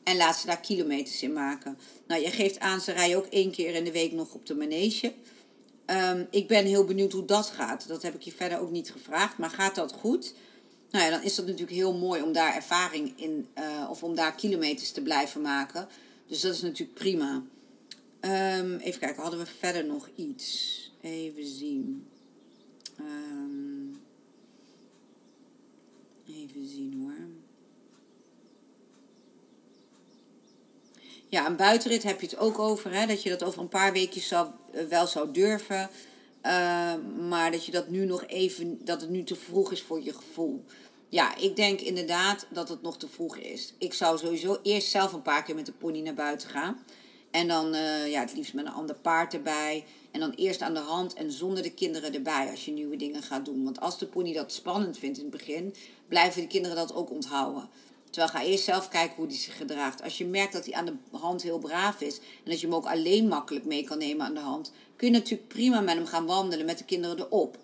En 0.05 0.16
laat 0.16 0.37
ze 0.37 0.47
daar 0.47 0.61
kilometers 0.61 1.23
in 1.23 1.33
maken. 1.33 1.79
Nou, 2.07 2.23
je 2.23 2.31
geeft 2.31 2.59
aan, 2.59 2.81
ze 2.81 2.92
rijden 2.92 3.16
ook 3.16 3.27
één 3.27 3.51
keer 3.51 3.75
in 3.75 3.85
de 3.85 3.92
week 3.92 4.12
nog 4.12 4.35
op 4.35 4.47
de 4.47 4.55
manege. 4.55 5.12
Um, 5.87 6.27
ik 6.31 6.49
ben 6.49 6.64
heel 6.64 6.85
benieuwd 6.85 7.12
hoe 7.12 7.25
dat 7.25 7.47
gaat. 7.47 7.88
Dat 7.88 8.03
heb 8.03 8.14
ik 8.14 8.23
je 8.23 8.33
verder 8.33 8.61
ook 8.61 8.71
niet 8.71 8.92
gevraagd. 8.92 9.38
Maar 9.38 9.51
gaat 9.51 9.75
dat 9.75 9.92
goed? 9.92 10.35
Nou 10.90 11.05
ja, 11.05 11.11
dan 11.11 11.23
is 11.23 11.35
dat 11.35 11.47
natuurlijk 11.47 11.73
heel 11.73 11.95
mooi 11.95 12.23
om 12.23 12.33
daar 12.33 12.55
ervaring 12.55 13.12
in, 13.16 13.47
uh, 13.59 13.90
of 13.90 14.03
om 14.03 14.14
daar 14.14 14.35
kilometers 14.35 14.90
te 14.90 15.03
blijven 15.03 15.40
maken. 15.40 15.88
Dus 16.27 16.40
dat 16.40 16.55
is 16.55 16.62
natuurlijk 16.62 16.99
prima. 16.99 17.42
Um, 18.25 18.77
even 18.77 19.01
kijken, 19.01 19.23
hadden 19.23 19.41
we 19.41 19.47
verder 19.47 19.85
nog 19.85 20.11
iets? 20.15 20.79
Even 21.01 21.47
zien. 21.47 22.07
Um, 23.01 24.03
even 26.29 26.67
zien 26.67 27.01
hoor. 27.01 27.29
Ja, 31.29 31.47
een 31.47 31.57
buitenrit 31.57 32.03
heb 32.03 32.21
je 32.21 32.27
het 32.27 32.39
ook 32.39 32.59
over, 32.59 32.93
hè, 32.93 33.07
dat 33.07 33.23
je 33.23 33.31
dat 33.31 33.43
over 33.43 33.61
een 33.61 33.69
paar 33.69 33.93
weekjes 33.93 34.33
uh, 34.33 34.49
wel 34.89 35.07
zou 35.07 35.33
durven. 35.33 35.91
Eh, 36.43 36.95
maar 37.29 37.51
dat 37.51 37.67
je 37.67 37.73
dat 37.73 37.89
nu 37.89 38.05
nog 38.05 38.27
even, 38.27 38.85
dat 38.85 39.01
het 39.01 39.11
nu 39.11 39.25
te 39.25 39.37
vroeg 39.37 39.73
is 39.73 39.83
voor 39.83 40.03
je 40.03 40.15
gevoel. 40.15 40.65
Ja, 41.09 41.37
ik 41.37 41.57
denk 41.57 41.81
inderdaad 41.81 42.47
dat 42.51 42.69
het 42.69 42.83
nog 42.83 42.99
te 42.99 43.09
vroeg 43.09 43.37
is. 43.37 43.75
Ik 43.79 43.95
zou 43.95 44.19
sowieso 44.19 44.59
eerst 44.63 44.89
zelf 44.89 45.13
een 45.13 45.23
paar 45.23 45.43
keer 45.43 45.55
met 45.55 45.67
de 45.67 45.73
pony 45.73 46.01
naar 46.01 46.15
buiten 46.15 46.49
gaan. 46.49 46.85
En 47.33 47.49
dan 47.49 47.75
uh, 47.75 48.11
ja, 48.11 48.21
het 48.21 48.35
liefst 48.35 48.55
met 48.55 48.66
een 48.66 48.73
ander 48.73 48.95
paard 48.95 49.35
erbij. 49.35 49.85
En 50.11 50.21
dan 50.21 50.31
eerst 50.31 50.62
aan 50.62 50.75
de 50.75 50.81
hand 50.81 51.14
en 51.14 51.33
zonder 51.33 51.62
de 51.62 51.75
kinderen 51.75 52.14
erbij 52.14 52.51
als 52.51 52.64
je 52.64 52.73
nieuwe 52.73 52.97
dingen 52.97 53.23
gaat 53.23 53.45
doen. 53.45 53.64
Want 53.64 53.81
als 53.81 53.99
de 53.99 54.07
pony 54.07 54.33
dat 54.33 54.53
spannend 54.53 54.99
vindt 54.99 55.18
in 55.18 55.25
het 55.25 55.33
begin, 55.37 55.75
blijven 56.09 56.40
de 56.40 56.47
kinderen 56.47 56.77
dat 56.77 56.95
ook 56.95 57.11
onthouden. 57.11 57.68
Terwijl 58.11 58.33
ga 58.33 58.42
eerst 58.42 58.64
zelf 58.64 58.88
kijken 58.88 59.16
hoe 59.16 59.27
hij 59.27 59.37
zich 59.37 59.57
gedraagt. 59.57 60.03
Als 60.03 60.18
je 60.18 60.27
merkt 60.27 60.53
dat 60.53 60.64
hij 60.64 60.75
aan 60.75 60.85
de 60.85 60.97
hand 61.11 61.42
heel 61.42 61.59
braaf 61.59 62.01
is 62.01 62.18
en 62.18 62.51
dat 62.51 62.61
je 62.61 62.66
hem 62.66 62.77
ook 62.77 62.87
alleen 62.87 63.29
makkelijk 63.29 63.64
mee 63.64 63.85
kan 63.85 63.99
nemen 63.99 64.27
aan 64.27 64.35
de 64.35 64.40
hand, 64.40 64.73
kun 64.97 65.07
je 65.07 65.18
natuurlijk 65.18 65.49
prima 65.49 65.81
met 65.81 65.95
hem 65.95 66.07
gaan 66.07 66.27
wandelen 66.27 66.66
met 66.66 66.79
de 66.79 66.85
kinderen 66.85 67.18
erop. 67.18 67.59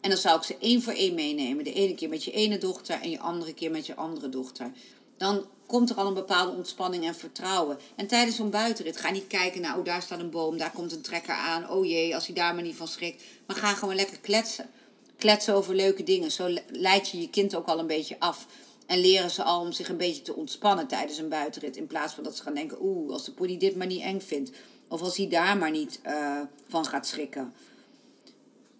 En 0.00 0.10
dan 0.10 0.18
zou 0.18 0.36
ik 0.36 0.42
ze 0.42 0.56
één 0.58 0.82
voor 0.82 0.92
één 0.92 1.14
meenemen. 1.14 1.64
De 1.64 1.72
ene 1.72 1.94
keer 1.94 2.08
met 2.08 2.24
je 2.24 2.30
ene 2.30 2.58
dochter 2.58 3.00
en 3.00 3.10
je 3.10 3.18
andere 3.18 3.54
keer 3.54 3.70
met 3.70 3.86
je 3.86 3.94
andere 3.94 4.28
dochter. 4.28 4.72
Dan 5.16 5.46
komt 5.66 5.90
er 5.90 5.96
al 5.96 6.06
een 6.06 6.14
bepaalde 6.14 6.56
ontspanning 6.56 7.06
en 7.06 7.14
vertrouwen. 7.14 7.78
En 7.96 8.06
tijdens 8.06 8.36
zo'n 8.36 8.50
buitenrit, 8.50 8.96
ga 8.96 9.10
niet 9.10 9.26
kijken 9.26 9.60
naar, 9.60 9.78
oh 9.78 9.84
daar 9.84 10.02
staat 10.02 10.20
een 10.20 10.30
boom, 10.30 10.58
daar 10.58 10.70
komt 10.70 10.92
een 10.92 11.00
trekker 11.00 11.34
aan. 11.34 11.70
Oh 11.70 11.86
jee, 11.86 12.14
als 12.14 12.26
hij 12.26 12.34
daar 12.34 12.54
maar 12.54 12.62
niet 12.62 12.76
van 12.76 12.88
schrikt. 12.88 13.22
Maar 13.46 13.56
ga 13.56 13.74
gewoon 13.74 13.94
lekker 13.94 14.18
kletsen. 14.20 14.70
Kletsen 15.16 15.54
over 15.54 15.74
leuke 15.74 16.02
dingen. 16.02 16.30
Zo 16.30 16.56
leid 16.66 17.10
je 17.10 17.20
je 17.20 17.30
kind 17.30 17.54
ook 17.54 17.66
al 17.66 17.78
een 17.78 17.86
beetje 17.86 18.16
af. 18.18 18.46
En 18.86 19.00
leren 19.00 19.30
ze 19.30 19.42
al 19.42 19.60
om 19.60 19.72
zich 19.72 19.88
een 19.88 19.96
beetje 19.96 20.22
te 20.22 20.34
ontspannen 20.34 20.86
tijdens 20.86 21.18
een 21.18 21.28
buitenrit. 21.28 21.76
In 21.76 21.86
plaats 21.86 22.14
van 22.14 22.24
dat 22.24 22.36
ze 22.36 22.42
gaan 22.42 22.54
denken, 22.54 22.78
oeh, 22.80 23.12
als 23.12 23.24
de 23.24 23.32
pony 23.32 23.58
dit 23.58 23.76
maar 23.76 23.86
niet 23.86 24.02
eng 24.02 24.20
vindt. 24.20 24.50
Of 24.88 25.00
als 25.00 25.16
hij 25.16 25.28
daar 25.28 25.56
maar 25.56 25.70
niet 25.70 26.00
uh, 26.06 26.40
van 26.68 26.84
gaat 26.84 27.06
schrikken. 27.06 27.52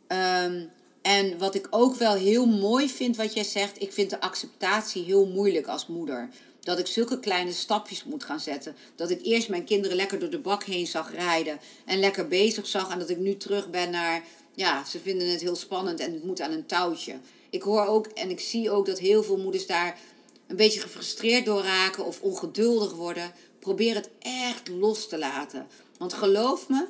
Um, 0.08 0.70
en 1.04 1.38
wat 1.38 1.54
ik 1.54 1.66
ook 1.70 1.94
wel 1.94 2.14
heel 2.14 2.46
mooi 2.46 2.88
vind 2.88 3.16
wat 3.16 3.34
jij 3.34 3.44
zegt, 3.44 3.82
ik 3.82 3.92
vind 3.92 4.10
de 4.10 4.20
acceptatie 4.20 5.04
heel 5.04 5.26
moeilijk 5.26 5.66
als 5.66 5.86
moeder. 5.86 6.28
Dat 6.60 6.78
ik 6.78 6.86
zulke 6.86 7.20
kleine 7.20 7.52
stapjes 7.52 8.04
moet 8.04 8.24
gaan 8.24 8.40
zetten. 8.40 8.76
Dat 8.94 9.10
ik 9.10 9.20
eerst 9.22 9.48
mijn 9.48 9.64
kinderen 9.64 9.96
lekker 9.96 10.18
door 10.18 10.30
de 10.30 10.38
bak 10.38 10.64
heen 10.64 10.86
zag 10.86 11.12
rijden 11.12 11.60
en 11.84 11.98
lekker 11.98 12.28
bezig 12.28 12.66
zag. 12.66 12.90
En 12.90 12.98
dat 12.98 13.10
ik 13.10 13.18
nu 13.18 13.36
terug 13.36 13.70
ben 13.70 13.90
naar, 13.90 14.24
ja, 14.54 14.84
ze 14.84 15.00
vinden 15.00 15.30
het 15.30 15.40
heel 15.40 15.56
spannend 15.56 16.00
en 16.00 16.12
het 16.12 16.24
moet 16.24 16.40
aan 16.40 16.52
een 16.52 16.66
touwtje. 16.66 17.14
Ik 17.50 17.62
hoor 17.62 17.86
ook 17.86 18.06
en 18.06 18.30
ik 18.30 18.40
zie 18.40 18.70
ook 18.70 18.86
dat 18.86 18.98
heel 18.98 19.22
veel 19.22 19.38
moeders 19.38 19.66
daar 19.66 19.98
een 20.46 20.56
beetje 20.56 20.80
gefrustreerd 20.80 21.44
door 21.44 21.62
raken 21.62 22.04
of 22.04 22.20
ongeduldig 22.20 22.92
worden. 22.92 23.32
Probeer 23.58 23.94
het 23.94 24.10
echt 24.18 24.68
los 24.68 25.08
te 25.08 25.18
laten. 25.18 25.66
Want 25.98 26.12
geloof 26.12 26.68
me, 26.68 26.86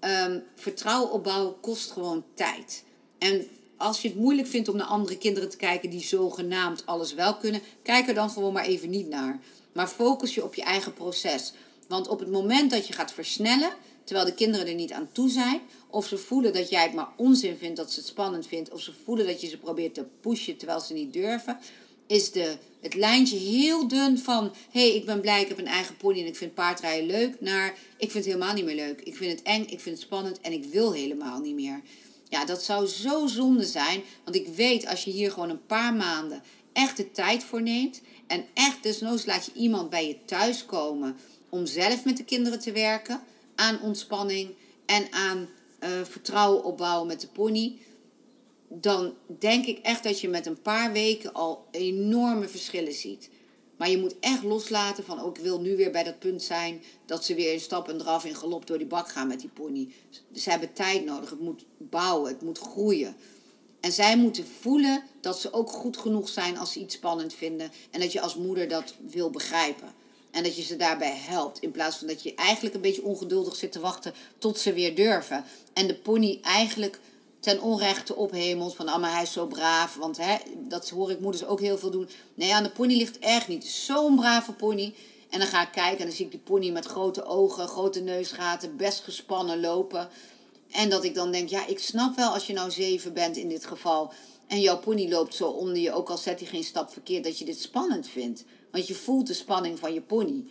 um, 0.00 0.42
vertrouwen 0.54 1.10
opbouwen 1.10 1.60
kost 1.60 1.90
gewoon 1.90 2.24
tijd. 2.34 2.84
En 3.26 3.48
als 3.76 4.02
je 4.02 4.08
het 4.08 4.16
moeilijk 4.16 4.48
vindt 4.48 4.68
om 4.68 4.76
naar 4.76 4.86
andere 4.86 5.18
kinderen 5.18 5.48
te 5.48 5.56
kijken 5.56 5.90
die 5.90 6.04
zogenaamd 6.04 6.86
alles 6.86 7.14
wel 7.14 7.36
kunnen, 7.36 7.60
kijk 7.82 8.08
er 8.08 8.14
dan 8.14 8.30
gewoon 8.30 8.52
maar 8.52 8.64
even 8.64 8.90
niet 8.90 9.08
naar. 9.08 9.40
Maar 9.72 9.88
focus 9.88 10.34
je 10.34 10.44
op 10.44 10.54
je 10.54 10.62
eigen 10.62 10.94
proces. 10.94 11.52
Want 11.88 12.08
op 12.08 12.18
het 12.18 12.30
moment 12.30 12.70
dat 12.70 12.86
je 12.86 12.92
gaat 12.92 13.12
versnellen, 13.12 13.70
terwijl 14.04 14.26
de 14.26 14.34
kinderen 14.34 14.66
er 14.66 14.74
niet 14.74 14.92
aan 14.92 15.08
toe 15.12 15.28
zijn, 15.28 15.60
of 15.90 16.06
ze 16.06 16.18
voelen 16.18 16.52
dat 16.52 16.70
jij 16.70 16.82
het 16.82 16.94
maar 16.94 17.08
onzin 17.16 17.56
vindt, 17.56 17.76
dat 17.76 17.92
ze 17.92 17.98
het 17.98 18.08
spannend 18.08 18.46
vindt, 18.46 18.70
of 18.70 18.80
ze 18.80 18.92
voelen 19.04 19.26
dat 19.26 19.40
je 19.40 19.48
ze 19.48 19.58
probeert 19.58 19.94
te 19.94 20.04
pushen 20.20 20.56
terwijl 20.56 20.80
ze 20.80 20.92
niet 20.92 21.12
durven, 21.12 21.58
is 22.06 22.32
de, 22.32 22.56
het 22.80 22.94
lijntje 22.94 23.36
heel 23.36 23.88
dun 23.88 24.18
van 24.18 24.52
hé, 24.70 24.80
hey, 24.80 24.94
ik 24.96 25.04
ben 25.04 25.20
blij, 25.20 25.40
ik 25.42 25.48
heb 25.48 25.58
een 25.58 25.66
eigen 25.66 25.96
pony 25.96 26.20
en 26.20 26.26
ik 26.26 26.36
vind 26.36 26.54
paardrijden 26.54 27.06
leuk, 27.06 27.40
naar 27.40 27.74
ik 27.96 28.10
vind 28.10 28.24
het 28.24 28.34
helemaal 28.34 28.54
niet 28.54 28.64
meer 28.64 28.74
leuk. 28.74 29.00
Ik 29.00 29.16
vind 29.16 29.30
het 29.30 29.42
eng, 29.42 29.62
ik 29.62 29.80
vind 29.80 29.96
het 29.96 30.04
spannend 30.04 30.40
en 30.40 30.52
ik 30.52 30.64
wil 30.64 30.92
helemaal 30.92 31.40
niet 31.40 31.54
meer. 31.54 31.80
Ja, 32.28 32.44
dat 32.44 32.62
zou 32.62 32.86
zo 32.86 33.26
zonde 33.26 33.64
zijn. 33.64 34.02
Want 34.24 34.36
ik 34.36 34.48
weet 34.48 34.86
als 34.86 35.04
je 35.04 35.10
hier 35.10 35.30
gewoon 35.30 35.50
een 35.50 35.66
paar 35.66 35.94
maanden 35.94 36.42
echt 36.72 36.96
de 36.96 37.10
tijd 37.10 37.44
voor 37.44 37.62
neemt. 37.62 38.00
En 38.26 38.44
echt 38.54 38.82
desnoods 38.82 39.26
laat 39.26 39.46
je 39.46 39.52
iemand 39.54 39.90
bij 39.90 40.08
je 40.08 40.24
thuis 40.24 40.66
komen 40.66 41.16
om 41.48 41.66
zelf 41.66 42.04
met 42.04 42.16
de 42.16 42.24
kinderen 42.24 42.60
te 42.60 42.72
werken. 42.72 43.20
Aan 43.54 43.80
ontspanning 43.80 44.54
en 44.86 45.12
aan 45.12 45.48
uh, 45.80 45.88
vertrouwen 46.04 46.64
opbouwen 46.64 47.06
met 47.06 47.20
de 47.20 47.28
pony. 47.28 47.78
Dan 48.68 49.14
denk 49.38 49.66
ik 49.66 49.78
echt 49.78 50.02
dat 50.02 50.20
je 50.20 50.28
met 50.28 50.46
een 50.46 50.62
paar 50.62 50.92
weken 50.92 51.32
al 51.32 51.66
enorme 51.70 52.48
verschillen 52.48 52.92
ziet. 52.94 53.30
Maar 53.76 53.90
je 53.90 53.98
moet 53.98 54.18
echt 54.20 54.42
loslaten 54.42 55.04
van, 55.04 55.20
ook 55.20 55.24
oh, 55.24 55.36
ik 55.36 55.42
wil 55.42 55.60
nu 55.60 55.76
weer 55.76 55.90
bij 55.90 56.02
dat 56.02 56.18
punt 56.18 56.42
zijn 56.42 56.82
dat 57.06 57.24
ze 57.24 57.34
weer 57.34 57.52
in 57.52 57.60
stap 57.60 57.88
en 57.88 57.98
draf 57.98 58.24
in 58.24 58.36
galop 58.36 58.66
door 58.66 58.78
die 58.78 58.86
bak 58.86 59.08
gaan 59.08 59.28
met 59.28 59.40
die 59.40 59.48
pony. 59.48 59.92
Ze 60.34 60.50
hebben 60.50 60.72
tijd 60.72 61.04
nodig, 61.04 61.30
het 61.30 61.40
moet 61.40 61.64
bouwen, 61.78 62.32
het 62.32 62.42
moet 62.42 62.58
groeien. 62.58 63.16
En 63.80 63.92
zij 63.92 64.16
moeten 64.16 64.46
voelen 64.60 65.02
dat 65.20 65.40
ze 65.40 65.52
ook 65.52 65.70
goed 65.70 65.96
genoeg 65.96 66.28
zijn 66.28 66.58
als 66.58 66.72
ze 66.72 66.80
iets 66.80 66.94
spannend 66.94 67.34
vinden. 67.34 67.72
En 67.90 68.00
dat 68.00 68.12
je 68.12 68.20
als 68.20 68.34
moeder 68.34 68.68
dat 68.68 68.94
wil 69.06 69.30
begrijpen. 69.30 69.94
En 70.30 70.42
dat 70.42 70.56
je 70.56 70.62
ze 70.62 70.76
daarbij 70.76 71.16
helpt. 71.16 71.58
In 71.60 71.70
plaats 71.70 71.96
van 71.96 72.06
dat 72.06 72.22
je 72.22 72.34
eigenlijk 72.34 72.74
een 72.74 72.80
beetje 72.80 73.04
ongeduldig 73.04 73.56
zit 73.56 73.72
te 73.72 73.80
wachten 73.80 74.14
tot 74.38 74.58
ze 74.58 74.72
weer 74.72 74.94
durven. 74.94 75.44
En 75.72 75.86
de 75.86 75.94
pony 75.94 76.38
eigenlijk 76.42 77.00
ten 77.46 77.62
onrechte 77.62 78.16
ophemelt. 78.16 78.74
Van, 78.74 78.88
ah, 78.88 79.00
maar 79.00 79.12
hij 79.12 79.22
is 79.22 79.32
zo 79.32 79.46
braaf. 79.46 79.94
Want 79.94 80.16
hè, 80.16 80.36
dat 80.68 80.88
hoor 80.88 81.10
ik 81.10 81.20
moeders 81.20 81.44
ook 81.44 81.60
heel 81.60 81.78
veel 81.78 81.90
doen. 81.90 82.08
Nee, 82.34 82.54
aan 82.54 82.62
de 82.62 82.70
pony 82.70 82.96
ligt 82.96 83.18
echt 83.18 83.48
niet. 83.48 83.64
Zo'n 83.64 84.16
brave 84.16 84.52
pony. 84.52 84.94
En 85.30 85.38
dan 85.38 85.48
ga 85.48 85.62
ik 85.62 85.72
kijken 85.72 85.98
en 85.98 86.06
dan 86.06 86.16
zie 86.16 86.24
ik 86.24 86.30
die 86.30 86.40
pony 86.40 86.70
met 86.70 86.86
grote 86.86 87.24
ogen, 87.24 87.68
grote 87.68 88.00
neusgaten, 88.00 88.76
best 88.76 89.00
gespannen 89.04 89.60
lopen. 89.60 90.08
En 90.70 90.90
dat 90.90 91.04
ik 91.04 91.14
dan 91.14 91.30
denk, 91.30 91.48
ja, 91.48 91.66
ik 91.66 91.78
snap 91.78 92.16
wel 92.16 92.30
als 92.30 92.46
je 92.46 92.52
nou 92.52 92.70
zeven 92.70 93.12
bent 93.12 93.36
in 93.36 93.48
dit 93.48 93.66
geval. 93.66 94.12
En 94.46 94.60
jouw 94.60 94.78
pony 94.78 95.08
loopt 95.08 95.34
zo 95.34 95.48
onder 95.48 95.76
je, 95.76 95.92
ook 95.92 96.10
al 96.10 96.18
zet 96.18 96.40
hij 96.40 96.48
geen 96.48 96.64
stap 96.64 96.92
verkeerd, 96.92 97.24
dat 97.24 97.38
je 97.38 97.44
dit 97.44 97.60
spannend 97.60 98.08
vindt. 98.08 98.44
Want 98.70 98.86
je 98.86 98.94
voelt 98.94 99.26
de 99.26 99.34
spanning 99.34 99.78
van 99.78 99.94
je 99.94 100.00
pony. 100.00 100.44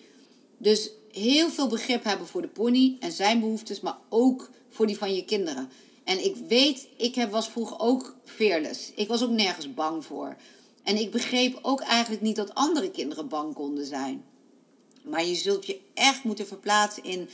Dus 0.57 0.89
heel 1.11 1.49
veel 1.49 1.67
begrip 1.67 2.03
hebben 2.03 2.27
voor 2.27 2.41
de 2.41 2.47
pony 2.47 2.97
en 2.99 3.11
zijn 3.11 3.39
behoeftes, 3.39 3.79
maar 3.79 3.97
ook 4.09 4.49
voor 4.69 4.87
die 4.87 4.97
van 4.97 5.15
je 5.15 5.25
kinderen. 5.25 5.69
En 6.05 6.25
ik 6.25 6.35
weet, 6.47 6.87
ik 6.97 7.27
was 7.29 7.49
vroeger 7.49 7.79
ook 7.79 8.15
fearless. 8.23 8.91
Ik 8.95 9.07
was 9.07 9.23
ook 9.23 9.29
nergens 9.29 9.73
bang 9.73 10.05
voor. 10.05 10.35
En 10.83 10.97
ik 10.97 11.11
begreep 11.11 11.59
ook 11.61 11.81
eigenlijk 11.81 12.21
niet 12.21 12.35
dat 12.35 12.55
andere 12.55 12.91
kinderen 12.91 13.27
bang 13.27 13.53
konden 13.53 13.85
zijn. 13.85 14.23
Maar 15.03 15.25
je 15.25 15.35
zult 15.35 15.65
je 15.65 15.79
echt 15.93 16.23
moeten 16.23 16.47
verplaatsen 16.47 17.03
in 17.03 17.29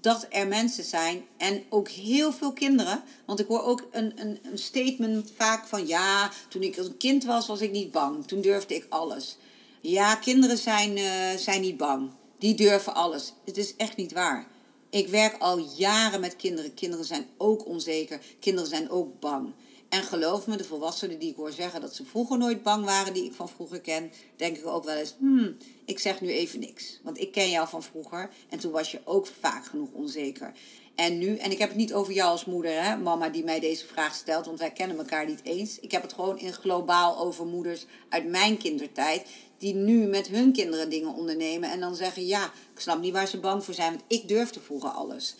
dat 0.00 0.26
er 0.30 0.48
mensen 0.48 0.84
zijn 0.84 1.24
en 1.36 1.62
ook 1.68 1.88
heel 1.88 2.32
veel 2.32 2.52
kinderen. 2.52 3.02
Want 3.26 3.40
ik 3.40 3.46
hoor 3.46 3.62
ook 3.62 3.88
een, 3.90 4.12
een, 4.20 4.38
een 4.42 4.58
statement 4.58 5.32
vaak 5.36 5.66
van 5.66 5.86
ja, 5.86 6.30
toen 6.48 6.62
ik 6.62 6.76
een 6.76 6.96
kind 6.96 7.24
was, 7.24 7.46
was 7.46 7.60
ik 7.60 7.70
niet 7.70 7.90
bang. 7.90 8.26
Toen 8.26 8.40
durfde 8.40 8.74
ik 8.74 8.86
alles. 8.88 9.36
Ja, 9.80 10.14
kinderen 10.14 10.58
zijn, 10.58 10.96
uh, 10.96 11.04
zijn 11.36 11.60
niet 11.60 11.76
bang. 11.76 12.10
Die 12.38 12.54
durven 12.54 12.94
alles. 12.94 13.32
Het 13.44 13.56
is 13.56 13.76
echt 13.76 13.96
niet 13.96 14.12
waar. 14.12 14.46
Ik 14.90 15.08
werk 15.08 15.38
al 15.38 15.58
jaren 15.76 16.20
met 16.20 16.36
kinderen. 16.36 16.74
Kinderen 16.74 17.04
zijn 17.04 17.26
ook 17.36 17.66
onzeker. 17.66 18.20
Kinderen 18.40 18.68
zijn 18.68 18.90
ook 18.90 19.20
bang. 19.20 19.52
En 19.88 20.02
geloof 20.02 20.46
me, 20.46 20.56
de 20.56 20.64
volwassenen 20.64 21.18
die 21.18 21.30
ik 21.30 21.36
hoor 21.36 21.52
zeggen 21.52 21.80
dat 21.80 21.94
ze 21.94 22.04
vroeger 22.04 22.38
nooit 22.38 22.62
bang 22.62 22.84
waren, 22.84 23.14
die 23.14 23.24
ik 23.24 23.32
van 23.32 23.48
vroeger 23.48 23.80
ken, 23.80 24.12
denk 24.36 24.56
ik 24.56 24.66
ook 24.66 24.84
wel 24.84 24.96
eens, 24.96 25.14
hmm, 25.18 25.56
ik 25.84 25.98
zeg 25.98 26.20
nu 26.20 26.28
even 26.28 26.60
niks. 26.60 27.00
Want 27.02 27.20
ik 27.20 27.32
ken 27.32 27.50
jou 27.50 27.68
van 27.68 27.82
vroeger 27.82 28.30
en 28.48 28.58
toen 28.58 28.72
was 28.72 28.90
je 28.90 29.00
ook 29.04 29.26
vaak 29.40 29.66
genoeg 29.66 29.92
onzeker. 29.92 30.52
En 30.94 31.18
nu, 31.18 31.36
en 31.36 31.50
ik 31.50 31.58
heb 31.58 31.68
het 31.68 31.78
niet 31.78 31.94
over 31.94 32.12
jou 32.12 32.30
als 32.30 32.44
moeder, 32.44 32.82
hè, 32.82 32.96
mama, 32.96 33.28
die 33.28 33.44
mij 33.44 33.60
deze 33.60 33.86
vraag 33.86 34.14
stelt, 34.14 34.46
want 34.46 34.58
wij 34.58 34.70
kennen 34.70 34.98
elkaar 34.98 35.26
niet 35.26 35.44
eens. 35.44 35.78
Ik 35.80 35.90
heb 35.90 36.02
het 36.02 36.12
gewoon 36.12 36.38
in 36.38 36.52
globaal 36.52 37.18
over 37.18 37.46
moeders 37.46 37.86
uit 38.08 38.28
mijn 38.28 38.56
kindertijd, 38.56 39.28
die 39.58 39.74
nu 39.74 40.06
met 40.06 40.26
hun 40.26 40.52
kinderen 40.52 40.90
dingen 40.90 41.14
ondernemen 41.14 41.70
en 41.70 41.80
dan 41.80 41.94
zeggen, 41.94 42.26
ja, 42.26 42.44
ik 42.74 42.80
snap 42.80 43.00
niet 43.00 43.12
waar 43.12 43.28
ze 43.28 43.40
bang 43.40 43.64
voor 43.64 43.74
zijn, 43.74 43.90
want 43.90 44.04
ik 44.06 44.28
durfde 44.28 44.60
vroeger 44.60 44.90
alles. 44.90 45.34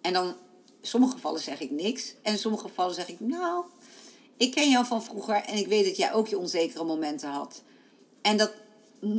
En 0.00 0.12
dan, 0.12 0.26
in 0.80 0.88
sommige 0.88 1.12
gevallen 1.12 1.40
zeg 1.40 1.60
ik 1.60 1.70
niks 1.70 2.14
en 2.22 2.32
in 2.32 2.38
sommige 2.38 2.68
gevallen 2.68 2.94
zeg 2.94 3.08
ik, 3.08 3.20
nou, 3.20 3.64
ik 4.36 4.50
ken 4.50 4.70
jou 4.70 4.86
van 4.86 5.02
vroeger 5.02 5.34
en 5.34 5.56
ik 5.56 5.66
weet 5.66 5.84
dat 5.84 5.96
jij 5.96 6.12
ook 6.12 6.28
je 6.28 6.38
onzekere 6.38 6.84
momenten 6.84 7.28
had. 7.28 7.62
En 8.22 8.36
dat 8.36 8.52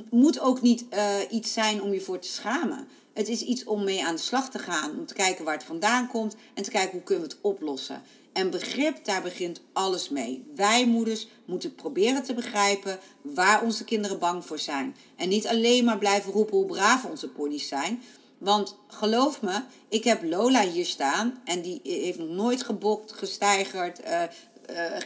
moet 0.09 0.39
ook 0.39 0.61
niet 0.61 0.85
uh, 0.93 1.15
iets 1.29 1.53
zijn 1.53 1.81
om 1.81 1.93
je 1.93 2.01
voor 2.01 2.19
te 2.19 2.27
schamen. 2.27 2.87
Het 3.13 3.27
is 3.27 3.41
iets 3.41 3.63
om 3.63 3.83
mee 3.83 4.05
aan 4.05 4.15
de 4.15 4.21
slag 4.21 4.49
te 4.49 4.59
gaan. 4.59 4.97
Om 4.97 5.05
te 5.05 5.13
kijken 5.13 5.45
waar 5.45 5.53
het 5.53 5.63
vandaan 5.63 6.07
komt 6.07 6.35
en 6.53 6.63
te 6.63 6.71
kijken 6.71 6.91
hoe 6.91 7.03
kunnen 7.03 7.27
we 7.27 7.33
het 7.33 7.41
oplossen. 7.41 8.01
En 8.33 8.49
begrip, 8.49 9.05
daar 9.05 9.21
begint 9.21 9.61
alles 9.73 10.09
mee. 10.09 10.45
Wij 10.55 10.85
moeders 10.85 11.27
moeten 11.45 11.75
proberen 11.75 12.23
te 12.23 12.33
begrijpen 12.33 12.99
waar 13.21 13.63
onze 13.63 13.83
kinderen 13.83 14.19
bang 14.19 14.45
voor 14.45 14.59
zijn. 14.59 14.95
En 15.15 15.29
niet 15.29 15.47
alleen 15.47 15.85
maar 15.85 15.97
blijven 15.97 16.31
roepen 16.31 16.57
hoe 16.57 16.65
braaf 16.65 17.05
onze 17.05 17.29
pony's 17.29 17.67
zijn. 17.67 18.01
Want 18.37 18.77
geloof 18.87 19.41
me, 19.41 19.61
ik 19.89 20.03
heb 20.03 20.23
Lola 20.23 20.61
hier 20.61 20.85
staan 20.85 21.41
en 21.43 21.61
die 21.61 21.79
heeft 21.83 22.19
nog 22.19 22.29
nooit 22.29 22.63
gebokt, 22.63 23.11
gesteigerd, 23.11 23.99
uh, 23.99 24.07
uh, 24.11 24.25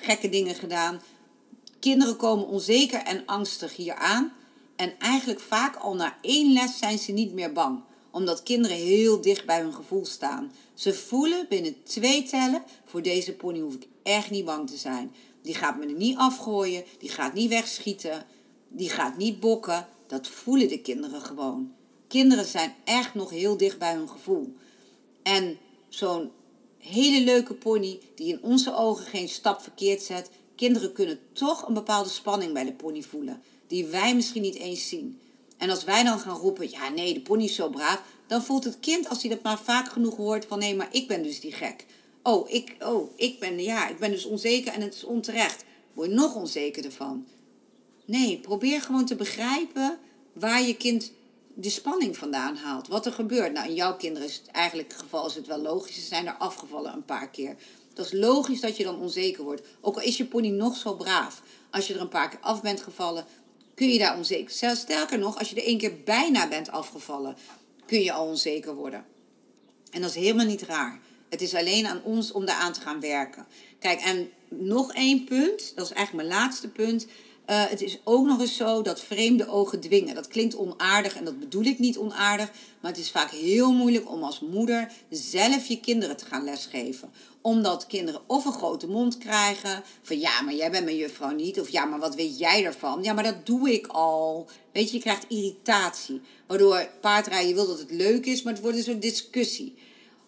gekke 0.01 0.29
dingen 0.29 0.55
gedaan. 0.55 1.01
Kinderen 1.79 2.15
komen 2.15 2.47
onzeker 2.47 3.03
en 3.03 3.25
angstig 3.25 3.75
hier 3.75 3.95
aan. 3.95 4.33
En 4.75 4.93
eigenlijk 4.99 5.39
vaak 5.39 5.75
al 5.75 5.95
na 5.95 6.17
één 6.21 6.53
les 6.53 6.77
zijn 6.77 6.97
ze 6.97 7.11
niet 7.11 7.33
meer 7.33 7.51
bang. 7.51 7.83
Omdat 8.11 8.43
kinderen 8.43 8.77
heel 8.77 9.21
dicht 9.21 9.45
bij 9.45 9.61
hun 9.61 9.73
gevoel 9.73 10.05
staan. 10.05 10.51
Ze 10.73 10.93
voelen 10.93 11.45
binnen 11.49 11.83
twee 11.83 12.23
tellen, 12.23 12.63
voor 12.85 13.01
deze 13.01 13.33
pony 13.33 13.59
hoef 13.59 13.73
ik 13.73 13.87
echt 14.03 14.29
niet 14.29 14.45
bang 14.45 14.69
te 14.69 14.77
zijn. 14.77 15.13
Die 15.41 15.55
gaat 15.55 15.77
me 15.77 15.85
er 15.85 15.93
niet 15.93 16.17
afgooien, 16.17 16.83
die 16.99 17.09
gaat 17.09 17.33
niet 17.33 17.49
wegschieten, 17.49 18.25
die 18.67 18.89
gaat 18.89 19.17
niet 19.17 19.39
bokken. 19.39 19.87
Dat 20.07 20.27
voelen 20.27 20.67
de 20.67 20.81
kinderen 20.81 21.21
gewoon. 21.21 21.73
Kinderen 22.07 22.45
zijn 22.45 22.75
echt 22.83 23.13
nog 23.13 23.29
heel 23.29 23.57
dicht 23.57 23.77
bij 23.77 23.93
hun 23.93 24.09
gevoel. 24.09 24.53
En 25.23 25.57
zo'n 25.89 26.31
hele 26.77 27.25
leuke 27.25 27.53
pony 27.53 27.99
die 28.15 28.27
in 28.27 28.43
onze 28.43 28.75
ogen 28.75 29.05
geen 29.05 29.29
stap 29.29 29.61
verkeerd 29.61 30.01
zet, 30.01 30.29
kinderen 30.55 30.93
kunnen 30.93 31.19
toch 31.33 31.67
een 31.67 31.73
bepaalde 31.73 32.09
spanning 32.09 32.53
bij 32.53 32.63
de 32.63 32.73
pony 32.73 33.01
voelen, 33.01 33.41
die 33.67 33.85
wij 33.85 34.15
misschien 34.15 34.41
niet 34.41 34.55
eens 34.55 34.87
zien. 34.87 35.19
En 35.61 35.69
als 35.69 35.83
wij 35.83 36.03
dan 36.03 36.19
gaan 36.19 36.37
roepen, 36.37 36.69
ja 36.69 36.89
nee, 36.89 37.13
de 37.13 37.21
pony 37.21 37.43
is 37.43 37.55
zo 37.55 37.69
braaf, 37.69 38.01
dan 38.27 38.43
voelt 38.43 38.63
het 38.63 38.79
kind, 38.79 39.09
als 39.09 39.21
hij 39.21 39.29
dat 39.29 39.43
maar 39.43 39.59
vaak 39.59 39.91
genoeg 39.91 40.15
hoort, 40.15 40.45
van 40.45 40.59
nee, 40.59 40.75
maar 40.75 40.87
ik 40.91 41.07
ben 41.07 41.23
dus 41.23 41.39
die 41.39 41.51
gek. 41.51 41.85
Oh, 42.23 42.49
ik, 42.49 42.75
oh, 42.79 43.11
ik 43.15 43.39
ben, 43.39 43.59
ja, 43.59 43.87
ik 43.87 43.99
ben 43.99 44.11
dus 44.11 44.25
onzeker 44.25 44.73
en 44.73 44.81
het 44.81 44.93
is 44.93 45.03
onterecht. 45.03 45.63
Word 45.93 46.09
je 46.09 46.15
nog 46.15 46.35
onzekerder 46.35 46.91
van. 46.91 47.27
Nee, 48.05 48.39
probeer 48.39 48.81
gewoon 48.81 49.05
te 49.05 49.15
begrijpen 49.15 49.97
waar 50.33 50.61
je 50.61 50.75
kind 50.75 51.11
de 51.53 51.69
spanning 51.69 52.17
vandaan 52.17 52.55
haalt. 52.55 52.87
Wat 52.87 53.05
er 53.05 53.11
gebeurt. 53.11 53.53
Nou, 53.53 53.67
in 53.67 53.75
jouw 53.75 53.95
kinderen 53.95 54.27
is 54.27 54.35
het 54.35 54.47
eigenlijk 54.47 54.93
geval 54.93 55.27
is 55.27 55.35
het 55.35 55.47
wel 55.47 55.61
logisch. 55.61 55.95
Ze 55.95 56.01
zijn 56.01 56.27
er 56.27 56.35
afgevallen 56.37 56.93
een 56.93 57.05
paar 57.05 57.29
keer. 57.29 57.55
Dat 57.93 58.05
is 58.05 58.11
logisch 58.11 58.61
dat 58.61 58.77
je 58.77 58.83
dan 58.83 58.99
onzeker 58.99 59.43
wordt. 59.43 59.61
Ook 59.81 59.95
al 59.95 60.01
is 60.01 60.17
je 60.17 60.25
pony 60.25 60.49
nog 60.49 60.75
zo 60.75 60.93
braaf. 60.93 61.41
Als 61.71 61.87
je 61.87 61.93
er 61.93 62.01
een 62.01 62.09
paar 62.09 62.29
keer 62.29 62.39
af 62.41 62.61
bent 62.61 62.81
gevallen, 62.81 63.25
kun 63.81 63.89
je 63.89 63.99
daar 63.99 64.17
onzeker. 64.17 64.51
Zelfs 64.51 64.81
sterker 64.81 65.19
nog, 65.19 65.39
als 65.39 65.49
je 65.49 65.55
er 65.55 65.65
één 65.65 65.77
keer 65.77 66.03
bijna 66.03 66.47
bent 66.47 66.71
afgevallen, 66.71 67.35
kun 67.85 68.01
je 68.01 68.11
al 68.11 68.27
onzeker 68.27 68.75
worden. 68.75 69.05
En 69.91 70.01
dat 70.01 70.09
is 70.09 70.15
helemaal 70.15 70.45
niet 70.45 70.61
raar. 70.61 70.99
Het 71.29 71.41
is 71.41 71.55
alleen 71.55 71.87
aan 71.87 72.03
ons 72.03 72.31
om 72.31 72.45
daaraan 72.45 72.73
te 72.73 72.81
gaan 72.81 72.99
werken. 72.99 73.45
Kijk, 73.79 74.01
en 74.01 74.29
nog 74.49 74.93
één 74.93 75.23
punt, 75.23 75.71
dat 75.75 75.85
is 75.85 75.91
eigenlijk 75.91 76.27
mijn 76.27 76.39
laatste 76.39 76.67
punt. 76.67 77.07
Uh, 77.51 77.63
het 77.69 77.81
is 77.81 77.99
ook 78.03 78.25
nog 78.25 78.39
eens 78.39 78.55
zo 78.55 78.81
dat 78.81 79.01
vreemde 79.01 79.47
ogen 79.47 79.79
dwingen. 79.79 80.15
Dat 80.15 80.27
klinkt 80.27 80.55
onaardig 80.55 81.15
en 81.15 81.25
dat 81.25 81.39
bedoel 81.39 81.63
ik 81.63 81.79
niet 81.79 81.97
onaardig. 81.97 82.51
Maar 82.81 82.91
het 82.91 82.99
is 82.99 83.11
vaak 83.11 83.31
heel 83.31 83.71
moeilijk 83.71 84.11
om 84.11 84.23
als 84.23 84.39
moeder 84.39 84.91
zelf 85.09 85.65
je 85.65 85.79
kinderen 85.79 86.17
te 86.17 86.25
gaan 86.25 86.43
lesgeven. 86.43 87.09
Omdat 87.41 87.87
kinderen 87.87 88.21
of 88.27 88.45
een 88.45 88.53
grote 88.53 88.87
mond 88.87 89.17
krijgen. 89.17 89.83
Van 90.01 90.19
ja, 90.19 90.41
maar 90.41 90.53
jij 90.53 90.71
bent 90.71 90.85
mijn 90.85 90.97
juffrouw 90.97 91.31
niet. 91.31 91.59
Of 91.59 91.69
ja, 91.69 91.85
maar 91.85 91.99
wat 91.99 92.15
weet 92.15 92.39
jij 92.39 92.65
ervan? 92.65 93.03
Ja, 93.03 93.13
maar 93.13 93.23
dat 93.23 93.45
doe 93.45 93.71
ik 93.73 93.87
al. 93.87 94.49
Weet 94.73 94.89
je, 94.89 94.95
je 94.95 95.03
krijgt 95.03 95.25
irritatie. 95.27 96.21
Waardoor 96.47 96.89
paardrijden, 97.01 97.47
je 97.47 97.55
wil 97.55 97.67
dat 97.67 97.79
het 97.79 97.91
leuk 97.91 98.25
is, 98.25 98.43
maar 98.43 98.53
het 98.53 98.61
wordt 98.61 98.77
een 98.77 98.83
soort 98.83 99.01
discussie. 99.01 99.75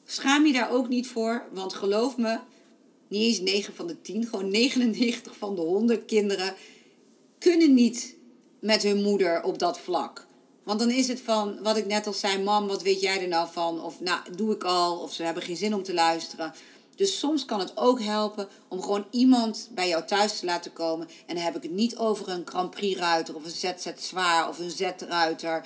Schaam 0.05 0.45
je 0.45 0.53
daar 0.53 0.71
ook 0.71 0.89
niet 0.89 1.07
voor. 1.07 1.45
Want 1.53 1.73
geloof 1.73 2.17
me, 2.17 2.39
niet 3.07 3.21
eens 3.21 3.39
9 3.39 3.75
van 3.75 3.87
de 3.87 4.01
10, 4.01 4.25
gewoon 4.25 4.51
99 4.51 5.37
van 5.37 5.55
de 5.55 5.61
100 5.61 6.05
kinderen 6.05 6.55
kunnen 7.43 7.73
niet 7.73 8.15
met 8.59 8.83
hun 8.83 9.01
moeder 9.01 9.43
op 9.43 9.59
dat 9.59 9.79
vlak. 9.79 10.25
Want 10.63 10.79
dan 10.79 10.89
is 10.89 11.07
het 11.07 11.21
van, 11.21 11.63
wat 11.63 11.77
ik 11.77 11.85
net 11.85 12.07
al 12.07 12.13
zei, 12.13 12.43
mam, 12.43 12.67
wat 12.67 12.81
weet 12.81 13.01
jij 13.01 13.21
er 13.21 13.27
nou 13.27 13.47
van? 13.51 13.81
Of 13.81 13.99
nou, 13.99 14.19
doe 14.35 14.53
ik 14.53 14.63
al, 14.63 14.97
of 14.97 15.13
ze 15.13 15.23
hebben 15.23 15.43
geen 15.43 15.57
zin 15.57 15.73
om 15.73 15.83
te 15.83 15.93
luisteren. 15.93 16.53
Dus 16.95 17.19
soms 17.19 17.45
kan 17.45 17.59
het 17.59 17.71
ook 17.75 18.01
helpen 18.01 18.47
om 18.67 18.81
gewoon 18.81 19.05
iemand 19.09 19.69
bij 19.75 19.87
jou 19.87 20.05
thuis 20.05 20.39
te 20.39 20.45
laten 20.45 20.73
komen. 20.73 21.07
En 21.25 21.35
dan 21.35 21.43
heb 21.43 21.55
ik 21.55 21.63
het 21.63 21.71
niet 21.71 21.97
over 21.97 22.29
een 22.29 22.41
Grand 22.45 22.69
Prix 22.69 22.99
ruiter 22.99 23.35
of 23.35 23.43
een 23.43 23.51
ZZ 23.51 23.91
zwaar 23.95 24.49
of 24.49 24.59
een 24.59 24.71
Z 24.71 24.91
ruiter. 25.07 25.65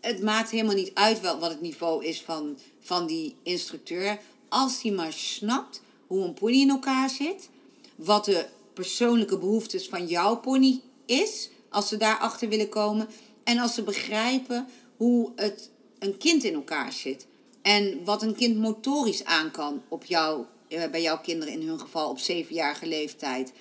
Het 0.00 0.22
maakt 0.22 0.50
helemaal 0.50 0.74
niet 0.74 0.94
uit 0.94 1.20
wat 1.20 1.50
het 1.50 1.60
niveau 1.60 2.04
is 2.04 2.22
van, 2.22 2.58
van 2.80 3.06
die 3.06 3.36
instructeur. 3.42 4.18
Als 4.48 4.82
hij 4.82 4.92
maar 4.92 5.12
snapt 5.12 5.80
hoe 6.06 6.24
een 6.24 6.34
pony 6.34 6.60
in 6.60 6.70
elkaar 6.70 7.10
zit. 7.10 7.48
Wat 7.96 8.24
de 8.24 8.46
persoonlijke 8.74 9.38
behoeftes 9.38 9.88
van 9.88 10.06
jouw 10.06 10.36
pony 10.36 10.80
is, 11.06 11.50
als 11.70 11.88
ze 11.88 11.96
daarachter 11.96 12.48
willen 12.48 12.68
komen. 12.68 13.08
En 13.44 13.58
als 13.58 13.74
ze 13.74 13.82
begrijpen 13.82 14.66
hoe 14.96 15.32
het 15.36 15.70
een 15.98 16.16
kind 16.16 16.44
in 16.44 16.54
elkaar 16.54 16.92
zit. 16.92 17.26
En 17.62 18.04
wat 18.04 18.22
een 18.22 18.34
kind 18.34 18.56
motorisch 18.56 19.24
aan 19.24 19.50
kan 19.50 19.82
op 19.88 20.04
jou, 20.04 20.44
eh, 20.68 20.90
bij 20.90 21.02
jouw 21.02 21.20
kinderen 21.20 21.54
in 21.54 21.68
hun 21.68 21.80
geval 21.80 22.10
op 22.10 22.18
zevenjarige 22.18 22.86
leeftijd. 22.86 23.52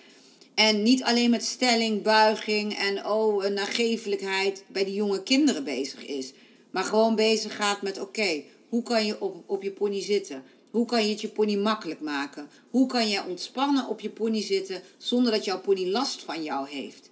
En 0.56 0.84
niet 0.84 1.04
alleen 1.04 1.30
met 1.30 1.46
stelling, 1.46 2.02
buiging 2.02 2.78
en 2.78 3.06
oh, 3.06 3.46
nagevelijkheid 3.46 4.64
bij 4.68 4.86
die 4.86 4.94
jonge 4.94 5.24
kinderen 5.24 5.64
bezig 5.64 6.06
is. 6.06 6.34
Maar 6.72 6.84
gewoon 6.84 7.16
bezig 7.16 7.56
gaat 7.56 7.82
met 7.82 8.00
oké, 8.00 8.44
hoe 8.70 8.84
kan 8.84 9.06
je 9.06 9.22
op, 9.22 9.44
op 9.46 9.64
je 9.64 9.72
pony 9.72 10.02
zitten? 10.02 10.44
Hoe 10.72 10.86
kan 10.86 11.04
je 11.04 11.10
het 11.10 11.22
je 11.22 11.28
pony 11.28 11.56
makkelijk 11.56 12.02
maken? 12.02 12.50
Hoe 12.70 12.88
kan 12.88 13.10
je 13.10 13.26
ontspannen 13.28 13.88
op 13.88 14.00
je 14.00 14.10
pony 14.10 14.42
zitten 14.42 14.82
zonder 14.98 15.32
dat 15.32 15.46
jouw 15.46 15.60
pony 15.60 15.90
last 15.90 16.24
van 16.24 16.44
jou 16.44 16.70
heeft? 16.70 17.10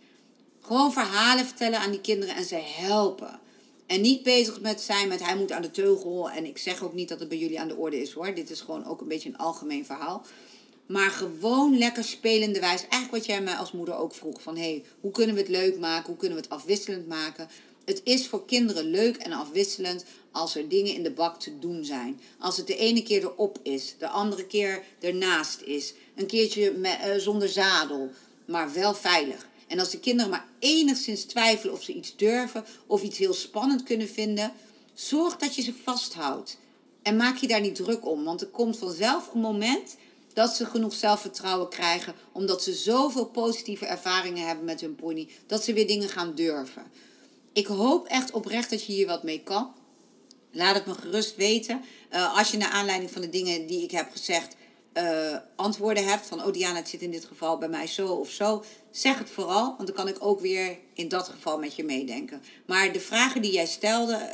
Gewoon 0.65 0.93
verhalen 0.93 1.45
vertellen 1.45 1.79
aan 1.79 1.91
die 1.91 2.01
kinderen 2.01 2.35
en 2.35 2.45
ze 2.45 2.55
helpen. 2.55 3.39
En 3.85 4.01
niet 4.01 4.23
bezig 4.23 4.61
met 4.61 4.81
zijn 4.81 5.07
met 5.07 5.25
hij 5.25 5.35
moet 5.35 5.51
aan 5.51 5.61
de 5.61 5.71
teugel. 5.71 6.29
En 6.29 6.45
ik 6.45 6.57
zeg 6.57 6.83
ook 6.83 6.93
niet 6.93 7.09
dat 7.09 7.19
het 7.19 7.29
bij 7.29 7.37
jullie 7.37 7.59
aan 7.59 7.67
de 7.67 7.75
orde 7.75 8.01
is 8.01 8.11
hoor. 8.11 8.35
Dit 8.35 8.49
is 8.49 8.61
gewoon 8.61 8.85
ook 8.85 9.01
een 9.01 9.07
beetje 9.07 9.29
een 9.29 9.37
algemeen 9.37 9.85
verhaal. 9.85 10.25
Maar 10.85 11.09
gewoon 11.09 11.77
lekker 11.77 12.03
spelende 12.03 12.59
wijs. 12.59 12.81
Eigenlijk 12.81 13.11
wat 13.11 13.25
jij 13.25 13.41
mij 13.41 13.55
als 13.55 13.71
moeder 13.71 13.95
ook 13.95 14.15
vroeg. 14.15 14.41
Van 14.41 14.57
hey, 14.57 14.83
hoe 14.99 15.11
kunnen 15.11 15.35
we 15.35 15.41
het 15.41 15.49
leuk 15.49 15.79
maken? 15.79 16.07
Hoe 16.07 16.17
kunnen 16.17 16.37
we 16.37 16.43
het 16.43 16.53
afwisselend 16.53 17.07
maken? 17.07 17.49
Het 17.85 18.01
is 18.03 18.27
voor 18.27 18.45
kinderen 18.45 18.85
leuk 18.85 19.17
en 19.17 19.31
afwisselend 19.31 20.05
als 20.31 20.55
er 20.55 20.69
dingen 20.69 20.93
in 20.93 21.03
de 21.03 21.11
bak 21.11 21.39
te 21.39 21.59
doen 21.59 21.85
zijn. 21.85 22.21
Als 22.39 22.57
het 22.57 22.67
de 22.67 22.77
ene 22.77 23.03
keer 23.03 23.21
erop 23.21 23.59
is, 23.63 23.95
de 23.97 24.07
andere 24.07 24.45
keer 24.45 24.83
ernaast 24.99 25.61
is. 25.61 25.93
Een 26.15 26.27
keertje 26.27 26.71
met, 26.71 26.97
uh, 27.05 27.15
zonder 27.15 27.49
zadel, 27.49 28.11
maar 28.45 28.73
wel 28.73 28.93
veilig. 28.93 29.51
En 29.67 29.79
als 29.79 29.89
de 29.89 29.99
kinderen 29.99 30.31
maar 30.31 30.47
enigszins 30.59 31.23
twijfelen 31.23 31.73
of 31.73 31.83
ze 31.83 31.93
iets 31.93 32.15
durven 32.15 32.65
of 32.87 33.01
iets 33.01 33.17
heel 33.17 33.33
spannend 33.33 33.83
kunnen 33.83 34.09
vinden, 34.09 34.51
zorg 34.93 35.37
dat 35.37 35.55
je 35.55 35.61
ze 35.61 35.73
vasthoudt. 35.83 36.57
En 37.01 37.15
maak 37.15 37.37
je 37.37 37.47
daar 37.47 37.61
niet 37.61 37.75
druk 37.75 38.05
om, 38.05 38.23
want 38.23 38.41
er 38.41 38.47
komt 38.47 38.77
vanzelf 38.77 39.33
een 39.33 39.39
moment 39.39 39.95
dat 40.33 40.55
ze 40.55 40.65
genoeg 40.65 40.93
zelfvertrouwen 40.93 41.69
krijgen, 41.69 42.15
omdat 42.31 42.63
ze 42.63 42.73
zoveel 42.73 43.25
positieve 43.25 43.85
ervaringen 43.85 44.47
hebben 44.47 44.65
met 44.65 44.81
hun 44.81 44.95
pony, 44.95 45.29
dat 45.47 45.63
ze 45.63 45.73
weer 45.73 45.87
dingen 45.87 46.09
gaan 46.09 46.35
durven. 46.35 46.83
Ik 47.53 47.65
hoop 47.65 48.07
echt 48.07 48.31
oprecht 48.31 48.69
dat 48.69 48.85
je 48.85 48.93
hier 48.93 49.07
wat 49.07 49.23
mee 49.23 49.43
kan. 49.43 49.73
Laat 50.51 50.75
het 50.75 50.85
me 50.85 50.93
gerust 50.93 51.35
weten. 51.35 51.81
Uh, 52.11 52.37
als 52.37 52.51
je 52.51 52.57
naar 52.57 52.69
aanleiding 52.69 53.11
van 53.11 53.21
de 53.21 53.29
dingen 53.29 53.67
die 53.67 53.83
ik 53.83 53.91
heb 53.91 54.11
gezegd 54.11 54.55
uh, 54.93 55.37
antwoorden 55.55 56.05
hebt 56.05 56.25
van, 56.25 56.43
oh 56.43 56.53
Diana, 56.53 56.75
het 56.75 56.89
zit 56.89 57.01
in 57.01 57.11
dit 57.11 57.25
geval 57.25 57.57
bij 57.57 57.69
mij 57.69 57.87
zo 57.87 58.07
of 58.07 58.29
zo, 58.29 58.63
zeg 58.91 59.17
het 59.17 59.29
vooral, 59.29 59.63
want 59.77 59.87
dan 59.87 59.95
kan 59.95 60.07
ik 60.07 60.17
ook 60.19 60.39
weer 60.39 60.77
in 60.93 61.07
dat 61.07 61.27
geval 61.27 61.59
met 61.59 61.75
je 61.75 61.83
meedenken. 61.83 62.41
Maar 62.65 62.91
de 62.91 62.99
vragen 62.99 63.41
die 63.41 63.53
jij 63.53 63.65
stelde 63.65 64.29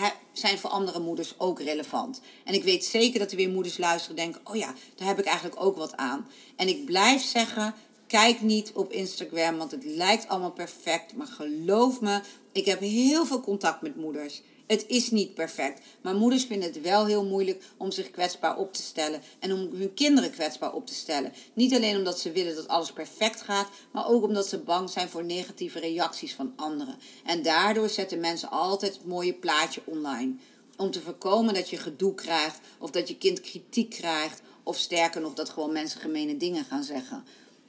uh, 0.00 0.06
zijn 0.32 0.58
voor 0.58 0.70
andere 0.70 1.00
moeders 1.00 1.34
ook 1.38 1.60
relevant. 1.60 2.20
En 2.44 2.54
ik 2.54 2.64
weet 2.64 2.84
zeker 2.84 3.18
dat 3.18 3.30
er 3.30 3.36
weer 3.36 3.50
moeders 3.50 3.78
luisteren 3.78 4.16
en 4.16 4.22
denken, 4.22 4.50
oh 4.50 4.56
ja, 4.56 4.74
daar 4.96 5.08
heb 5.08 5.18
ik 5.18 5.24
eigenlijk 5.24 5.62
ook 5.62 5.76
wat 5.76 5.96
aan. 5.96 6.28
En 6.56 6.68
ik 6.68 6.84
blijf 6.84 7.22
zeggen, 7.22 7.74
kijk 8.06 8.40
niet 8.40 8.72
op 8.72 8.92
Instagram, 8.92 9.56
want 9.56 9.70
het 9.70 9.84
lijkt 9.84 10.28
allemaal 10.28 10.52
perfect. 10.52 11.16
Maar 11.16 11.26
geloof 11.26 12.00
me, 12.00 12.20
ik 12.52 12.64
heb 12.64 12.80
heel 12.80 13.26
veel 13.26 13.40
contact 13.40 13.82
met 13.82 13.96
moeders. 13.96 14.42
Het 14.68 14.84
is 14.86 15.10
niet 15.10 15.34
perfect. 15.34 15.80
Maar 16.00 16.14
moeders 16.14 16.44
vinden 16.44 16.68
het 16.68 16.80
wel 16.80 17.06
heel 17.06 17.24
moeilijk 17.24 17.64
om 17.76 17.90
zich 17.90 18.10
kwetsbaar 18.10 18.56
op 18.56 18.72
te 18.72 18.82
stellen. 18.82 19.22
En 19.38 19.52
om 19.52 19.70
hun 19.74 19.94
kinderen 19.94 20.30
kwetsbaar 20.30 20.72
op 20.72 20.86
te 20.86 20.94
stellen. 20.94 21.32
Niet 21.52 21.74
alleen 21.74 21.96
omdat 21.96 22.18
ze 22.18 22.32
willen 22.32 22.54
dat 22.54 22.68
alles 22.68 22.92
perfect 22.92 23.40
gaat. 23.40 23.68
Maar 23.92 24.08
ook 24.08 24.22
omdat 24.22 24.46
ze 24.46 24.58
bang 24.58 24.90
zijn 24.90 25.08
voor 25.08 25.24
negatieve 25.24 25.78
reacties 25.78 26.34
van 26.34 26.52
anderen. 26.56 26.98
En 27.24 27.42
daardoor 27.42 27.88
zetten 27.88 28.20
mensen 28.20 28.50
altijd 28.50 28.94
het 28.94 29.04
mooie 29.06 29.34
plaatje 29.34 29.82
online. 29.84 30.34
Om 30.76 30.90
te 30.90 31.00
voorkomen 31.00 31.54
dat 31.54 31.70
je 31.70 31.76
gedoe 31.76 32.14
krijgt. 32.14 32.60
Of 32.78 32.90
dat 32.90 33.08
je 33.08 33.18
kind 33.18 33.40
kritiek 33.40 33.90
krijgt. 33.90 34.42
Of 34.62 34.76
sterker 34.76 35.20
nog 35.20 35.34
dat 35.34 35.48
gewoon 35.48 35.72
mensen 35.72 36.00
gemene 36.00 36.36
dingen 36.36 36.64
gaan 36.64 36.84
zeggen. 36.84 37.24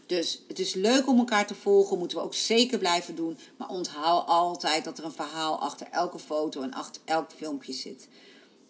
Dus 0.09 0.41
het 0.47 0.59
is 0.59 0.73
leuk 0.73 1.07
om 1.07 1.17
elkaar 1.17 1.47
te 1.47 1.55
volgen, 1.55 1.97
moeten 1.97 2.17
we 2.17 2.23
ook 2.23 2.33
zeker 2.33 2.77
blijven 2.77 3.15
doen. 3.15 3.37
Maar 3.57 3.69
onthoud 3.69 4.27
altijd 4.27 4.83
dat 4.83 4.97
er 4.97 5.03
een 5.03 5.11
verhaal 5.11 5.59
achter 5.59 5.87
elke 5.91 6.19
foto 6.19 6.61
en 6.61 6.73
achter 6.73 7.01
elk 7.05 7.31
filmpje 7.35 7.73
zit. 7.73 8.07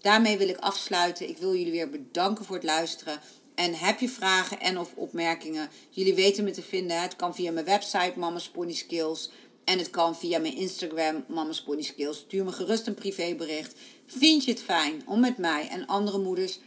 Daarmee 0.02 0.38
wil 0.38 0.50
ik 0.50 0.58
afsluiten. 0.58 1.30
Ik 1.30 1.38
wil 1.38 1.56
jullie 1.56 1.72
weer 1.72 1.90
bedanken 1.90 2.46
voor 2.46 2.56
het 2.56 2.64
luisteren. 2.64 3.20
En 3.56 3.74
heb 3.74 4.00
je 4.00 4.10
vragen 4.10 4.60
en 4.60 4.78
of 4.78 4.94
opmerkingen? 4.96 5.70
Jullie 5.90 6.14
weten 6.14 6.44
me 6.44 6.52
te 6.52 6.62
vinden. 6.62 7.02
Het 7.02 7.16
kan 7.16 7.36
via 7.36 7.52
mijn 7.52 7.66
website 7.66 8.14
Mama's 8.16 8.50
Pony 8.50 8.74
Skills. 8.74 9.32
En 9.64 9.78
het 9.78 9.90
kan 9.90 10.16
via 10.16 10.40
mijn 10.40 10.56
Instagram 10.56 11.26
Mama's 11.28 11.64
Pony 11.64 11.82
Skills. 11.82 12.18
Stuur 12.18 12.44
me 12.44 12.52
gerust 12.52 12.88
een 12.88 12.94
privébericht. 12.94 13.76
Vind 14.06 14.44
je 14.44 14.52
het 14.52 14.62
fijn 14.62 15.02
om 15.06 15.20
met 15.20 15.38
mij 15.38 15.68
en 15.68 15.86
andere 15.86 16.18
moeders 16.18 16.60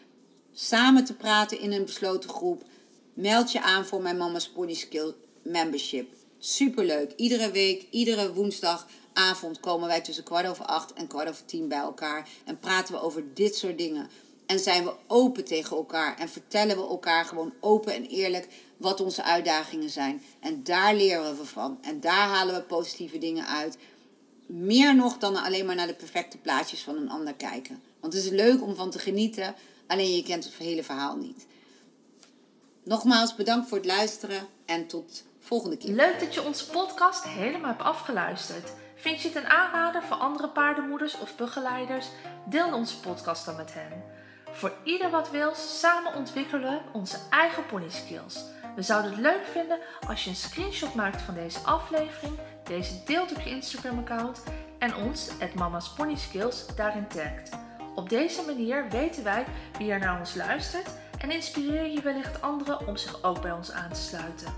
samen 0.52 1.04
te 1.04 1.14
praten 1.14 1.60
in 1.60 1.72
een 1.72 1.84
besloten 1.84 2.30
groep? 2.30 2.70
Meld 3.14 3.52
je 3.52 3.62
aan 3.62 3.86
voor 3.86 4.02
mijn 4.02 4.16
Mama's 4.16 4.48
Pony 4.48 4.74
Skill 4.74 5.14
membership. 5.42 6.14
Superleuk. 6.38 7.12
Iedere 7.16 7.50
week, 7.50 7.86
iedere 7.90 8.32
woensdag 8.32 8.86
avond 9.12 9.60
komen 9.60 9.88
wij 9.88 10.00
tussen 10.00 10.24
kwart 10.24 10.46
over 10.46 10.64
acht 10.64 10.92
en 10.92 11.06
kwart 11.06 11.28
over 11.28 11.44
tien 11.44 11.68
bij 11.68 11.78
elkaar. 11.78 12.28
En 12.44 12.58
praten 12.58 12.94
we 12.94 13.00
over 13.00 13.24
dit 13.34 13.56
soort 13.56 13.78
dingen. 13.78 14.08
En 14.46 14.58
zijn 14.58 14.84
we 14.84 14.94
open 15.06 15.44
tegen 15.44 15.76
elkaar. 15.76 16.18
En 16.18 16.28
vertellen 16.28 16.76
we 16.76 16.82
elkaar 16.82 17.24
gewoon 17.24 17.52
open 17.60 17.94
en 17.94 18.06
eerlijk 18.06 18.48
wat 18.76 19.00
onze 19.00 19.22
uitdagingen 19.22 19.90
zijn. 19.90 20.22
En 20.40 20.62
daar 20.62 20.94
leren 20.94 21.36
we 21.36 21.44
van. 21.44 21.78
En 21.82 22.00
daar 22.00 22.28
halen 22.28 22.54
we 22.54 22.62
positieve 22.62 23.18
dingen 23.18 23.46
uit. 23.46 23.76
Meer 24.46 24.96
nog 24.96 25.18
dan 25.18 25.36
alleen 25.36 25.66
maar 25.66 25.74
naar 25.74 25.86
de 25.86 25.94
perfecte 25.94 26.38
plaatjes 26.38 26.80
van 26.80 26.96
een 26.96 27.10
ander 27.10 27.34
kijken. 27.34 27.82
Want 28.00 28.12
het 28.12 28.24
is 28.24 28.30
leuk 28.30 28.62
om 28.62 28.74
van 28.74 28.90
te 28.90 28.98
genieten. 28.98 29.54
Alleen 29.86 30.16
je 30.16 30.22
kent 30.22 30.44
het 30.44 30.54
hele 30.54 30.82
verhaal 30.82 31.16
niet. 31.16 31.46
Nogmaals 32.84 33.34
bedankt 33.34 33.68
voor 33.68 33.78
het 33.78 33.86
luisteren 33.86 34.46
en 34.66 34.86
tot 34.86 35.24
volgende 35.38 35.76
keer. 35.76 35.94
Leuk 35.94 36.20
dat 36.20 36.34
je 36.34 36.42
onze 36.42 36.70
podcast 36.70 37.24
helemaal 37.24 37.70
hebt 37.70 37.82
afgeluisterd. 37.82 38.72
Vind 38.96 39.20
je 39.20 39.28
het 39.28 39.36
een 39.36 39.46
aanrader 39.46 40.02
voor 40.02 40.16
andere 40.16 40.48
paardenmoeders 40.48 41.18
of 41.18 41.36
begeleiders? 41.36 42.06
Deel 42.44 42.74
onze 42.74 43.00
podcast 43.00 43.44
dan 43.44 43.56
met 43.56 43.74
hen. 43.74 44.02
Voor 44.52 44.72
ieder 44.84 45.10
wat 45.10 45.30
wil, 45.30 45.54
samen 45.54 46.14
ontwikkelen 46.14 46.70
we 46.70 46.98
onze 46.98 47.18
eigen 47.30 47.66
pony 47.66 47.90
skills. 47.90 48.44
We 48.76 48.82
zouden 48.82 49.10
het 49.10 49.20
leuk 49.20 49.46
vinden 49.52 49.78
als 50.08 50.24
je 50.24 50.30
een 50.30 50.36
screenshot 50.36 50.94
maakt 50.94 51.22
van 51.22 51.34
deze 51.34 51.58
aflevering, 51.58 52.38
deze 52.64 53.02
deelt 53.04 53.30
op 53.30 53.40
je 53.40 53.50
Instagram 53.50 53.98
account 53.98 54.42
en 54.78 54.96
ons, 54.96 55.28
het 55.38 55.54
Mama's 55.54 55.92
Pony 55.92 56.16
Skills, 56.16 56.66
daarin 56.76 57.08
tagt. 57.08 57.50
Op 57.94 58.08
deze 58.08 58.42
manier 58.42 58.88
weten 58.88 59.24
wij 59.24 59.44
wie 59.78 59.90
er 59.90 59.98
naar 59.98 60.18
ons 60.18 60.34
luistert 60.34 60.88
en 61.22 61.30
inspireer 61.30 61.90
je 61.90 62.02
wellicht 62.02 62.42
anderen 62.42 62.86
om 62.86 62.96
zich 62.96 63.22
ook 63.22 63.42
bij 63.42 63.52
ons 63.52 63.72
aan 63.72 63.92
te 63.92 64.00
sluiten. 64.00 64.54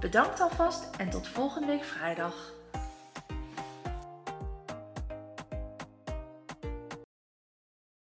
Bedankt 0.00 0.40
alvast 0.40 0.96
en 0.96 1.10
tot 1.10 1.28
volgende 1.28 1.66
week 1.66 1.84
vrijdag. 1.84 2.55